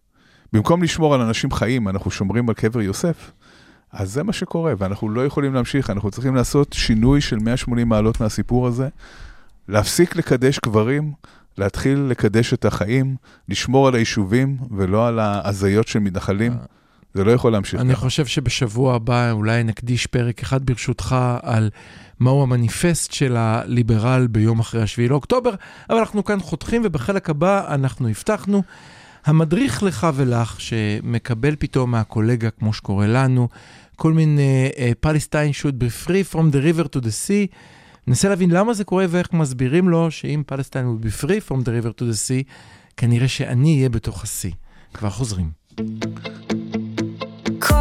במקום 0.57 0.83
לשמור 0.83 1.15
על 1.15 1.21
אנשים 1.21 1.51
חיים, 1.51 1.89
אנחנו 1.89 2.11
שומרים 2.11 2.49
על 2.49 2.55
קבר 2.55 2.81
יוסף, 2.81 3.33
אז 3.93 4.13
זה 4.13 4.23
מה 4.23 4.33
שקורה, 4.33 4.73
ואנחנו 4.79 5.09
לא 5.09 5.27
יכולים 5.27 5.55
להמשיך, 5.55 5.91
אנחנו 5.91 6.11
צריכים 6.11 6.35
לעשות 6.35 6.73
שינוי 6.73 7.21
של 7.21 7.37
180 7.37 7.89
מעלות 7.89 8.21
מהסיפור 8.21 8.67
הזה, 8.67 8.89
להפסיק 9.69 10.17
לקדש 10.17 10.59
קברים, 10.59 11.13
להתחיל 11.59 11.99
לקדש 11.99 12.55
את 12.55 12.65
החיים, 12.65 13.17
לשמור 13.49 13.89
על 13.89 13.95
היישובים 13.95 14.57
ולא 14.71 15.09
על 15.09 15.19
ההזיות 15.19 15.89
של 15.89 15.99
מתנחלים. 15.99 16.53
זה 17.15 17.25
לא 17.25 17.31
יכול 17.31 17.53
להמשיך. 17.53 17.81
אני 17.81 17.93
ככה. 17.93 18.01
חושב 18.01 18.27
שבשבוע 18.27 18.95
הבא 18.95 19.31
אולי 19.31 19.65
נקדיש 19.65 20.07
פרק 20.07 20.43
אחד 20.43 20.67
ברשותך 20.67 21.17
על 21.43 21.71
מהו 22.21 22.43
המניפסט 22.43 23.13
של 23.13 23.37
הליברל 23.37 24.27
ביום 24.27 24.61
אחרי 24.61 24.83
השביעי 24.83 25.09
לאוקטובר, 25.09 25.55
אבל 25.91 25.99
אנחנו 25.99 26.25
כאן 26.25 26.41
חותכים 26.41 26.83
ובחלק 26.85 27.31
הבא 27.31 27.75
אנחנו 27.75 28.09
הבטחנו. 28.09 28.63
המדריך 29.27 29.83
לך 29.83 30.07
ולך 30.15 30.61
שמקבל 30.61 31.57
פתאום 31.59 31.91
מהקולגה, 31.91 32.51
כמו 32.51 32.73
שקורה 32.73 33.07
לנו, 33.07 33.49
כל 33.97 34.13
מיני 34.13 34.71
פלסטיין 35.01 35.53
should 35.53 35.83
be 35.83 36.07
free 36.07 36.33
from 36.33 36.53
the 36.53 36.57
river 36.57 36.85
to 36.85 37.01
the 37.01 37.13
sea. 37.27 37.55
ננסה 38.07 38.29
להבין 38.29 38.51
למה 38.51 38.75
זה 38.75 38.85
קורה 38.85 39.05
ואיך 39.09 39.33
מסבירים 39.33 39.89
לו 39.89 40.11
שאם 40.11 40.43
פלסטיין 40.47 40.87
will 40.87 41.05
be 41.05 41.23
free 41.23 41.51
from 41.51 41.57
the 41.57 41.69
river 41.69 42.01
to 42.01 42.03
the 42.03 42.17
sea, 42.29 42.51
כנראה 42.97 43.29
שאני 43.29 43.77
אהיה 43.77 43.89
בתוך 43.89 44.23
השיא. 44.23 44.51
כבר 44.95 45.11
חוזרים. 45.11 45.51
כל 47.59 47.75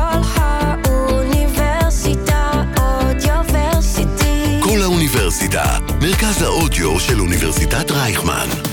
האוניברסיטה 0.86 2.64
אודיוורסיטי. 2.78 4.60
כל 4.64 4.82
האוניברסיטה, 4.82 5.78
מרכז 6.02 6.41
האודיו 6.41 7.00
של 7.00 7.20
אוניברסיטת 7.20 7.91
רייכמן. 7.91 8.64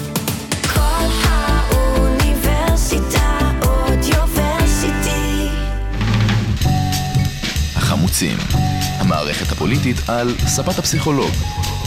החמוצים, 8.30 8.58
המערכת 8.98 9.52
הפוליטית 9.52 9.96
על 10.08 10.28
ספת 10.38 10.78
הפסיכולוג, 10.78 11.30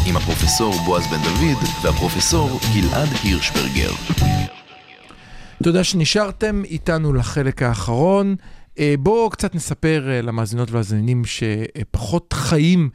עם 0.07 0.17
הפרופסור 0.17 0.73
בועז 0.85 1.03
בן 1.07 1.21
דוד 1.23 1.63
והפרופסור 1.83 2.59
גלעד 2.73 3.09
הירשברגר. 3.23 3.91
תודה 5.63 5.83
שנשארתם 5.83 6.63
איתנו 6.65 7.13
לחלק 7.13 7.61
האחרון. 7.61 8.35
אה, 8.79 8.95
בואו 8.99 9.29
קצת 9.29 9.55
נספר 9.55 10.09
אה, 10.09 10.21
למאזינות 10.21 10.71
והמאזינים 10.71 11.21
שפחות 11.25 12.33
חיים 12.33 12.89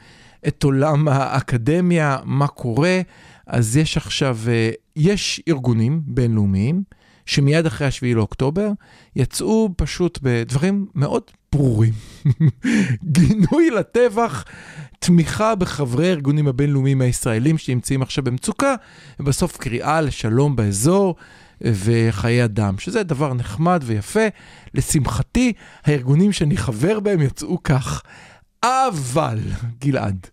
את 0.49 0.65
עולם 0.65 1.09
האקדמיה, 1.09 2.19
מה 2.25 2.47
קורה. 2.47 3.01
אז 3.47 3.77
יש 3.77 3.97
עכשיו, 3.97 4.39
אה, 4.49 4.71
יש 4.97 5.43
ארגונים 5.49 6.01
בינלאומיים 6.05 6.83
שמיד 7.27 7.67
אחרי 7.67 7.87
השביעי 7.87 8.15
לאוקטובר 8.15 8.71
יצאו 9.17 9.69
פשוט 9.77 10.19
בדברים 10.23 10.87
מאוד 10.95 11.23
ברורים. 11.53 11.93
גינוי 13.13 13.71
לטבח, 13.71 14.45
תמיכה 14.99 15.55
בחברי 15.55 16.09
הארגונים 16.09 16.49
הבינלאומיים 16.49 17.01
הישראלים 17.01 17.59
שנמצאים 17.59 18.03
עכשיו 18.03 18.25
במצוקה, 18.25 18.75
ובסוף 19.21 19.57
קריאה 19.57 20.01
לשלום 20.01 20.57
באזור. 20.57 21.15
וחיי 21.65 22.45
אדם, 22.45 22.79
שזה 22.79 23.03
דבר 23.03 23.35
נחמד 23.35 23.83
ויפה. 23.87 24.27
לשמחתי, 24.75 25.53
הארגונים 25.85 26.33
שאני 26.33 26.57
חבר 26.57 27.01
בהם 27.01 27.21
יצאו 27.21 27.63
כך. 27.63 28.03
אבל, 28.65 29.39
גלעד, 29.79 30.27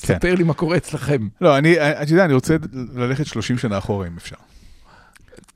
כן. 0.00 0.06
ספר 0.06 0.34
לי 0.34 0.44
מה 0.44 0.54
קורה 0.54 0.76
אצלכם. 0.76 1.28
לא, 1.40 1.58
אני, 1.58 1.80
אתה 2.02 2.12
יודע, 2.12 2.24
אני 2.24 2.34
רוצה 2.34 2.56
ללכת 2.94 3.26
30 3.26 3.58
שנה 3.58 3.78
אחורה, 3.78 4.06
אם 4.06 4.16
אפשר. 4.16 4.36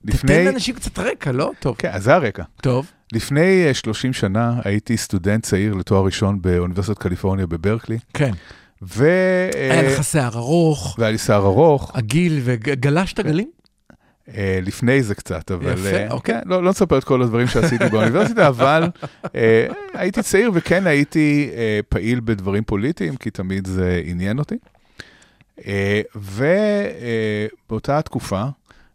תתן 0.07 0.44
לאנשים 0.44 0.74
קצת 0.74 0.98
רקע, 0.98 1.32
לא? 1.32 1.53
טוב. 1.61 1.76
כן, 1.78 1.90
אז 1.92 2.05
זה 2.05 2.14
הרקע. 2.14 2.42
טוב. 2.62 2.90
לפני 3.12 3.66
אה, 3.66 3.74
30 3.74 4.12
שנה 4.12 4.61
הייתי 4.64 4.96
סטודנט 4.96 5.42
צעיר 5.42 5.74
לתואר 5.74 6.05
ראשון 6.05 6.42
באוניברסיטת 6.42 6.98
קליפורניה 6.98 7.46
בברקלי, 7.46 7.98
כן. 8.14 8.30
ו... 8.82 9.07
היה 9.55 9.80
אה, 9.80 9.92
לך 9.92 10.05
שיער 10.05 10.36
ארוך, 10.36 10.96
והיה 10.98 11.12
לי 11.12 11.18
שיער 11.18 11.46
ארוך, 11.46 11.90
עגיל, 11.94 12.40
וגלשת 12.44 13.20
גלים? 13.20 13.50
אה, 14.28 14.59
לפני 14.62 15.03
זה 15.03 15.14
קצת, 15.14 15.50
אבל... 15.50 15.72
יפה, 15.72 15.96
אה, 15.96 16.11
אוקיי. 16.11 16.34
כן, 16.34 16.40
לא, 16.48 16.62
לא 16.62 16.70
נספר 16.70 16.98
את 16.98 17.05
כל 17.05 17.22
הדברים 17.22 17.46
שעשיתי 17.46 17.88
באוניברסיטה, 17.88 18.48
אבל 18.55 18.88
אה, 19.34 19.66
הייתי 19.94 20.22
צעיר 20.22 20.50
וכן 20.55 20.86
הייתי 20.86 21.50
אה, 21.57 21.80
פעיל 21.88 22.20
בדברים 22.24 22.64
פוליטיים, 22.64 23.16
כי 23.16 23.30
תמיד 23.30 23.66
זה 23.66 24.03
עניין 24.05 24.38
אותי. 24.38 24.55
אה, 25.66 26.00
ובאותה 27.66 28.03
תקופה, 28.03 28.44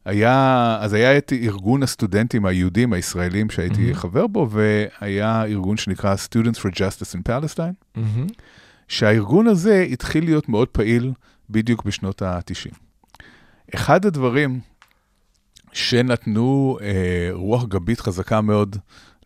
היה, 0.07 0.77
אז 0.81 0.93
היה 0.93 1.17
את 1.17 1.33
ארגון 1.33 1.83
הסטודנטים 1.83 2.45
היהודים 2.45 2.93
הישראלים 2.93 3.49
שהייתי 3.49 3.81
מהמם. 3.81 3.93
חבר 3.93 4.27
בו, 4.27 4.49
והיה 4.51 5.45
ארגון 5.45 5.77
שנקרא 5.77 6.15
Students 6.15 6.57
for 6.57 6.71
Justice 6.75 7.15
in 7.15 7.29
Palestine, 7.29 7.73
מהמם. 7.95 8.27
שהארגון 8.87 9.47
הזה 9.47 9.87
התחיל 9.91 10.25
להיות 10.25 10.49
מאוד 10.49 10.67
פעיל 10.67 11.13
בדיוק 11.49 11.85
בשנות 11.85 12.21
ה-90. 12.21 12.75
אחד 13.75 14.05
הדברים 14.05 14.59
שנתנו 15.73 16.77
אה, 16.81 17.29
רוח 17.31 17.65
גבית 17.65 17.99
חזקה 17.99 18.41
מאוד 18.41 18.75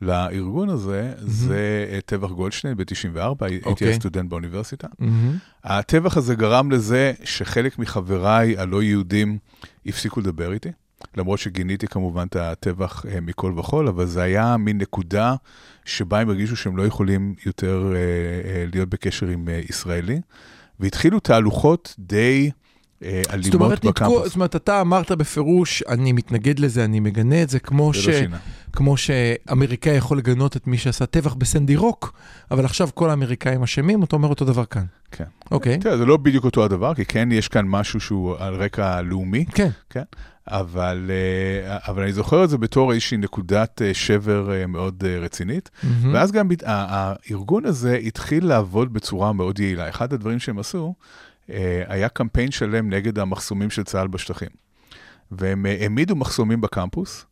לארגון 0.02 0.70
הזה, 0.70 1.14
mm-hmm. 1.16 1.24
זה 1.26 1.86
אה, 1.92 2.00
טבח 2.06 2.30
גולדשטיין 2.30 2.78
ב-94, 2.78 3.20
הייתי 3.42 3.66
אוקיי. 3.66 3.94
סטודנט 3.94 4.30
באוניברסיטה. 4.30 4.88
מהמם. 5.00 5.38
הטבח 5.64 6.18
הזה 6.18 6.36
גרם 6.36 6.72
לזה 6.72 7.14
שחלק 7.24 7.80
מחבריי 7.80 8.58
הלא 8.58 8.84
יהודים 8.84 9.38
הפסיקו 9.86 10.20
לדבר 10.20 10.54
איתי, 10.54 10.70
למרות 11.18 11.40
שגיניתי 11.40 11.88
כמובן 11.88 12.28
את 12.28 12.36
הטבח 12.36 13.06
אה, 13.06 13.22
מכל 13.22 13.54
וכול, 13.58 13.88
אבל 13.88 14.06
זה 14.06 14.22
היה 14.22 14.58
מין 14.58 14.78
נקודה 14.78 15.36
שבה 15.86 16.20
הם 16.20 16.30
הרגישו 16.30 16.56
שהם 16.56 16.78
לא 16.78 16.84
יכולים 16.84 17.36
יותר 17.46 17.94
אה, 17.96 18.66
להיות 18.74 18.90
בקשר 18.90 19.28
עם 19.28 19.50
ישראלי, 19.70 20.22
והתחילו 20.80 21.20
תהלוכות 21.20 21.96
די 22.00 22.52
אלימות 23.04 23.54
אומרת, 23.54 23.86
בקמפוס. 23.86 24.26
זאת 24.26 24.36
אומרת, 24.36 24.56
אתה 24.56 24.82
אמרת 24.82 25.12
בפירוש, 25.12 25.84
אני 25.90 26.12
מתנגד 26.12 26.60
לזה, 26.60 26.86
אני 26.86 27.00
מגנה 27.00 27.44
את 27.44 27.50
זה, 27.50 27.60
כמו, 27.60 27.92
זה 27.94 28.02
ש... 28.02 28.08
לא. 28.08 28.38
כמו 28.74 28.98
שאמריקאי 28.98 29.96
יכול 29.96 30.18
לגנות 30.18 30.58
את 30.58 30.68
מי 30.68 30.78
שעשה 30.78 31.06
טבח 31.06 31.34
בסנדי 31.34 31.76
רוק, 31.76 32.14
אבל 32.52 32.66
עכשיו 32.66 32.90
כל 32.94 33.10
האמריקאים 33.10 33.64
אשמים, 33.64 34.04
אתה 34.04 34.16
אומר 34.16 34.30
אותו 34.30 34.46
דבר 34.46 34.66
כאן. 34.66 34.86
כן. 35.12 35.24
אוקיי, 35.52 35.78
תראה, 35.78 35.98
זה 35.98 36.06
לא 36.06 36.18
בדיוק 36.18 36.46
אותו 36.46 36.66
הדבר, 36.66 36.94
כי 36.94 37.06
כן, 37.06 37.30
יש 37.32 37.48
כאן 37.48 37.66
משהו 37.68 38.00
שהוא 38.00 38.36
על 38.40 38.56
רקע 38.56 39.02
לאומי, 39.02 39.46
כן. 39.90 40.04
אבל, 40.48 41.12
אה, 41.12 41.78
אבל 41.88 42.04
אני 42.04 42.14
זוכר 42.14 42.44
את 42.44 42.50
זה 42.50 42.58
בתור 42.58 42.92
איזושהי 42.92 43.18
נקודת 43.18 43.82
אה, 43.82 43.94
שבר 43.94 44.52
אה, 44.54 44.68
מאוד 44.68 45.04
אה, 45.08 45.20
רצינית. 45.20 45.70
מהמם. 45.84 46.14
ואז 46.14 46.32
גם 46.32 46.50
הארגון 46.66 47.66
הזה 47.66 47.96
התחיל 47.96 48.46
לעבוד 48.46 48.94
בצורה 48.94 49.34
מאוד 49.34 49.60
יעילה. 49.60 49.90
אחד 49.90 50.14
הדברים 50.14 50.40
שהם 50.40 50.60
עשו, 50.60 50.78
אה, 50.78 50.94
היה 51.88 52.10
קמפיין 52.10 52.52
שלם 52.52 52.90
נגד 52.90 53.20
המחסומים 53.20 53.70
של 53.70 53.84
צה"ל 53.84 54.08
בשטחים. 54.08 54.50
והם 55.32 55.66
אה, 55.66 55.78
העמידו 55.82 56.16
מחסומים 56.16 56.62
בקמפוס, 56.62 57.26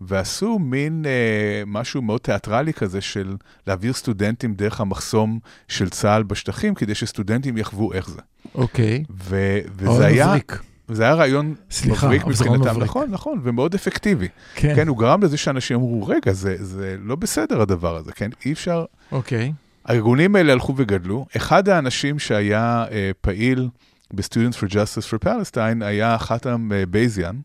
ועשו 0.00 0.58
מין 0.58 1.04
אה, 1.06 1.62
משהו 1.66 2.02
מאוד 2.02 2.20
תיאטרלי 2.20 2.72
כזה 2.72 3.00
של 3.00 3.36
להעביר 3.66 3.92
סטודנטים 3.92 4.54
דרך 4.54 4.80
המחסום 4.80 5.38
של 5.68 5.88
צה"ל 5.88 6.22
בשטחים, 6.22 6.74
כדי 6.74 6.94
שסטודנטים 6.94 7.58
יחוו 7.58 7.92
איך 7.92 8.10
זה. 8.10 8.20
אוקיי. 8.54 9.04
ו- 9.24 9.58
וזה 9.76 10.06
היה, 10.06 10.26
מבריק. 10.26 10.62
וזה 10.88 11.02
היה 11.02 11.14
רעיון 11.14 11.54
סליחה, 11.70 12.06
מבריק 12.06 12.22
זה 12.22 12.28
מבחינתם, 12.44 12.70
מבריק. 12.70 12.90
נכון, 12.90 13.10
נכון, 13.10 13.40
ומאוד 13.42 13.74
אפקטיבי. 13.74 14.28
כן. 14.54 14.74
כן, 14.74 14.88
הוא 14.88 14.98
גרם 14.98 15.22
לזה 15.22 15.36
שאנשים 15.36 15.76
אמרו, 15.76 16.06
רגע, 16.06 16.32
זה, 16.32 16.56
זה 16.64 16.96
לא 17.00 17.16
בסדר 17.16 17.60
הדבר 17.60 17.96
הזה, 17.96 18.12
כן? 18.12 18.30
אי 18.46 18.52
אפשר... 18.52 18.84
אוקיי. 19.12 19.52
הארגונים 19.86 20.36
האלה 20.36 20.52
הלכו 20.52 20.74
וגדלו. 20.76 21.26
אחד 21.36 21.68
האנשים 21.68 22.18
שהיה 22.18 22.84
אה, 22.90 23.10
פעיל 23.20 23.68
ב-Students 24.14 24.54
for 24.54 24.70
Justice 24.70 25.08
for 25.10 25.24
Palestine 25.24 25.84
היה 25.84 26.18
חאתם 26.18 26.68
אה, 26.74 26.86
בזיאן, 26.86 27.36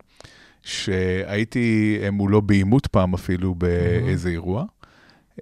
שהייתי 0.64 2.00
אה, 2.04 2.12
מולו 2.12 2.42
בעימות 2.42 2.88
פעם 2.88 3.14
אפילו 3.14 3.56
באיזה 3.56 4.30
אירוע, 4.30 4.66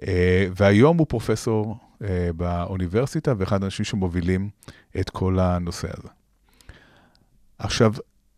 אה, 0.06 0.46
והיום 0.56 0.98
הוא 0.98 1.06
פרופסור 1.06 1.76
אה, 2.04 2.30
באוניברסיטה 2.36 3.34
ואחד 3.38 3.62
האנשים 3.62 3.84
שמובילים 3.84 4.50
את 5.00 5.10
כל 5.10 5.38
הנושא 5.38 5.88
הזה. 5.98 6.08
עכשיו, 7.58 7.92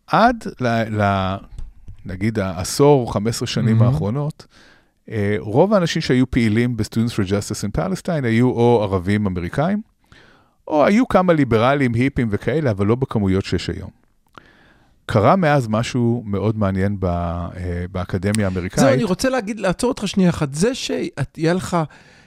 עד 0.07 0.43
ל... 0.61 0.67
ל 1.01 1.35
נגיד 2.05 2.39
העשור, 2.39 3.13
15 3.13 3.47
שנים 3.47 3.77
מהמם. 3.77 3.93
האחרונות, 3.93 4.45
רוב 5.39 5.73
האנשים 5.73 6.01
שהיו 6.01 6.31
פעילים 6.31 6.77
ב-Students 6.77 7.11
for 7.11 7.27
Justice 7.29 7.63
in 7.63 7.79
Palestine 7.79 8.25
היו 8.25 8.49
או 8.49 8.79
ערבים 8.83 9.25
אמריקאים, 9.25 9.81
או 10.67 10.85
היו 10.85 11.07
כמה 11.07 11.33
ליברלים, 11.33 11.93
היפים 11.93 12.27
וכאלה, 12.31 12.71
אבל 12.71 12.85
לא 12.85 12.95
בכמויות 12.95 13.45
שיש 13.45 13.69
היום. 13.69 13.89
קרה 15.05 15.35
מאז 15.35 15.67
משהו 15.67 16.23
מאוד 16.25 16.57
מעניין 16.57 16.99
ב, 16.99 17.05
אה, 17.05 17.49
באקדמיה 17.91 18.47
האמריקאית. 18.47 18.79
זהו, 18.79 18.93
אני 18.93 19.03
רוצה 19.03 19.29
להגיד, 19.29 19.59
לעצור 19.59 19.89
אותך 19.89 20.07
שנייה 20.07 20.29
אחת. 20.29 20.53
זה 20.53 20.75
שיהיה 20.75 21.53
לך 21.53 21.77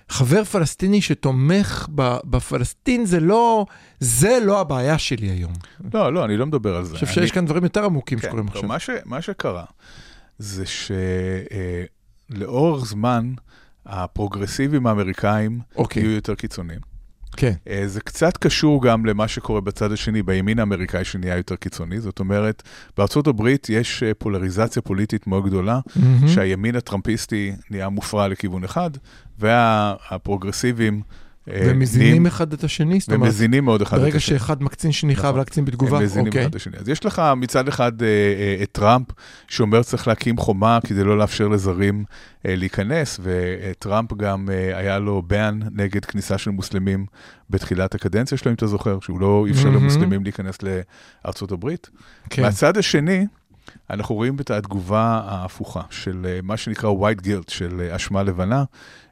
חבר 0.08 0.44
פלסטיני 0.44 1.02
שתומך 1.02 1.86
בפלסטין, 2.24 3.04
זה 3.04 3.20
לא, 3.20 3.66
זה 4.00 4.38
לא 4.42 4.60
הבעיה 4.60 4.98
שלי 4.98 5.26
היום. 5.26 5.52
לא, 5.94 6.12
לא, 6.12 6.24
אני 6.24 6.36
לא 6.36 6.46
מדבר 6.46 6.76
על 6.76 6.84
זה. 6.84 6.90
אני 6.90 7.06
חושב 7.06 7.20
שיש 7.20 7.32
כאן 7.32 7.46
דברים 7.46 7.64
יותר 7.64 7.84
עמוקים 7.84 8.18
כן, 8.18 8.28
שקורים 8.28 8.48
עכשיו. 8.48 8.68
מה, 8.68 8.78
ש, 8.78 8.90
מה 9.04 9.22
שקרה 9.22 9.64
זה 10.38 10.64
שלאורך 12.34 12.84
זמן 12.86 13.32
הפרוגרסיבים 13.86 14.86
האמריקאים 14.86 15.60
אוקיי. 15.76 16.02
יהיו 16.02 16.12
יותר 16.12 16.34
קיצוניים. 16.34 16.80
כן. 17.36 17.52
אה, 17.68 17.82
זה 17.86 18.00
קצת 18.00 18.36
קשור 18.36 18.82
גם 18.82 19.06
למה 19.06 19.28
שקורה 19.28 19.60
בצד 19.60 19.92
השני, 19.92 20.22
בימין 20.22 20.58
האמריקאי 20.58 21.04
שנהיה 21.04 21.36
יותר 21.36 21.56
קיצוני. 21.56 22.00
זאת 22.00 22.20
אומרת, 22.20 22.62
בארצות 22.96 23.26
הברית 23.26 23.68
יש 23.70 24.02
אה, 24.02 24.14
פולריזציה 24.14 24.82
פוליטית 24.82 25.26
מאוד 25.26 25.46
גדולה, 25.46 25.80
מהמם. 25.96 26.28
שהימין 26.28 26.76
הטראמפיסטי 26.76 27.52
נהיה 27.70 27.88
מופרע 27.88 28.28
לכיוון 28.28 28.64
אחד, 28.64 28.90
והפרוגרסיבים... 29.38 30.94
אה, 30.94 31.25
ומזינים 31.48 32.08
נהיים- 32.08 32.26
אחד 32.26 32.52
את 32.52 32.64
השני, 32.64 33.00
זאת 33.00 33.08
אומרת, 33.12 33.20
ומזינים 33.22 33.64
מאוד 33.64 33.82
אחד 33.82 33.96
את 33.96 34.02
ברגע 34.02 34.16
השני. 34.16 34.38
שאחד 34.38 34.62
מקצין 34.62 34.92
שני 34.92 35.14
חייב 35.16 35.26
נכון. 35.26 35.38
להקצין 35.38 35.64
בתגובה, 35.64 35.96
הם 35.98 36.02
מזינים 36.04 36.26
אוקיי. 36.26 36.40
אחד 36.40 36.50
את 36.50 36.54
השני. 36.54 36.76
אז 36.78 36.88
יש 36.88 37.04
לך 37.04 37.22
מצד 37.36 37.68
אחד 37.68 38.02
אה, 38.02 38.06
אה, 38.08 38.62
את 38.62 38.68
טראמפ, 38.72 39.06
שאומר 39.48 39.82
צריך 39.82 40.08
להקים 40.08 40.36
חומה 40.36 40.78
כדי 40.86 41.04
לא 41.04 41.18
לאפשר 41.18 41.48
לזרים 41.48 42.04
אה, 42.46 42.56
להיכנס, 42.56 43.20
וטראמפ 43.22 44.12
גם 44.14 44.48
אה, 44.50 44.78
היה 44.78 44.98
לו 44.98 45.22
ban 45.30 45.64
נגד 45.72 46.04
כניסה 46.04 46.38
של 46.38 46.50
מוסלמים 46.50 47.06
בתחילת 47.50 47.94
הקדנציה 47.94 48.38
שלו, 48.38 48.50
אם 48.50 48.56
אתה 48.56 48.66
זוכר, 48.66 48.98
שהוא 49.00 49.20
לא 49.20 49.46
אפשר 49.50 49.64
מהמם. 49.64 49.76
למוסלמים 49.76 50.22
להיכנס 50.22 50.58
לארצות 51.24 51.52
הברית. 51.52 51.90
כן. 52.30 52.42
מהצד 52.42 52.76
השני, 52.76 53.26
אנחנו 53.90 54.14
רואים 54.14 54.36
את 54.40 54.50
התגובה 54.50 55.20
ההפוכה 55.26 55.80
של 55.90 56.26
אה, 56.28 56.38
מה 56.42 56.56
שנקרא 56.56 56.90
white 56.90 57.20
guilt, 57.24 57.48
של 57.52 57.80
אה, 57.90 57.96
אשמה 57.96 58.22
לבנה, 58.22 58.64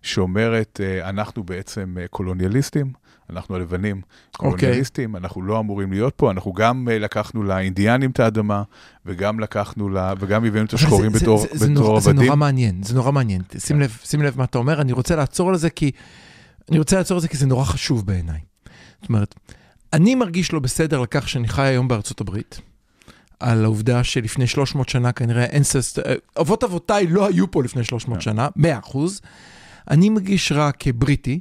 שאומרת, 0.02 0.80
אה, 0.82 1.09
אנחנו 1.09 1.42
בעצם 1.44 1.96
קולוניאליסטים, 2.11 2.92
אנחנו 3.30 3.55
הלבנים 3.55 4.00
אוקיי. 4.38 4.50
קולוניאליסטים, 4.59 5.16
אנחנו 5.16 5.42
לא 5.42 5.61
אמורים 5.61 5.92
להיות 5.92 6.14
פה, 6.16 6.30
אנחנו 6.30 6.52
גם 6.52 6.88
לקחנו 6.90 7.42
לאינדיאנים 7.42 8.11
את 8.11 8.20
האדמה, 8.20 8.62
וגם 9.07 9.40
לקחנו, 9.40 9.88
ל... 9.88 9.98
וגם 10.18 10.44
הבאנו 10.44 10.64
את 10.64 10.72
השחורים 10.74 11.12
זה- 11.12 11.18
זה- 11.18 11.24
בתור 11.24 11.38
זה- 11.38 11.48
זה 11.52 11.68
בתור 11.70 12.00
זה 12.00 12.11
עבדים. 12.11 12.24
נורא 12.26 12.36
מעניין, 12.36 12.82
זה 12.82 12.94
נורא 12.94 13.12
מעניין. 13.12 13.42
שים 13.59 13.76
כן. 13.76 13.82
לב, 13.82 13.98
שים 14.05 14.22
לב 14.22 14.38
מה 14.38 14.44
אתה 14.44 14.59
אומר, 14.59 14.80
אני 14.80 14.92
רוצה 14.92 15.16
לעצור 15.16 15.48
על 15.50 15.57
זה 15.57 15.70
כי... 15.70 15.90
אני 16.70 16.78
רוצה 16.78 16.96
לעצור 16.98 17.14
על 17.16 17.20
זה 17.20 17.28
כי 17.28 17.36
זה 17.36 17.46
נורא 17.46 17.64
חשוב 17.64 18.07
בעיניי. 18.07 18.40
זאת 19.00 19.09
אומרת, 19.09 19.34
אני 19.92 20.14
מרגיש 20.14 20.52
לא 20.52 20.59
בסדר 20.59 21.00
על 21.00 21.07
כך 21.07 21.28
שאני 21.28 21.48
חי 21.48 21.62
היום 21.62 21.88
בארצות 21.88 22.20
הברית, 22.20 22.61
על 23.45 23.64
העובדה 23.64 24.05
שלפני 24.05 24.47
300 24.47 24.88
שנה 24.88 25.12
כנראה 25.12 25.47
אנססט... 25.57 25.99
אבות 26.40 26.64
אבותיי 26.64 27.07
לא 27.07 27.26
היו 27.26 27.51
פה 27.51 27.62
לפני 27.62 27.84
300 27.84 28.18
כן. 28.18 28.24
שנה, 28.24 28.49
100 28.57 28.78
אחוז. 28.78 29.20
אני 29.90 30.09
מרגיש 30.09 30.53
רע 30.53 30.70
כבריטי, 30.72 31.40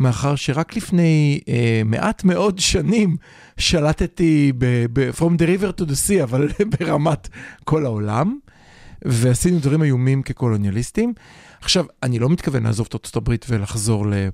מאחר 0.00 0.34
שרק 0.36 0.76
לפני 0.76 1.40
אה, 1.48 1.82
מעט 1.84 2.24
מאוד 2.24 2.58
שנים 2.58 3.16
שלטתי 3.58 4.52
ב- 4.58 4.86
ב- 4.92 5.10
From 5.10 5.32
the 5.38 5.46
river 5.60 5.80
to 5.80 5.84
the 5.84 6.08
sea, 6.08 6.22
אבל 6.22 6.48
ברמת 6.78 7.28
כל 7.64 7.84
העולם, 7.84 8.38
ועשינו 9.04 9.58
דברים 9.58 9.82
איומים 9.82 10.22
כקולוניאליסטים. 10.22 11.12
עכשיו, 11.60 11.84
אני 12.02 12.18
לא 12.18 12.28
מתכוון 12.28 12.62
לעזוב 12.62 12.86
את 12.88 12.94
ארצות 12.94 13.16
הברית 13.16 13.46
ולחזור 13.48 14.06
ל- 14.06 14.28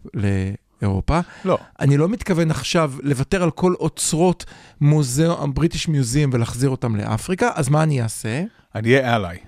לאירופה. 0.83 1.21
לא, 1.45 1.59
אני 1.81 1.97
לא 1.97 2.09
מתכוון 2.09 2.51
עכשיו 2.51 2.93
לוותר 3.03 3.43
על 3.43 3.51
כל 3.51 3.75
אוצרות 3.75 4.45
מוזיאום, 4.81 5.55
בריטיש 5.55 5.89
מיוזיאם 5.89 6.31
ולהחזיר 6.33 6.71
אותם 6.71 6.97
לאפריקה, 6.97 7.51
אז 7.55 7.69
מה 7.69 7.83
אני 7.83 8.03
אעשה? 8.03 8.43
אני 8.75 8.95
אהיה 8.95 9.17
אליי. 9.17 9.39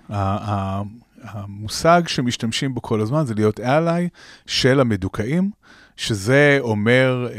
המושג 1.23 2.03
שמשתמשים 2.07 2.75
בו 2.75 2.83
כל 2.83 3.01
הזמן 3.01 3.27
זה 3.27 3.35
להיות 3.35 3.61
אליי 3.61 4.09
של 4.47 4.81
המדוכאים, 4.81 5.51
שזה 5.97 6.57
אומר 6.61 7.27
אה, 7.31 7.35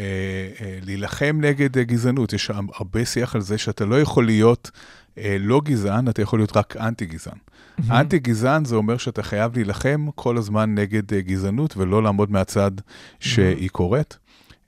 אה, 0.61 0.79
להילחם 0.81 1.37
נגד 1.41 1.77
אה, 1.77 1.83
גזענות. 1.83 2.33
יש 2.33 2.51
הרבה 2.75 3.05
שיח 3.05 3.35
על 3.35 3.41
זה 3.41 3.57
שאתה 3.57 3.85
לא 3.85 4.01
יכול 4.01 4.25
להיות 4.25 4.71
אה, 5.17 5.35
לא 5.39 5.61
גזען, 5.63 6.09
אתה 6.09 6.21
יכול 6.21 6.39
להיות 6.39 6.57
רק 6.57 6.77
אנטי 6.77 7.05
גזען. 7.05 7.37
אנטי 7.91 8.19
גזען 8.19 8.65
זה 8.65 8.75
אומר 8.75 8.97
שאתה 8.97 9.23
חייב 9.23 9.55
להילחם 9.55 10.07
כל 10.15 10.37
הזמן 10.37 10.75
נגד 10.75 11.13
אה, 11.13 11.21
גזענות 11.21 11.77
ולא 11.77 12.03
לעמוד 12.03 12.31
מהצד 12.31 12.71
שהיא 13.19 13.69
קורית. 13.69 14.17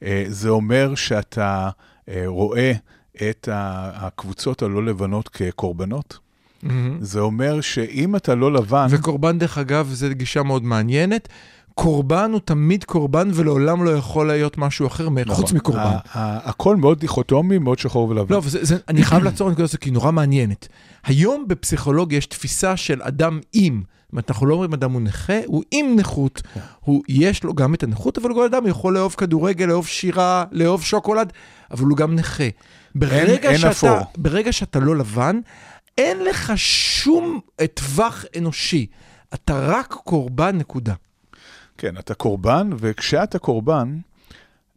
אה, 0.04 0.26
זה 0.28 0.50
אומר 0.50 0.96
שאתה 0.96 1.70
אה, 2.10 2.24
רואה 2.26 2.72
את 3.30 3.50
הקבוצות 3.52 4.62
הלא 4.62 4.86
לבנות 4.86 5.30
כקורבנות. 5.30 6.20
מהמם. 6.64 6.98
זה 7.02 7.20
אומר 7.20 7.62
שאם 7.62 8.16
אתה 8.16 8.36
לא 8.36 8.54
לבן, 8.54 8.88
וקורבן, 8.90 9.40
דרך 9.40 9.58
אגב, 9.58 9.90
זו 9.92 10.08
גישה 10.12 10.44
מאוד 10.44 10.64
מעניינת. 10.64 11.28
קורבן 11.76 12.32
הוא 12.32 12.40
תמיד 12.46 12.84
קורבן 12.84 13.30
ולעולם 13.34 13.84
לא 13.84 13.90
יכול 13.90 14.28
להיות 14.28 14.58
משהו 14.58 14.88
אחר 14.88 15.10
נכון, 15.10 15.36
חוץ 15.36 15.52
מקורבן. 15.52 15.96
הכל 16.14 16.76
מאוד 16.76 17.00
דיכוטומי, 17.00 17.58
מאוד 17.58 17.80
שחור 17.80 18.10
ולבן. 18.10 18.36
לא, 18.36 18.42
זה, 18.46 18.66
זה, 18.66 18.78
אני 18.88 19.04
חייב 19.04 19.24
לעצור 19.24 19.48
את 19.48 19.52
הנקודה 19.52 19.64
הזאת 19.64 19.80
כי 19.80 19.90
היא 19.90 19.94
נורא 19.94 20.12
מעניינת. 20.12 20.68
היום 21.04 21.48
בפסיכולוגיה 21.48 22.18
יש 22.18 22.26
תפיסה 22.26 22.78
של 22.78 23.02
אדם 23.02 23.40
עם, 23.54 23.84
אומרת, 24.12 24.32
אנחנו 24.32 24.46
לא 24.46 24.54
אומרים 24.54 24.74
אדם 24.74 24.92
הוא 24.92 25.02
נכה, 25.02 25.40
הוא 25.46 25.64
עם 25.72 25.96
נכות, 25.96 26.42
הוא, 26.80 27.04
יש 27.08 27.44
לו 27.44 27.54
גם 27.54 27.74
את 27.74 27.84
הנכות, 27.84 28.18
אבל 28.18 28.34
כל 28.34 28.46
אדם 28.46 28.68
יכול 28.68 28.94
לאהוב 28.94 29.16
כדורגל, 29.18 29.66
לאהוב 29.66 29.88
שירה, 29.88 30.46
לאהוב 30.52 30.84
שוקולד, 30.84 31.34
אבל 31.72 31.86
הוא 31.86 31.98
גם 31.98 32.16
נכה. 32.16 32.44
ברגע, 32.96 33.50
אין 33.50 33.58
שאתה, 33.58 33.72
אפור. 33.72 33.98
ברגע 34.18 34.52
שאתה 34.52 34.80
לא 34.80 34.96
לבן, 34.96 35.40
אין 35.98 36.24
לך 36.24 36.54
שום 36.56 37.40
טווח 37.74 38.26
אנושי. 38.38 38.88
אתה 39.34 39.60
רק 39.68 39.94
קורבן, 40.04 40.58
נקודה. 40.58 40.94
כן, 41.78 41.98
אתה 41.98 42.14
קורבן, 42.14 42.70
וכשאתה 42.78 43.40
קורבן, 43.40 43.98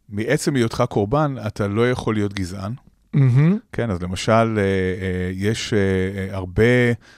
מעצם 0.09 0.55
היותך 0.55 0.85
קורבן, 0.89 1.35
אתה 1.47 1.69
לא 1.69 1.91
יכול 1.91 2.15
להיות 2.15 2.33
גזען. 2.33 2.73
מהמם. 3.15 3.59
כן, 3.73 3.91
אז 3.91 4.03
למשל, 4.03 4.33
אה, 4.33 4.63
אה, 4.63 5.31
יש 5.33 5.73
אה, 5.73 5.79
אה, 5.79 6.37
הרבה 6.37 6.63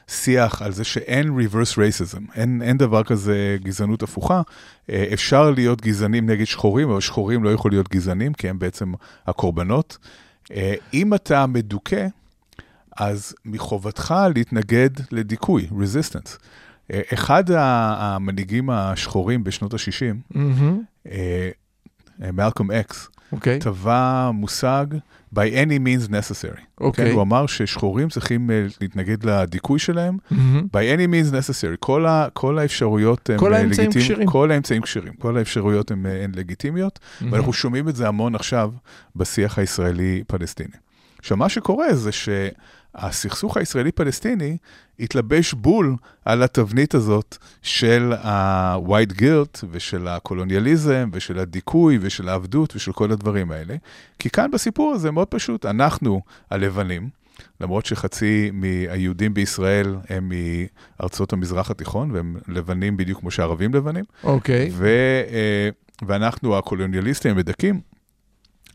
שיח 0.09 0.63
על 0.63 0.73
זה 0.73 0.85
שאין 0.85 1.39
reverse 1.39 1.75
racism, 1.77 2.21
אין, 2.35 2.63
אין 2.63 2.79
דבר 2.79 3.03
כזה 3.03 3.57
גזענות 3.63 4.03
הפוכה. 4.03 4.43
אה, 4.91 5.09
אפשר 5.13 5.51
להיות 5.51 5.81
גזענים 5.81 6.31
נגד 6.31 6.45
שחורים, 6.45 6.91
אבל 6.91 7.01
שחורים 7.01 7.45
לא 7.45 7.51
יכולים 7.51 7.77
להיות 7.77 7.89
גזענים, 7.89 8.33
כי 8.33 8.49
הם 8.49 8.59
בעצם 8.59 8.93
הקורבנות. 9.27 9.99
אה, 10.53 10.75
אם 10.95 11.15
אתה 11.15 11.47
מדוכא, 11.47 12.07
אז 12.97 13.35
מחובתך 13.45 14.15
להתנגד 14.35 14.91
לדיכוי, 15.11 15.69
resistance. 15.71 16.39
אה, 16.93 17.01
אחד 17.15 17.45
המנהיגים 17.51 18.71
השחורים 18.71 19.45
בשנות 19.45 19.75
ה-60, 19.75 20.17
מהמם. 20.31 20.83
מלקום 22.33 22.71
אקס, 22.71 23.09
אוקיי. 23.33 23.59
טבע 23.59 24.31
מושג 24.35 24.87
by 25.35 25.39
any 25.39 25.79
means 25.79 26.09
necessary. 26.09 26.61
אוקיי. 26.81 27.05
כן, 27.05 27.13
הוא 27.13 27.23
אמר 27.23 27.47
ששחורים 27.47 28.09
צריכים 28.09 28.51
אה, 28.51 28.67
להתנגד 28.81 29.25
לדיכוי 29.25 29.79
שלהם 29.79 30.17
מהמם. 30.31 30.67
by 30.77 30.99
any 30.99 31.11
means 31.11 31.33
necessary. 31.33 31.77
כל, 31.81 32.07
ה, 32.07 32.29
כל 32.33 32.59
האפשרויות 32.59 33.31
הן 33.31 33.39
כל 33.39 33.55
אה, 33.55 33.59
האמצעים 33.59 33.91
כשרים. 33.93 34.29
כל 34.29 34.51
האמצעים 34.51 34.83
כשרים. 34.83 35.13
כל 35.13 35.37
האפשרויות 35.37 35.91
הן 35.91 36.07
אה, 36.07 36.25
הן 36.25 36.33
לגיטימיות, 36.35 36.99
ואנחנו 37.31 37.53
שומעים 37.53 37.89
את 37.89 37.97
זה 37.97 38.09
המון 38.09 38.35
עכשיו 38.35 38.71
בשיח 39.17 39.59
הישראלי-פלסטיני. 39.59 40.77
עכשיו, 41.19 41.37
מה 41.37 41.49
שקורה 41.49 41.95
זה 41.95 42.13
שהסכסוך 43.01 43.57
הישראלי-פלסטיני 43.57 44.57
התלבש 45.01 45.55
בול 45.55 45.97
על 46.25 46.43
התבנית 46.43 46.95
הזאת 46.95 47.37
של 47.63 48.13
ה-white 48.13 49.13
guilt 49.13 49.65
ושל 49.71 50.09
הקולוניאליזם 50.09 51.11
ושל 51.13 51.39
הדיכוי 51.39 51.99
ושל 52.01 52.29
העבדות 52.29 52.77
ושל 52.77 52.93
כל 52.93 53.13
הדברים 53.13 53.51
האלה. 53.51 53.77
כי 54.19 54.31
כאן 54.31 54.51
בסיפור 54.51 54.93
הזה 54.93 55.11
מאוד 55.11 55.29
פשוט, 55.29 55.67
אנחנו 55.67 56.21
הלבנים, 56.51 57.09
למרות 57.61 57.87
שחצי 57.87 58.51
מהיהודים 58.53 59.35
בישראל 59.35 59.97
הם 60.09 60.33
מארצות 61.01 61.33
המזרח 61.33 61.71
התיכון, 61.71 62.11
והם 62.11 62.37
לבנים 62.49 62.97
בדיוק 62.97 63.21
כמו 63.21 63.31
שהערבים 63.31 63.75
לבנים, 63.75 64.05
אוקיי. 64.25 64.71
ו, 64.73 64.87
אה, 65.31 65.69
ואנחנו 66.07 66.59
הקולוניאליסטים 66.59 67.31
המדכאים, 67.31 67.81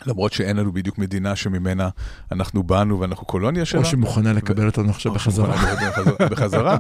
למרות 0.06 0.34
שאין 0.34 0.58
לנו 0.58 0.72
בדיוק 0.72 0.97
מדינה 0.97 1.36
שממנה 1.36 1.89
אנחנו 2.32 2.64
באנו 2.64 2.99
ואנחנו 2.99 3.26
קולוניה 3.26 3.66
שלה. 3.66 3.80
או 3.80 3.86
שמוכנה 3.86 4.34
לקבל 4.34 4.66
אותנו 4.66 4.89
עכשיו 4.89 5.14
בחזרה. 5.14 5.56
בחזרה. 6.20 6.78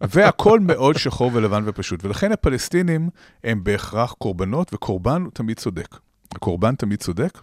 והכל 0.00 0.60
מאוד 0.60 0.96
שחור 0.96 1.30
ולבן 1.34 1.62
ופשוט. 1.66 2.04
ולכן 2.04 2.32
הפלסטינים 2.32 3.10
הם 3.44 3.64
בהכרח 3.64 4.12
קורבנות, 4.12 4.74
וקורבן 4.74 5.24
תמיד 5.34 5.58
צודק. 5.58 5.98
הקורבן 6.34 6.74
תמיד 6.74 7.00
צודק, 7.00 7.38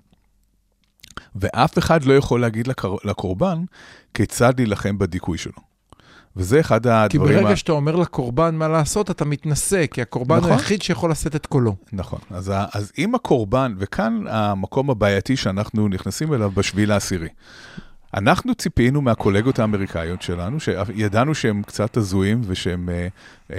ואף 1.36 1.78
אחד 1.78 2.04
לא 2.04 2.14
יכול 2.14 2.42
להגיד. 2.42 2.68
לקורבן 3.04 3.64
כיצד 4.14 4.54
להילחם 4.58 4.98
בדיכוי 4.98 5.38
שלו. 5.38 5.69
וזה 6.40 6.60
אחד 6.60 6.84
כי 6.84 6.90
הדברים... 6.90 7.38
ברגע 7.38 7.50
ה- 7.50 7.56
שאתה 7.56 7.72
אומר 7.72 7.96
לקורבן 7.96 8.56
מה 8.56 8.68
לעשות, 8.68 9.12
אתה 9.12 9.26
מתנשא, 9.26 9.86
כי 9.88 10.02
הקורבן 10.02 10.36
הוא 10.36 10.40
נכון. 10.40 10.52
היחיד 10.52 10.82
שיכול 10.82 11.12
לשאת 11.12 11.36
את 11.36 11.46
קולו. 11.46 11.76
נכון. 11.94 12.20
אז, 12.32 12.52
אז 12.74 12.92
אם 12.98 13.16
הקורבן, 13.16 13.74
וכאן 13.78 14.24
המקום 14.30 14.90
הבעייתי 14.90 15.38
שאנחנו 15.38 15.88
נכנסים 15.88 16.34
אליו 16.34 16.52
בשביעי 16.52 16.86
לעשירי. 16.86 17.28
אנחנו 18.14 18.56
ציפינו 18.56 19.02
מהקולגות 19.02 19.60
האמריקאיות 19.60 20.22
שלנו, 20.22 20.58
שידענו 20.60 21.36
שהם 21.36 21.62
קצת 21.64 21.98
הזויים 21.98 22.42
ושהם 22.48 22.90
אה, 22.90 23.08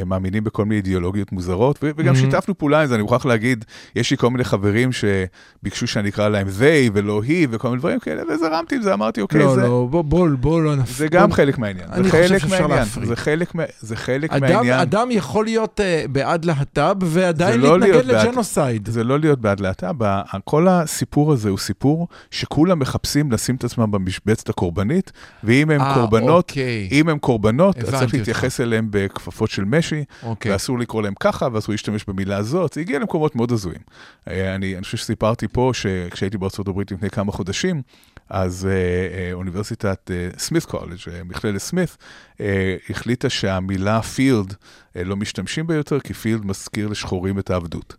מאמינים 0.05 0.45
בכל 0.45 0.65
מיני 0.65 0.77
אידיאולוגיות 0.77 1.33
מוזרות, 1.33 1.79
וגם 1.83 2.15
Mhm. 2.15 2.19
שיתפנו 2.19 2.59
פעולה 2.59 2.81
עם 2.81 2.87
זה, 2.87 2.95
אני 2.95 3.03
מוכרח 3.03 3.27
להגיד, 3.27 3.65
יש 3.97 4.11
לי 4.11 4.17
כל 4.17 4.31
מיני 4.31 4.45
חברים 4.45 4.91
שביקשו 4.93 5.87
שאני 5.87 6.09
אקרא 6.09 6.29
להם 6.29 6.47
they 6.47 6.91
ולא 6.93 7.23
היא 7.23 7.49
וכל 7.51 7.69
מיני 7.69 7.79
דברים 7.81 7.99
כאלה, 8.01 8.23
וזרמתי 8.29 8.77
עם 8.77 8.83
זה, 8.83 8.95
אמרתי, 8.95 9.21
אוקיי, 9.21 9.41
לא, 9.41 9.55
זה... 9.55 9.61
לא, 9.61 9.87
בוא- 9.91 10.03
בוא 10.05 10.29
בוא 10.41 10.61
לא 10.63 10.77
נפ... 10.77 10.91
זה 10.97 11.09
גם 11.09 11.29
בוא- 11.29 11.37
חלק 11.37 11.59
מהעניין, 11.59 11.87
אני 11.93 12.05
זה 12.05 12.11
חושב 12.11 12.23
חלק 12.29 12.39
שאפשר 12.39 12.59
מהעניין, 12.59 12.79
להפריד. 12.79 13.07
זה 13.09 13.17
חלק, 13.17 13.53
זה 13.81 13.97
חלק 13.97 14.31
אדם, 14.33 14.41
מהעניין. 14.53 14.79
אדם 14.81 15.09
יכול 15.11 15.45
להיות 15.45 15.81
uh, 15.81 16.09
בעד 16.09 16.45
להט"ב 16.45 16.97
ועדיין 17.05 17.61
לא 17.61 17.79
להתנגד 17.81 17.93
להיות 17.95 18.07
בעד- 18.07 18.27
לג'נוסייד. 18.27 18.89
זה 18.91 19.05
לא 19.05 19.19
להיות 19.19 19.41
בעד 19.41 19.61
להט"ב, 19.61 20.05
כל 20.45 20.69
הסיפור 20.69 21.33
הזה 21.33 21.49
הוא 21.49 21.59
סיפור 21.59 22.09
שכולם 22.31 22.79
מחפשים 22.79 23.33
לשים 23.33 23.55
את 23.55 23.65
עצמם 23.65 23.91
במשבצת 23.91 24.39
הקורבנית, 24.49 25.12
ואם 25.45 25.70
הם 25.70 25.80
אה, 25.80 25.95
קורבנות, 25.95 26.51
אוקיי, 26.51 26.88
אם 26.93 27.09
הם 27.09 27.18
קורבנות, 27.18 27.78
אז 27.78 27.91
צריך. 27.91 28.14
להתייחס 28.14 28.61
אליהם 28.61 28.88
בכפפות 28.91 29.51
של 29.51 29.64
משי, 29.64 30.05
אוקיי. 30.22 30.53
ואסור 30.53 30.78
לקרוא 30.78 31.03
להם 31.03 31.14
ככה, 31.20 31.49
ואסור 31.53 31.72
להשתמש 31.72 32.05
במילה 32.05 32.36
הזאת, 32.36 32.72
זה 32.72 32.80
הגיע 32.80 32.99
למקומות 32.99 33.36
מאוד 33.36 33.53
הזויים. 33.53 33.80
אה, 34.28 34.55
אני, 34.55 34.74
אני 34.74 34.82
חושב 34.84 34.97
שסיפרתי 34.97 35.49
פה 35.49 35.70
שכשהייתי 35.74 36.38
בארצות 36.38 36.68
הברית 36.68 36.93
לפני 36.93 37.11
כמה 37.11 37.32
חודשים, 37.32 37.82
אז 38.30 38.68
אה, 38.70 39.18
אה, 39.18 39.32
אוניברסיטת 39.32 40.11
אה, 40.11 40.28
סמית 40.38 40.64
קולג', 40.64 40.99
אה, 41.12 41.24
מכללת 41.24 41.59
סמית, 41.59 41.97
אה, 42.41 42.76
החליטה 42.91 43.30
שהמילה 43.30 44.03
פילד 44.03 44.55
אה, 44.97 45.05
לא 45.05 45.16
משתמשים 45.16 45.66
בה 45.66 45.74
יותר, 45.74 46.01
כי 46.01 46.14
פילד 46.14 46.47
מזכיר 46.47 46.88
לשחורים 46.88 47.38
את 47.38 47.51
העבדות. 47.51 47.97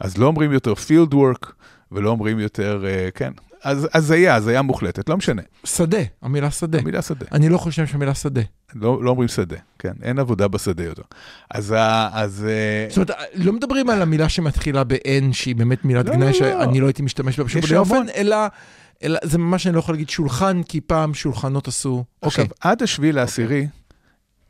אז 0.00 0.18
לא 0.18 0.26
אומרים 0.26 0.52
יותר 0.52 0.74
פילד 0.74 1.14
וורק, 1.14 1.52
ולא 1.92 2.10
אומרים 2.10 2.38
יותר, 2.38 2.84
אה, 2.86 3.08
כן, 3.14 3.32
אז 3.66 3.88
הזיה, 3.94 4.34
הזיה 4.34 4.62
מוחלטת, 4.62 5.08
לא 5.08 5.16
משנה, 5.16 5.42
שדה, 5.64 5.98
המילה 6.22 6.50
שדה. 6.50 6.78
המילה 6.78 7.02
שדה. 7.02 7.26
אני 7.32 7.48
לא 7.48 7.58
חושב 7.58 7.86
שהמילה 7.86 8.14
שדה. 8.14 8.40
לא, 8.74 9.04
לא 9.04 9.10
אומרים 9.10 9.28
שדה, 9.28 9.56
כן, 9.78 9.92
אין 10.02 10.18
עבודה 10.18 10.48
בשדה 10.48 10.84
יותר. 10.84 11.02
אז, 11.50 11.72
ה- 11.72 12.08
אז 12.12 12.46
אה, 12.48 12.86
זאת 12.88 12.96
אומרת, 12.96 13.10
לא 13.34 13.52
מדברים 13.52 13.90
על 13.90 14.02
המילה 14.02 14.28
שמתחילה 14.28 14.84
ב-N, 14.84 15.32
שהיא 15.32 15.56
באמת 15.56 15.84
מילת 15.84 16.06
לא, 16.06 16.12
גנאי 16.12 16.20
לא, 16.20 16.26
לא. 16.26 16.32
שאני 16.64 16.80
לא 16.80 16.86
הייתי 16.86 17.02
משתמש 17.02 17.38
בה 17.38 17.44
בשום 17.44 17.62
פנים 17.62 17.80
המון. 17.80 18.06
אלא, 18.16 18.36
אלא 19.02 19.18
זה 19.22 19.38
ממש 19.38 19.66
אני 19.66 19.74
לא 19.74 19.78
יכול 19.78 19.94
להגיד 19.94 20.08
שולחן, 20.10 20.62
כי 20.62 20.80
פעם 20.80 21.14
שולחנות 21.14 21.68
עשו. 21.68 22.04
עכשיו, 22.22 22.44
אוקיי. 22.44 22.56
עד 22.70 22.82
השביעי 22.82 23.12
לעשירי, 23.12 23.66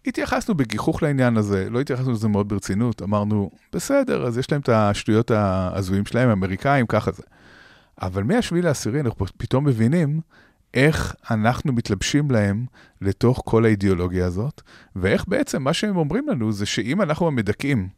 התייחסנו 0.07 0.55
בגיחוך 0.55 1.03
לעניין 1.03 1.37
הזה, 1.37 1.67
לא 1.71 1.81
התייחסנו 1.81 2.13
לזה 2.13 2.29
מאוד 2.29 2.49
ברצינות, 2.49 3.03
אמרנו, 3.03 3.51
בסדר, 3.73 4.27
אז 4.27 4.39
יש 4.39 4.53
להם 4.53 4.61
את 4.61 4.69
השטויות 4.69 5.31
ההזויים 5.31 6.07
שלהם, 6.07 6.29
האמריקאים, 6.29 6.87
ככה 6.87 7.11
זה. 7.13 7.23
אבל 8.03 8.23
מהשביעי 8.23 8.63
לעשירי 8.63 9.01
אנחנו 9.01 9.27
פתאום 9.37 9.65
מבינים 9.65 10.21
איך 10.75 11.15
אנחנו 11.31 11.73
מתלבשים 11.73 12.31
להם 12.31 12.67
לתוך 13.01 13.43
כל 13.45 13.65
האידיאולוגיה 13.65 14.27
הזאת, 14.27 14.63
ואיך 14.97 15.25
בעצם 15.29 15.63
מה 15.63 15.73
שהם 15.73 15.97
אומרים 15.97 16.29
לנו 16.29 16.53
זה 16.53 16.67
שאם 16.67 17.03
אנחנו 17.03 17.27
המדכאים 17.27 17.89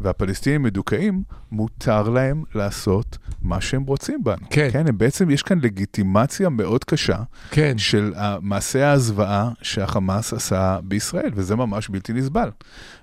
והפלסטינים 0.00 0.62
מדוכאים, 0.62 1.22
מותר 1.52 2.08
להם 2.08 2.44
לעשות 2.54 3.18
מה 3.42 3.60
שהם 3.60 3.82
רוצים 3.82 4.24
בנו. 4.24 4.46
כן. 4.50 4.68
כן, 4.72 4.86
הם 4.86 4.98
בעצם, 4.98 5.30
יש 5.30 5.42
כאן 5.42 5.58
לגיטימציה 5.62 6.48
מאוד 6.48 6.84
קשה 6.84 7.22
כן. 7.50 7.78
של 7.78 8.14
מעשה 8.40 8.92
הזוועה 8.92 9.50
שהחמאס 9.62 10.32
עשה 10.32 10.78
בישראל, 10.84 11.30
וזה 11.34 11.56
ממש 11.56 11.88
בלתי 11.88 12.12
נסבל. 12.12 12.50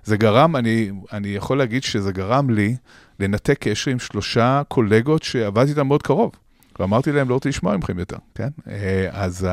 זה 0.04 0.18
גרם, 0.18 0.56
אני, 0.56 0.91
אני 1.14 1.28
יכול 1.28 1.58
להגיד 1.58 1.84
שזה 1.84 2.12
גרם 2.12 2.50
לי 2.50 2.76
לנתק 3.20 3.57
קשר 3.59 3.91
עם 3.91 3.99
שלושה 3.99 4.61
קולגות 4.67 5.24
שעבדתי 5.24 5.70
איתם 5.72 5.88
מאוד 5.88 6.03
קרוב. 6.03 6.32
ואמרתי 6.80 7.11
להם, 7.11 7.30
לא 7.30 7.34
רוצה 7.34 7.49
לשמוע 7.49 7.78
מכם 7.78 7.99
יותר, 7.99 8.17
כן? 8.36 8.47
אה, 8.67 9.07
אז 9.11 9.47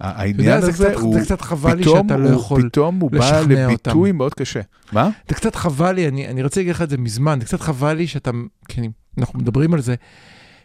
העניין 0.00 0.38
יודע, 0.40 0.60
זה 0.60 0.68
הזה 0.68 0.84
קצת- 0.90 1.00
הוא, 1.00 1.14
זה 1.18 1.24
קצת 1.24 1.40
חבל 1.40 1.74
לי 1.74 1.84
שאתה 1.84 2.16
לא 2.16 2.28
יכול 2.28 2.68
פתאום 2.68 3.00
הוא 3.00 3.10
בא 3.10 3.40
לביטוי 3.40 4.10
אותם. 4.10 4.16
מאוד 4.18 4.34
קשה. 4.34 4.60
מה? 4.92 5.10
זה 5.28 5.34
קצת 5.34 5.54
חבל 5.54 5.92
לי, 5.92 6.08
אני, 6.08 6.28
אני 6.28 6.42
רוצה 6.42 6.60
להגיד 6.60 6.74
לך 6.74 6.82
את 6.82 6.90
זה 6.90 6.98
מזמן, 6.98 7.38
זה 7.40 7.46
קצת 7.46 7.60
חבל 7.60 7.92
לי 7.92 8.06
שאתה, 8.06 8.30
כן, 8.68 8.82
אנחנו 9.18 9.38
מדברים 9.38 9.74
על 9.74 9.80
זה, 9.80 9.94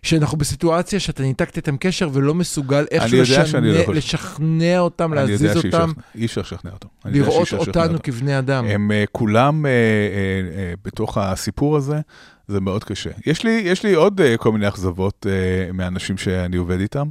שאנחנו 0.01 0.37
בסיטואציה 0.37 0.99
שאתה 0.99 1.23
ניתקת 1.23 1.57
איתם 1.57 1.77
קשר 1.77 2.09
ולא 2.13 2.35
מסוגל 2.35 2.85
איכשהו 2.91 3.25
שאני 3.25 3.67
לא 3.67 3.79
לשכנע. 3.79 3.95
לשכנע 3.95 4.79
אותם, 4.79 5.13
להזיז 5.13 5.57
אותם, 5.57 5.91
אי 6.15 6.25
אפשר 6.25 6.41
לשכנע 6.41 6.71
אותם. 6.71 6.87
לראות 7.05 7.41
לשכנע 7.41 7.59
אותנו 7.59 7.93
אותם. 7.93 7.97
כבני 7.97 8.39
אדם. 8.39 8.65
הם 8.65 8.91
uh, 8.91 9.09
כולם 9.11 9.65
uh, 9.65 9.67
uh, 9.67 9.69
uh, 9.69 10.85
בתוך 10.85 11.17
הסיפור 11.17 11.77
הזה, 11.77 11.99
זה 12.47 12.61
מאוד 12.61 12.83
קשה. 12.83 13.09
יש 13.25 13.43
לי, 13.43 13.61
יש 13.65 13.83
לי 13.83 13.93
עוד 13.93 14.21
uh, 14.21 14.37
כל 14.37 14.51
מיני 14.51 14.67
אכזבות 14.67 15.25
uh, 15.25 15.73
מהאנשים 15.73 16.17
שאני 16.17 16.57
עובד 16.57 16.79
איתם. 16.79 17.09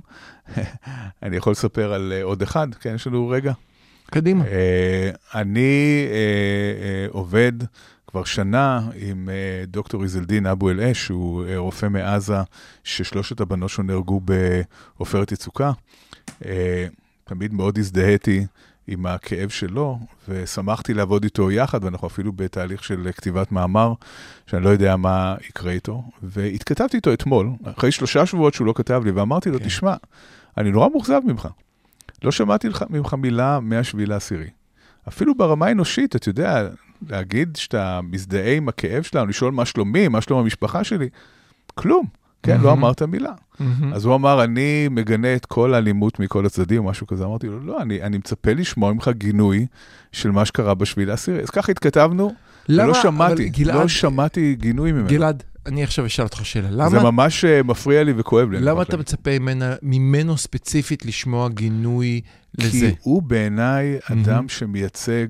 אני 1.23 1.37
יכול 1.37 1.51
לספר 1.51 1.93
על 1.93 2.13
אה, 2.17 2.23
עוד 2.23 2.43
אחד, 2.43 2.75
כן, 2.75 2.95
יש 2.95 3.07
לנו 3.07 3.29
רגע. 3.29 3.53
קדימה. 4.11 4.45
אה, 4.45 5.11
אני 5.41 6.07
אה, 6.11 6.15
אה, 6.85 7.07
עובד 7.11 7.53
כבר 8.09 8.25
שנה 8.25 8.81
עם 8.95 9.29
אה, 9.29 9.65
דוקטור 9.67 10.03
איזלדין 10.03 10.47
אבו 10.47 10.71
אל-אש, 10.71 11.05
שהוא 11.05 11.47
אה, 11.47 11.59
רופא 11.59 11.87
מעזה, 11.87 12.39
ששלושת 12.85 13.41
הבנות 13.41 13.71
שלו 13.71 13.85
נהרגו 13.85 14.21
בעופרת 14.21 15.33
יצוקה. 15.33 15.73
אה, 16.45 16.87
תמיד 17.25 17.55
מאוד 17.55 17.79
הזדהיתי 17.79 18.47
עם 18.87 19.07
הכאב 19.07 19.49
שלו, 19.49 19.99
ושמחתי 20.29 20.95
לעבוד 20.95 21.25
איתו 21.25 21.51
יחד, 21.51 21.85
ואנחנו 21.85 22.09
אפילו 22.09 22.33
בתהליך 22.33 22.85
של 22.85 23.09
כתיבת 23.17 23.53
מאמר, 23.53 23.93
שאני 24.47 24.65
לא 24.65 24.69
יודע 24.69 24.97
מה 24.97 25.35
יקרה 25.49 25.73
איתו. 25.73 26.03
והתכתבתי 26.23 26.97
איתו 26.97 27.13
אתמול, 27.13 27.51
אחרי 27.65 27.93
שלושה 27.93 28.27
שבועות 28.27 28.55
שהוא 28.55 28.67
לא 28.67 28.73
כתב 28.77 29.03
לי, 29.05 29.11
ואמרתי 29.11 29.51
לו, 29.51 29.59
כן. 29.59 29.65
תשמע, 29.65 29.95
אני 30.59 30.71
נורא 30.71 30.89
מאוכזב 30.89 31.21
ממך. 31.25 31.49
לא 32.23 32.33
שמעתי 32.33 32.69
לך, 32.69 32.85
ממך 32.91 33.15
מילה 33.15 33.61
מהשביעי 33.61 34.07
לעשירי. 34.07 34.49
אפילו 35.09 35.35
ברמה 35.35 35.67
האנושית, 35.67 36.17
אתה 36.17 36.29
יודע, 36.29 36.69
להגיד 37.09 37.57
שאתה 37.57 38.01
מזדהה 38.03 38.55
עם 38.57 38.69
הכאב 38.69 39.03
שלנו, 39.03 39.27
לשאול 39.27 39.53
מה 39.53 39.65
שלומי, 39.65 40.09
מה 40.09 40.21
שלום 40.21 40.41
המשפחה 40.41 40.85
שלי, 40.85 41.09
כלום. 41.75 42.07
כן, 42.43 42.61
לא. 42.61 42.73
אמרת 42.73 43.03
מילה. 43.03 43.33
אז 43.93 44.05
הוא 44.05 44.15
אמר, 44.15 44.45
אני 44.45 44.89
מגנה 44.91 45.35
את 45.35 45.47
כל 45.47 45.75
האלימות 45.75 46.21
מכל 46.21 46.47
הצדדים, 46.47 46.85
או 46.85 46.91
משהו 46.91 47.07
כזה. 47.07 47.25
אמרתי 47.25 47.47
לו, 47.47 47.61
לא, 47.61 47.83
אני, 47.83 48.03
אני 48.03 48.19
מצפה 48.19 48.53
לשמוע 48.53 48.93
ממך 48.93 49.09
גינוי 49.15 49.67
של 50.13 50.31
מה 50.31 50.45
שקרה 50.45 50.75
בשביעי 50.75 51.07
לעשירי. 51.07 51.41
אז 51.43 51.51
ככה 51.51 51.73
התכתבנו, 51.73 52.35
למה- 52.69 52.85
ולא 52.85 52.95
שמעתי, 53.03 53.49
גלעד- 53.49 53.75
לא 53.77 53.89
שמעתי 53.89 54.55
גינוי 54.59 54.93
ממנו. 54.93 55.09
גלעד, 55.09 55.43
אני 55.67 55.83
עכשיו 55.85 56.07
אשאל 56.07 56.25
אותך 56.25 56.47
שאלה. 56.47 56.89
זה 56.89 56.99
ממש 57.01 57.45
אה, 57.45 57.63
מפריע 57.63 58.05
לי 58.05 58.13
וכואב 58.17 58.51
לי. 58.51 58.61
למה 58.61 58.83
אתה. 58.83 58.97
מצפה 58.97 59.39
ממנה, 59.39 59.75
ממנו 59.83 60.37
ספציפית 60.37 61.07
לשמוע 61.07 61.49
גינוי 61.49 62.21
לזה? 62.59 62.71
כי 62.91 62.95
הוא 63.01 63.23
בעיניי. 63.23 63.99
אדם 64.13 64.49
שמייצג 64.49 65.27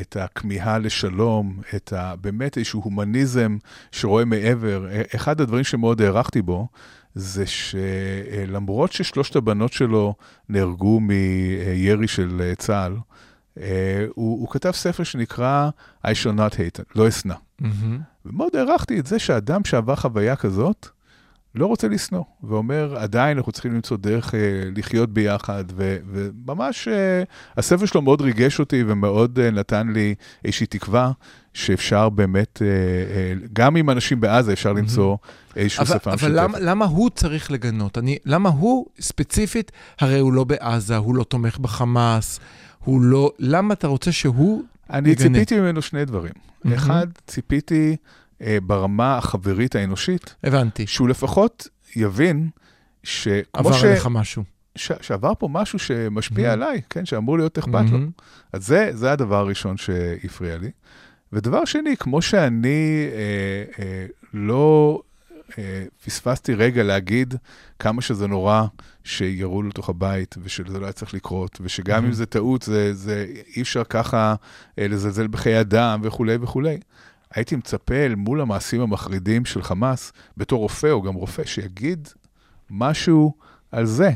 את 0.00 0.16
הכמיהה 0.16 0.78
לשלום, 0.78 1.60
את 1.76 1.92
ה, 1.92 2.16
באמת 2.16 2.58
איזשהו 2.58 2.80
הומניזם 2.80 3.56
שרואה 3.92 4.24
מעבר. 4.24 4.88
אה, 4.90 5.02
אחד 5.14 5.40
הדברים 5.40 5.64
שמאוד 5.64 6.02
הערכתי 6.02 6.42
בו, 6.42 6.68
זה 7.14 7.44
שלמרות 7.46 8.92
ששלושת 8.92 9.36
הבנות 9.36 9.72
שלו 9.72 10.14
נהרגו 10.48 11.00
מירי 11.00 12.08
של 12.08 12.40
אה, 12.44 12.54
צה"ל, 12.54 12.96
אה, 13.60 14.06
הוא, 14.14 14.40
הוא 14.40 14.48
כתב 14.50 14.70
ספר 14.70 15.02
שנקרא 15.02 15.70
I 16.06 16.10
shall 16.10 16.36
not 16.38 16.54
hate, 16.54 16.82
לא 16.96 17.08
אשנא. 17.08 17.34
מהמם. 17.60 18.00
ומאוד 18.26 18.56
הערכתי 18.56 19.00
את 19.00 19.06
זה 19.06 19.18
שאדם 19.18 19.64
שעבר 19.64 19.96
חוויה 19.96 20.36
כזאת, 20.36 20.88
לא 21.54 21.66
רוצה 21.66 21.88
לשנוא, 21.88 22.24
ואומר, 22.42 22.94
עדיין 22.96 23.36
אנחנו 23.36 23.52
צריכים 23.52 23.74
למצוא 23.74 23.96
דרך 23.96 24.34
אה, 24.34 24.40
לחיות 24.76 25.10
ביחד, 25.10 25.64
ו, 25.74 25.96
וממש 26.12 26.88
אה, 26.88 27.22
הספר 27.56 27.86
שלו 27.86 28.02
מאוד 28.02 28.20
ריגש 28.20 28.60
אותי 28.60 28.84
ומאוד 28.86 29.38
אה, 29.38 29.50
נתן 29.50 29.88
לי 29.88 30.14
איזושהי 30.44 30.66
תקווה 30.66 31.12
שאפשר 31.54 32.08
באמת, 32.08 32.62
אה, 32.62 32.66
אה, 32.66 33.34
גם 33.52 33.76
עם 33.76 33.90
אנשים 33.90 34.20
בעזה 34.20 34.52
אפשר 34.52 34.72
למצוא 34.72 35.16
איזשהו 35.56 35.82
אבל, 35.82 35.98
שפה 35.98 36.10
אבל 36.10 36.16
משותפת. 36.16 36.34
למה, 36.34 36.58
למה 36.58 36.84
הוא 36.84 37.10
צריך 37.10 37.50
לגנות? 37.50 37.98
אני, 37.98 38.18
למה 38.24 38.48
הוא 38.48 38.86
ספציפית, 39.00 39.72
הרי 40.00 40.18
הוא 40.18 40.32
לא 40.32 40.44
בעזה, 40.44 40.96
הוא 40.96 41.14
לא 41.14 41.24
תומך 41.24 41.58
בחמאס, 41.58 42.40
הוא 42.84 43.00
לא... 43.00 43.32
למה 43.38 43.74
אתה 43.74 43.86
רוצה 43.86 44.12
שהוא... 44.12 44.62
אני 44.90 45.10
יגנה. 45.10 45.38
ציפיתי 45.38 45.60
ממנו 45.60 45.82
שני 45.82 46.04
דברים. 46.04 46.32
מהמם. 46.64 46.76
אחד, 46.76 47.06
ציפיתי 47.26 47.96
ברמה 48.62 49.18
החברית 49.18 49.74
האנושית, 49.76 50.34
הבנתי. 50.44 50.86
שהוא 50.86 51.08
לפחות 51.08 51.68
יבין 51.96 52.48
שכמו 53.02 53.44
עבר 53.52 53.72
ש... 53.72 53.84
עליך 53.84 54.06
משהו. 54.10 54.42
ש... 54.76 54.92
שעבר 55.00 55.32
פה 55.38 55.48
משהו 55.50 55.78
שמשפיע 55.78 56.48
מהמם. 56.48 56.62
עליי, 56.62 56.82
כן, 56.90 57.06
שאמור 57.06 57.38
להיות 57.38 57.58
אכפת 57.58 57.72
לו. 57.72 57.98
מהמם. 57.98 58.10
אז 58.52 58.66
זה, 58.66 58.90
זה 58.92 59.12
הדבר 59.12 59.36
הראשון 59.36 59.76
שהפריע 59.76 60.58
לי. 60.58 60.70
ודבר 61.32 61.64
שני, 61.64 61.96
כמו 61.96 62.22
שאני 62.22 63.06
אה, 63.12 63.84
אה, 63.84 64.06
לא 64.34 65.00
אה, 65.58 65.84
פספסתי 66.04 66.54
רגע 66.54 66.82
להגיד 66.82 67.34
כמה 67.78 68.02
שזה 68.02 68.26
נורא 68.26 68.64
שירו 69.04 69.62
לתוך 69.62 69.88
הבית, 69.88 70.34
ושזה 70.42 70.78
לא 70.78 70.84
היה 70.84 70.92
צריך 70.92 71.14
לקרות, 71.14 71.58
ושגם 71.60 72.04
Mhm. 72.04 72.06
אם 72.06 72.12
זה 72.12 72.26
טעות, 72.26 72.62
זה, 72.62 72.94
זה 72.94 73.26
אי 73.56 73.62
אפשר 73.62 73.84
ככה 73.84 74.34
אה, 74.78 74.88
לזלזל 74.88 75.26
בחיי 75.26 75.60
אדם 75.60 76.00
וכולי 76.02 76.36
וכולי. 76.40 76.78
הייתי 77.34 77.56
מצפה 77.56 77.94
אל 77.94 78.14
מול 78.14 78.40
המעשים 78.40 78.80
המחרידים 78.80 79.44
של 79.44 79.62
חמאס, 79.62 80.12
בתור 80.36 80.58
רופא 80.60 80.86
או 80.86 81.02
גם 81.02 81.14
רופא, 81.14 81.42
שיגיד 81.44 82.08
משהו 82.70 83.32
על 83.72 83.86
זה. 83.86 84.10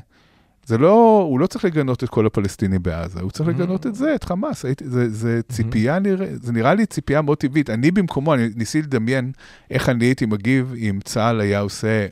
זה 0.66 0.78
לא, 0.78 1.22
הוא 1.28 1.40
לא 1.40 1.46
צריך 1.46 1.64
לגנות 1.64 2.04
את 2.04 2.08
כל 2.08 2.26
הפלסטינים 2.26 2.82
בעזה, 2.82 3.20
הוא 3.20 3.30
צריך 3.30 3.48
Mhm. 3.48 3.52
לגנות 3.52 3.86
את 3.86 3.94
זה, 3.94 4.14
את 4.14 4.24
חמאס. 4.24 4.64
הייתי, 4.64 4.84
זה, 4.88 5.08
זה 5.08 5.40
ציפייה, 5.48 5.98
נראה, 5.98 6.26
זה 6.42 6.52
נראה 6.52 6.74
לי 6.74 6.86
ציפייה 6.86 7.22
מאוד 7.22 7.38
טבעית. 7.38 7.70
אני 7.70 7.90
במקומו, 7.90 8.34
אני 8.34 8.48
ניסיתי 8.56 8.86
לדמיין 8.86 9.32
איך 9.70 9.88
אני 9.88 10.04
הייתי 10.04 10.26
מגיב 10.26 10.74
אם 10.76 10.98
צה"ל 11.04 11.40
היה 11.40 11.60
עושה 11.60 12.06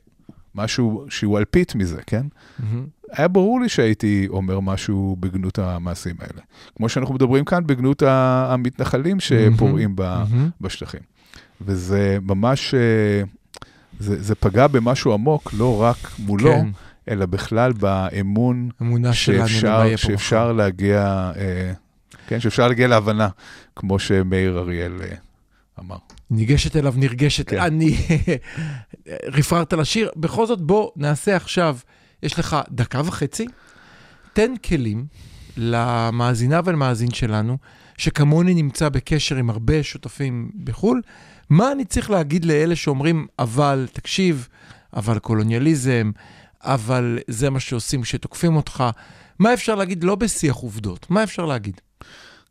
משהו 0.55 1.05
שהוא 1.09 1.39
אלפית 1.39 1.75
מזה, 1.75 2.01
כן? 2.07 2.27
מהמם. 2.59 2.87
היה 3.13 3.29
ברור 3.29 3.61
לי 3.61 3.69
שהייתי 3.69 4.27
אומר 4.29 4.61
משהו 4.61 5.17
בגנות 5.21 5.59
המעשים 5.59 6.15
האלה. 6.21 6.43
כמו 6.77 6.89
שאנחנו 6.89 7.15
מדברים 7.15 7.45
כאן 7.45 7.67
בגנות 7.67 8.03
המתנחלים 8.07 9.21
שפורעים 9.21 9.97
ב, 9.97 10.03
מהמם. 10.03 10.51
בשטחים. 10.61 11.01
וזה 11.61 12.19
ממש, 12.23 12.75
אה, 12.75 13.23
זה, 13.99 14.23
זה 14.23 14.35
פגע 14.35 14.67
במשהו 14.67 15.13
עמוק, 15.13 15.55
לא 15.59 15.83
רק 15.83 15.97
מולו, 16.19 16.53
כן, 16.53 16.69
אלא 17.09 17.27
בכלל 17.27 17.73
באמון 17.73 18.69
שאפשר, 19.13 19.97
שאפשר 19.97 20.53
להגיע, 20.53 21.33
אה, 21.37 21.73
כן, 22.27 22.41
שאפשר 22.41 22.69
להגיע 22.69 22.89
להבנה, 22.89 23.29
כמו 23.77 23.99
שמאיר 23.99 24.59
אריאל 24.59 24.93
אה, 25.03 25.15
אמר. 25.81 25.97
ניגשת 26.31 26.77
אליו, 26.77 26.95
נרגשת. 26.97 27.49
כן. 27.49 27.59
אני... 27.59 27.97
רפררת 29.39 29.73
לשיר. 29.73 30.11
בכל 30.17 30.47
זאת, 30.47 30.61
בוא 30.61 30.91
נעשה 30.97 31.37
עכשיו, 31.37 31.77
יש 32.25 32.39
לך 32.39 32.57
דקה 32.71 33.03
וחצי, 33.05 33.47
תן 34.33 34.55
כלים 34.57 35.07
למאזינה 35.57 36.61
ולמאזין 36.65 37.11
שלנו, 37.11 37.59
שכמוני 37.99 38.55
נמצא 38.55 38.89
בקשר 38.89 39.37
עם 39.37 39.51
הרבה 39.51 39.83
שותפים 39.83 40.51
בחו"ל, 40.65 41.03
מה 41.51 41.73
אני 41.73 41.85
צריך 41.85 42.11
להגיד 42.11 42.45
לאלה 42.45 42.77
שאומרים, 42.77 43.27
אבל, 43.39 43.87
תקשיב, 43.93 44.49
אבל 44.97 45.19
קולוניאליזם, 45.19 46.11
אבל 46.61 47.19
זה 47.29 47.51
מה 47.51 47.61
שעושים 47.61 48.03
כשתוקפים 48.03 48.57
אותך. 48.57 48.85
מה 49.39 49.55
אפשר 49.55 49.75
להגיד 49.75 50.05
לא 50.05 50.15
בשיח 50.15 50.57
עובדות? 50.57 51.11
מה 51.11 51.23
אפשר 51.23 51.47
להגיד? 51.47 51.81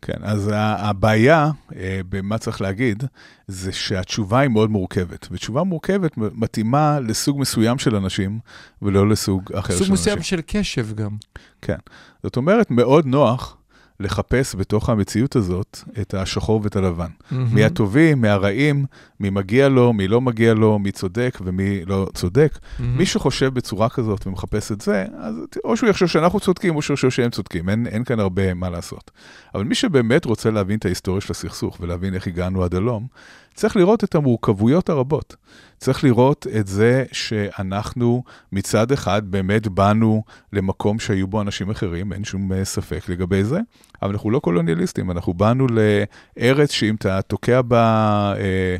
כן, 0.05 0.23
אז 0.23 0.51
הבעיה, 0.53 1.51
אה, 1.75 2.01
במה 2.09 2.37
צריך 2.37 2.61
להגיד, 2.61 3.03
זה 3.47 3.71
שהתשובה 3.71 4.39
היא 4.39 4.49
מאוד 4.49 4.69
מורכבת. 4.69 5.27
ותשובה 5.31 5.63
מורכבת 5.63 6.11
מתאימה 6.17 6.99
לסוג 6.99 7.39
מסוים 7.39 7.77
של 7.77 7.95
אנשים, 7.95 8.39
ולא 8.81 9.09
לסוג 9.09 9.53
אחר 9.53 9.73
סוג 9.73 9.87
של 9.87 9.93
מסוים 9.93 10.17
אנשים. 10.17 10.37
של 10.37 10.59
קשב 10.59 10.93
גם. 10.95 11.17
כן. 11.61 11.77
זאת 12.23 12.37
אומרת, 12.37 12.71
מאוד 12.71 13.05
נוח 13.05 13.57
לחפש 13.99 14.55
בתוך 14.55 14.89
המציאות 14.89 15.35
הזאת 15.35 15.79
את 16.01 16.13
השחור 16.13 16.61
ואת 16.63 16.75
הלבן. 16.75 17.09
מי 17.31 17.63
הטובים, 17.63 18.21
מי 18.21 18.27
הרעים, 18.27 18.85
מי 19.19 19.29
מגיע 19.29 19.69
לו, 19.69 19.93
מי 19.93 20.07
לא 20.07 20.21
מגיע 20.21 20.53
לו, 20.53 20.79
מי 20.79 20.91
צודק 20.91 21.37
ומי 21.41 21.85
לא 21.85 22.07
צודק. 22.13 22.59
מהמם. 22.79 22.97
מי 22.97 23.05
שחושב 23.05 23.53
בצורה 23.53 23.89
כזאת 23.89 24.27
ומחפש 24.27 24.71
את 24.71 24.81
זה, 24.81 25.05
אז 25.19 25.35
או 25.63 25.77
שהוא 25.77 25.89
יחשוב 25.89 26.07
שאנחנו 26.07 26.39
צודקים, 26.39 26.75
או 26.75 26.81
שהוא 26.81 26.93
יחשוב 26.93 27.09
שהם 27.09 27.29
צודקים, 27.29 27.69
אין, 27.69 27.87
אין 27.87 28.03
כאן 28.03 28.19
הרבה 28.19 28.53
מה 28.53 28.69
לעשות. 28.69 29.11
אבל 29.55 29.63
מי 29.63 29.75
שבאמת 29.75 30.25
רוצה 30.25 30.51
להבין 30.51 30.77
את 30.77 30.85
ההיסטוריה 30.85 31.21
של 31.21 31.31
הסכסוך 31.31 31.77
ולהבין 31.79 32.13
איך 32.13 32.27
הגענו 32.27 32.63
עד 32.63 32.75
הלום, 32.75 33.07
צריך 33.53 33.75
לראות 33.75 34.03
את 34.03 34.15
המורכבויות 34.15 34.89
הרבות. 34.89 35.35
צריך 35.83 36.03
לראות 36.03 36.47
את 36.59 36.67
זה 36.67 37.03
שאנחנו 37.11 38.23
מצד 38.51 38.91
אחד 38.91 39.21
באמת 39.31 39.67
באנו 39.67 40.23
למקום 40.53 40.99
שהיו 40.99 41.27
בו 41.27 41.41
אנשים 41.41 41.69
אחרים, 41.69 42.13
אין 42.13 42.23
שום 42.23 42.53
אה, 42.53 42.65
ספק 42.65 43.09
לגבי 43.09 43.43
זה, 43.43 43.59
אבל 44.01 44.11
אנחנו 44.11 44.31
לא 44.31 44.39
קולוניאליסטים, 44.39 45.11
אנחנו 45.11 45.33
באנו 45.33 45.67
לארץ 45.67 46.71
שאם 46.71 46.95
אתה 46.95 47.21
תוקע 47.21 47.61
בה... 47.61 48.33
אה, 48.37 48.75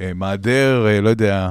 אה, 0.00 0.14
מעדר, 0.14 0.86
אה, 0.86 1.00
לא 1.00 1.08
יודע, 1.08 1.50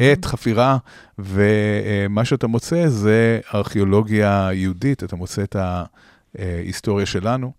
עט, 0.00 0.24
חפירה, 0.24 0.78
ומה 1.18 2.24
שאתה 2.24 2.46
מוצא 2.46 2.88
זה 2.88 3.40
ארכיאולוגיה 3.54 4.48
יהודית, 4.52 5.04
אתה 5.04 5.16
מוצא 5.16 5.42
את 5.42 5.56
ההיסטוריה 6.38 7.06
שלנו. 7.06 7.52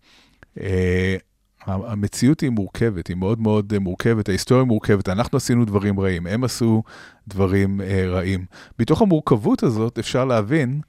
אה, 1.68 1.78
המציאות 1.88 2.39
היא 2.39 2.49
מורכבת, 2.49 3.07
היא 3.07 3.18
מאוד 3.18 3.39
מאוד 3.39 3.74
אה, 3.74 3.80
מורכבת, 3.80 4.30
ההיסטוריה 4.30 4.64
מורכבת, 4.64 5.09
אנחנו 5.09 5.38
עשינו 5.38 5.66
דברים 5.66 5.99
רעים, 5.99 6.28
הם 6.28 6.43
עשו 6.43 6.84
דברים 7.28 7.82
אה, 7.82 8.05
רעים. 8.07 8.45
מתוך 8.80 9.01
המורכבות 9.01 9.64
הזאת 9.64 9.99
אפשר 9.99 10.26
להבין 10.26 10.82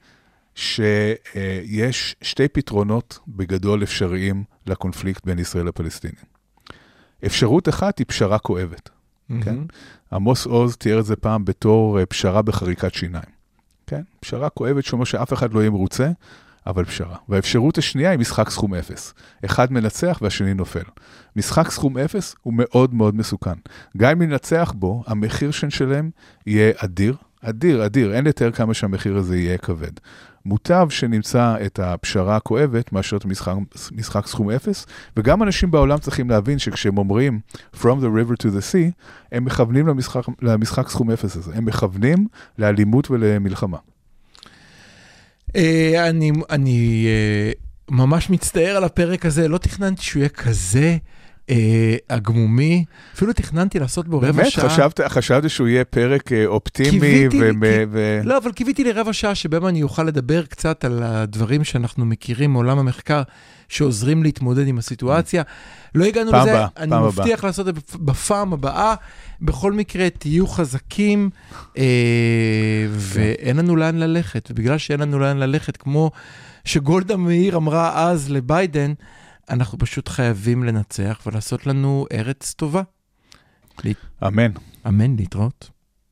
שיש 0.55 2.15
שתי 2.21 2.47
פתרונות 2.47 3.19
בגדול 3.27 3.83
אפשריים 3.83 4.43
לקונפליקט 4.67 5.25
בין 5.25 5.39
ישראל 5.39 5.67
לפלסטינים. 5.67 6.33
אפשרות 7.25 7.69
אחת 7.69 7.99
היא 7.99 8.05
פשרה 8.07 8.39
כואבת. 8.39 8.89
כן? 9.41 9.55
מהמם. 9.55 9.65
עמוס 10.13 10.45
עוז 10.45 10.75
תיאר 10.75 10.99
את 10.99 11.05
זה 11.05 11.15
פעם 11.15 11.45
בתור 11.45 11.99
אה, 11.99 12.05
פשרה 12.05 12.41
בחריקת 12.41 12.93
שיניים. 12.93 13.33
כן? 13.87 14.01
פשרה 14.19 14.49
כואבת 14.49 14.85
שאומר 14.85 15.03
שאף 15.03 15.33
אחד 15.33 15.53
לא 15.53 15.59
יהיה 15.59 15.69
מרוצה, 15.69 16.11
אבל 16.67 16.85
פשרה. 16.85 17.15
והאפשרות 17.29 17.77
השנייה 17.77 18.11
היא 18.11 18.19
משחק 18.19 18.49
סכום 18.49 18.73
אפס. 18.73 19.13
אחד 19.45 19.73
מנצח 19.73 20.19
והשני 20.21 20.53
נופל. 20.53 20.83
משחק 21.35 21.71
סכום 21.71 21.97
אפס 21.97 22.35
הוא 22.41 22.53
מאוד 22.57 22.93
מאוד 22.93 23.15
מסוכן. 23.15 23.53
גם 23.97 24.09
אם 24.11 24.21
ננצח 24.21 24.73
בו, 24.75 25.03
המחיר 25.07 25.51
שנשלם 25.51 26.09
יהיה 26.47 26.71
אדיר, 26.77 27.15
אדיר, 27.41 27.85
אדיר, 27.85 28.13
אין 28.13 28.25
לתאר 28.25 28.51
כמה 28.51 28.73
שהמחיר 28.73 29.17
הזה 29.17 29.37
יהיה 29.37 29.57
כבד. 29.57 29.91
מוטב 30.45 30.87
שנמצא 30.89 31.55
את 31.65 31.79
הפשרה 31.79 32.35
הכואבת 32.35 32.93
מאשר 32.93 33.17
את 33.17 33.25
המשחק, 33.25 33.53
משחק 33.91 34.27
סכום 34.27 34.49
אפס, 34.49 34.85
וגם 35.17 35.43
אנשים 35.43 35.71
בעולם 35.71 35.97
צריכים 35.97 36.29
להבין 36.29 36.59
שכשהם 36.59 36.97
אומרים 36.97 37.39
From 37.75 37.99
the 38.01 38.09
river 38.17 38.35
to 38.43 38.45
the 38.45 38.61
sea, 38.71 38.91
הם 39.31 39.45
מכוונים 39.45 39.87
למשחק, 39.87 40.21
למשחק 40.41 40.89
סכום 40.89 41.11
אפס 41.11 41.35
הזה, 41.35 41.55
הם 41.55 41.65
מכוונים 41.65 42.27
לאלימות 42.57 43.11
ולמלחמה. 43.11 43.77
אה, 45.55 46.09
אני, 46.09 46.31
אני 46.49 47.05
אה, 47.07 47.51
ממש 47.89 48.29
מצטער 48.29 48.75
על 48.77 48.83
הפרק 48.83 49.25
הזה, 49.25 49.47
לא 49.47 49.57
תכננתי 49.57 50.03
שהוא 50.03 50.19
יהיה 50.19 50.29
כזה 50.29 50.97
הגמומי, 52.09 52.85
אפילו 53.15 53.33
תכננתי 53.33 53.79
לעשות 53.79 54.07
בו 54.07 54.17
רבע 54.17 54.31
באמת, 54.31 54.51
שעה. 54.51 54.69
חשבת, 54.69 54.99
חשבת 55.07 55.49
שהוא 55.49 55.67
יהיה 55.67 55.85
פרק 55.85 56.31
אה, 56.31 56.45
אופטימי, 56.45 56.89
קיוויתי, 56.89 57.37
ו... 57.41 57.51
כי- 57.51 57.85
ו... 57.91 58.21
לא, 58.23 58.37
אבל 58.37 58.51
קיוויתי 58.51 58.83
לרבע 58.83 59.13
שעה 59.13 59.35
שבהם 59.35 59.65
אני 59.67 59.83
אוכל 59.83 60.03
לדבר 60.03 60.45
קצת 60.45 60.85
על 60.85 61.03
הדברים 61.03 61.63
שאנחנו 61.63 62.05
מכירים 62.05 62.53
מעולם 62.53 62.79
המחקר, 62.79 63.21
שעוזרים 63.69 64.23
להתמודד 64.23 64.67
עם 64.67 64.77
הסיטואציה. 64.77 65.43
לא 65.95 66.05
הגענו 66.05 66.31
פעם 66.31 66.47
לזה, 66.47 66.65
אני 66.77 66.89
פעם 66.89 67.05
מבטיח 67.05 67.43
לעשות 67.43 67.67
את 67.67 67.75
זה 67.75 67.81
בפעם 67.99 68.53
הבאה. 68.53 68.95
בכל 69.41 69.73
מקרה, 69.73 70.09
תהיו 70.09 70.47
חזקים, 70.47 71.29
אה, 71.77 71.83
ואין 72.89 73.57
לנו 73.57 73.75
לאן 73.75 73.95
ללכת. 73.95 74.47
ובגלל 74.51 74.77
שאין 74.77 74.99
לנו 74.99 75.19
לאן 75.19 75.37
ללכת, 75.37 75.77
כמו 75.77 76.11
שגולדה 76.65 77.17
מאיר 77.17 77.55
אמרה 77.57 78.09
אז 78.09 78.31
לביידן, 78.31 78.93
אנחנו 79.49 79.77
פשוט 79.77 80.09
חייבים 80.09 80.63
לנצח 80.63 81.21
ולעשות 81.25 81.67
לנו 81.67 82.05
ארץ 82.13 82.53
טובה. 82.53 82.81
אמן. 84.27 84.51
אמן, 84.87 85.15
להתראות. 85.15 85.69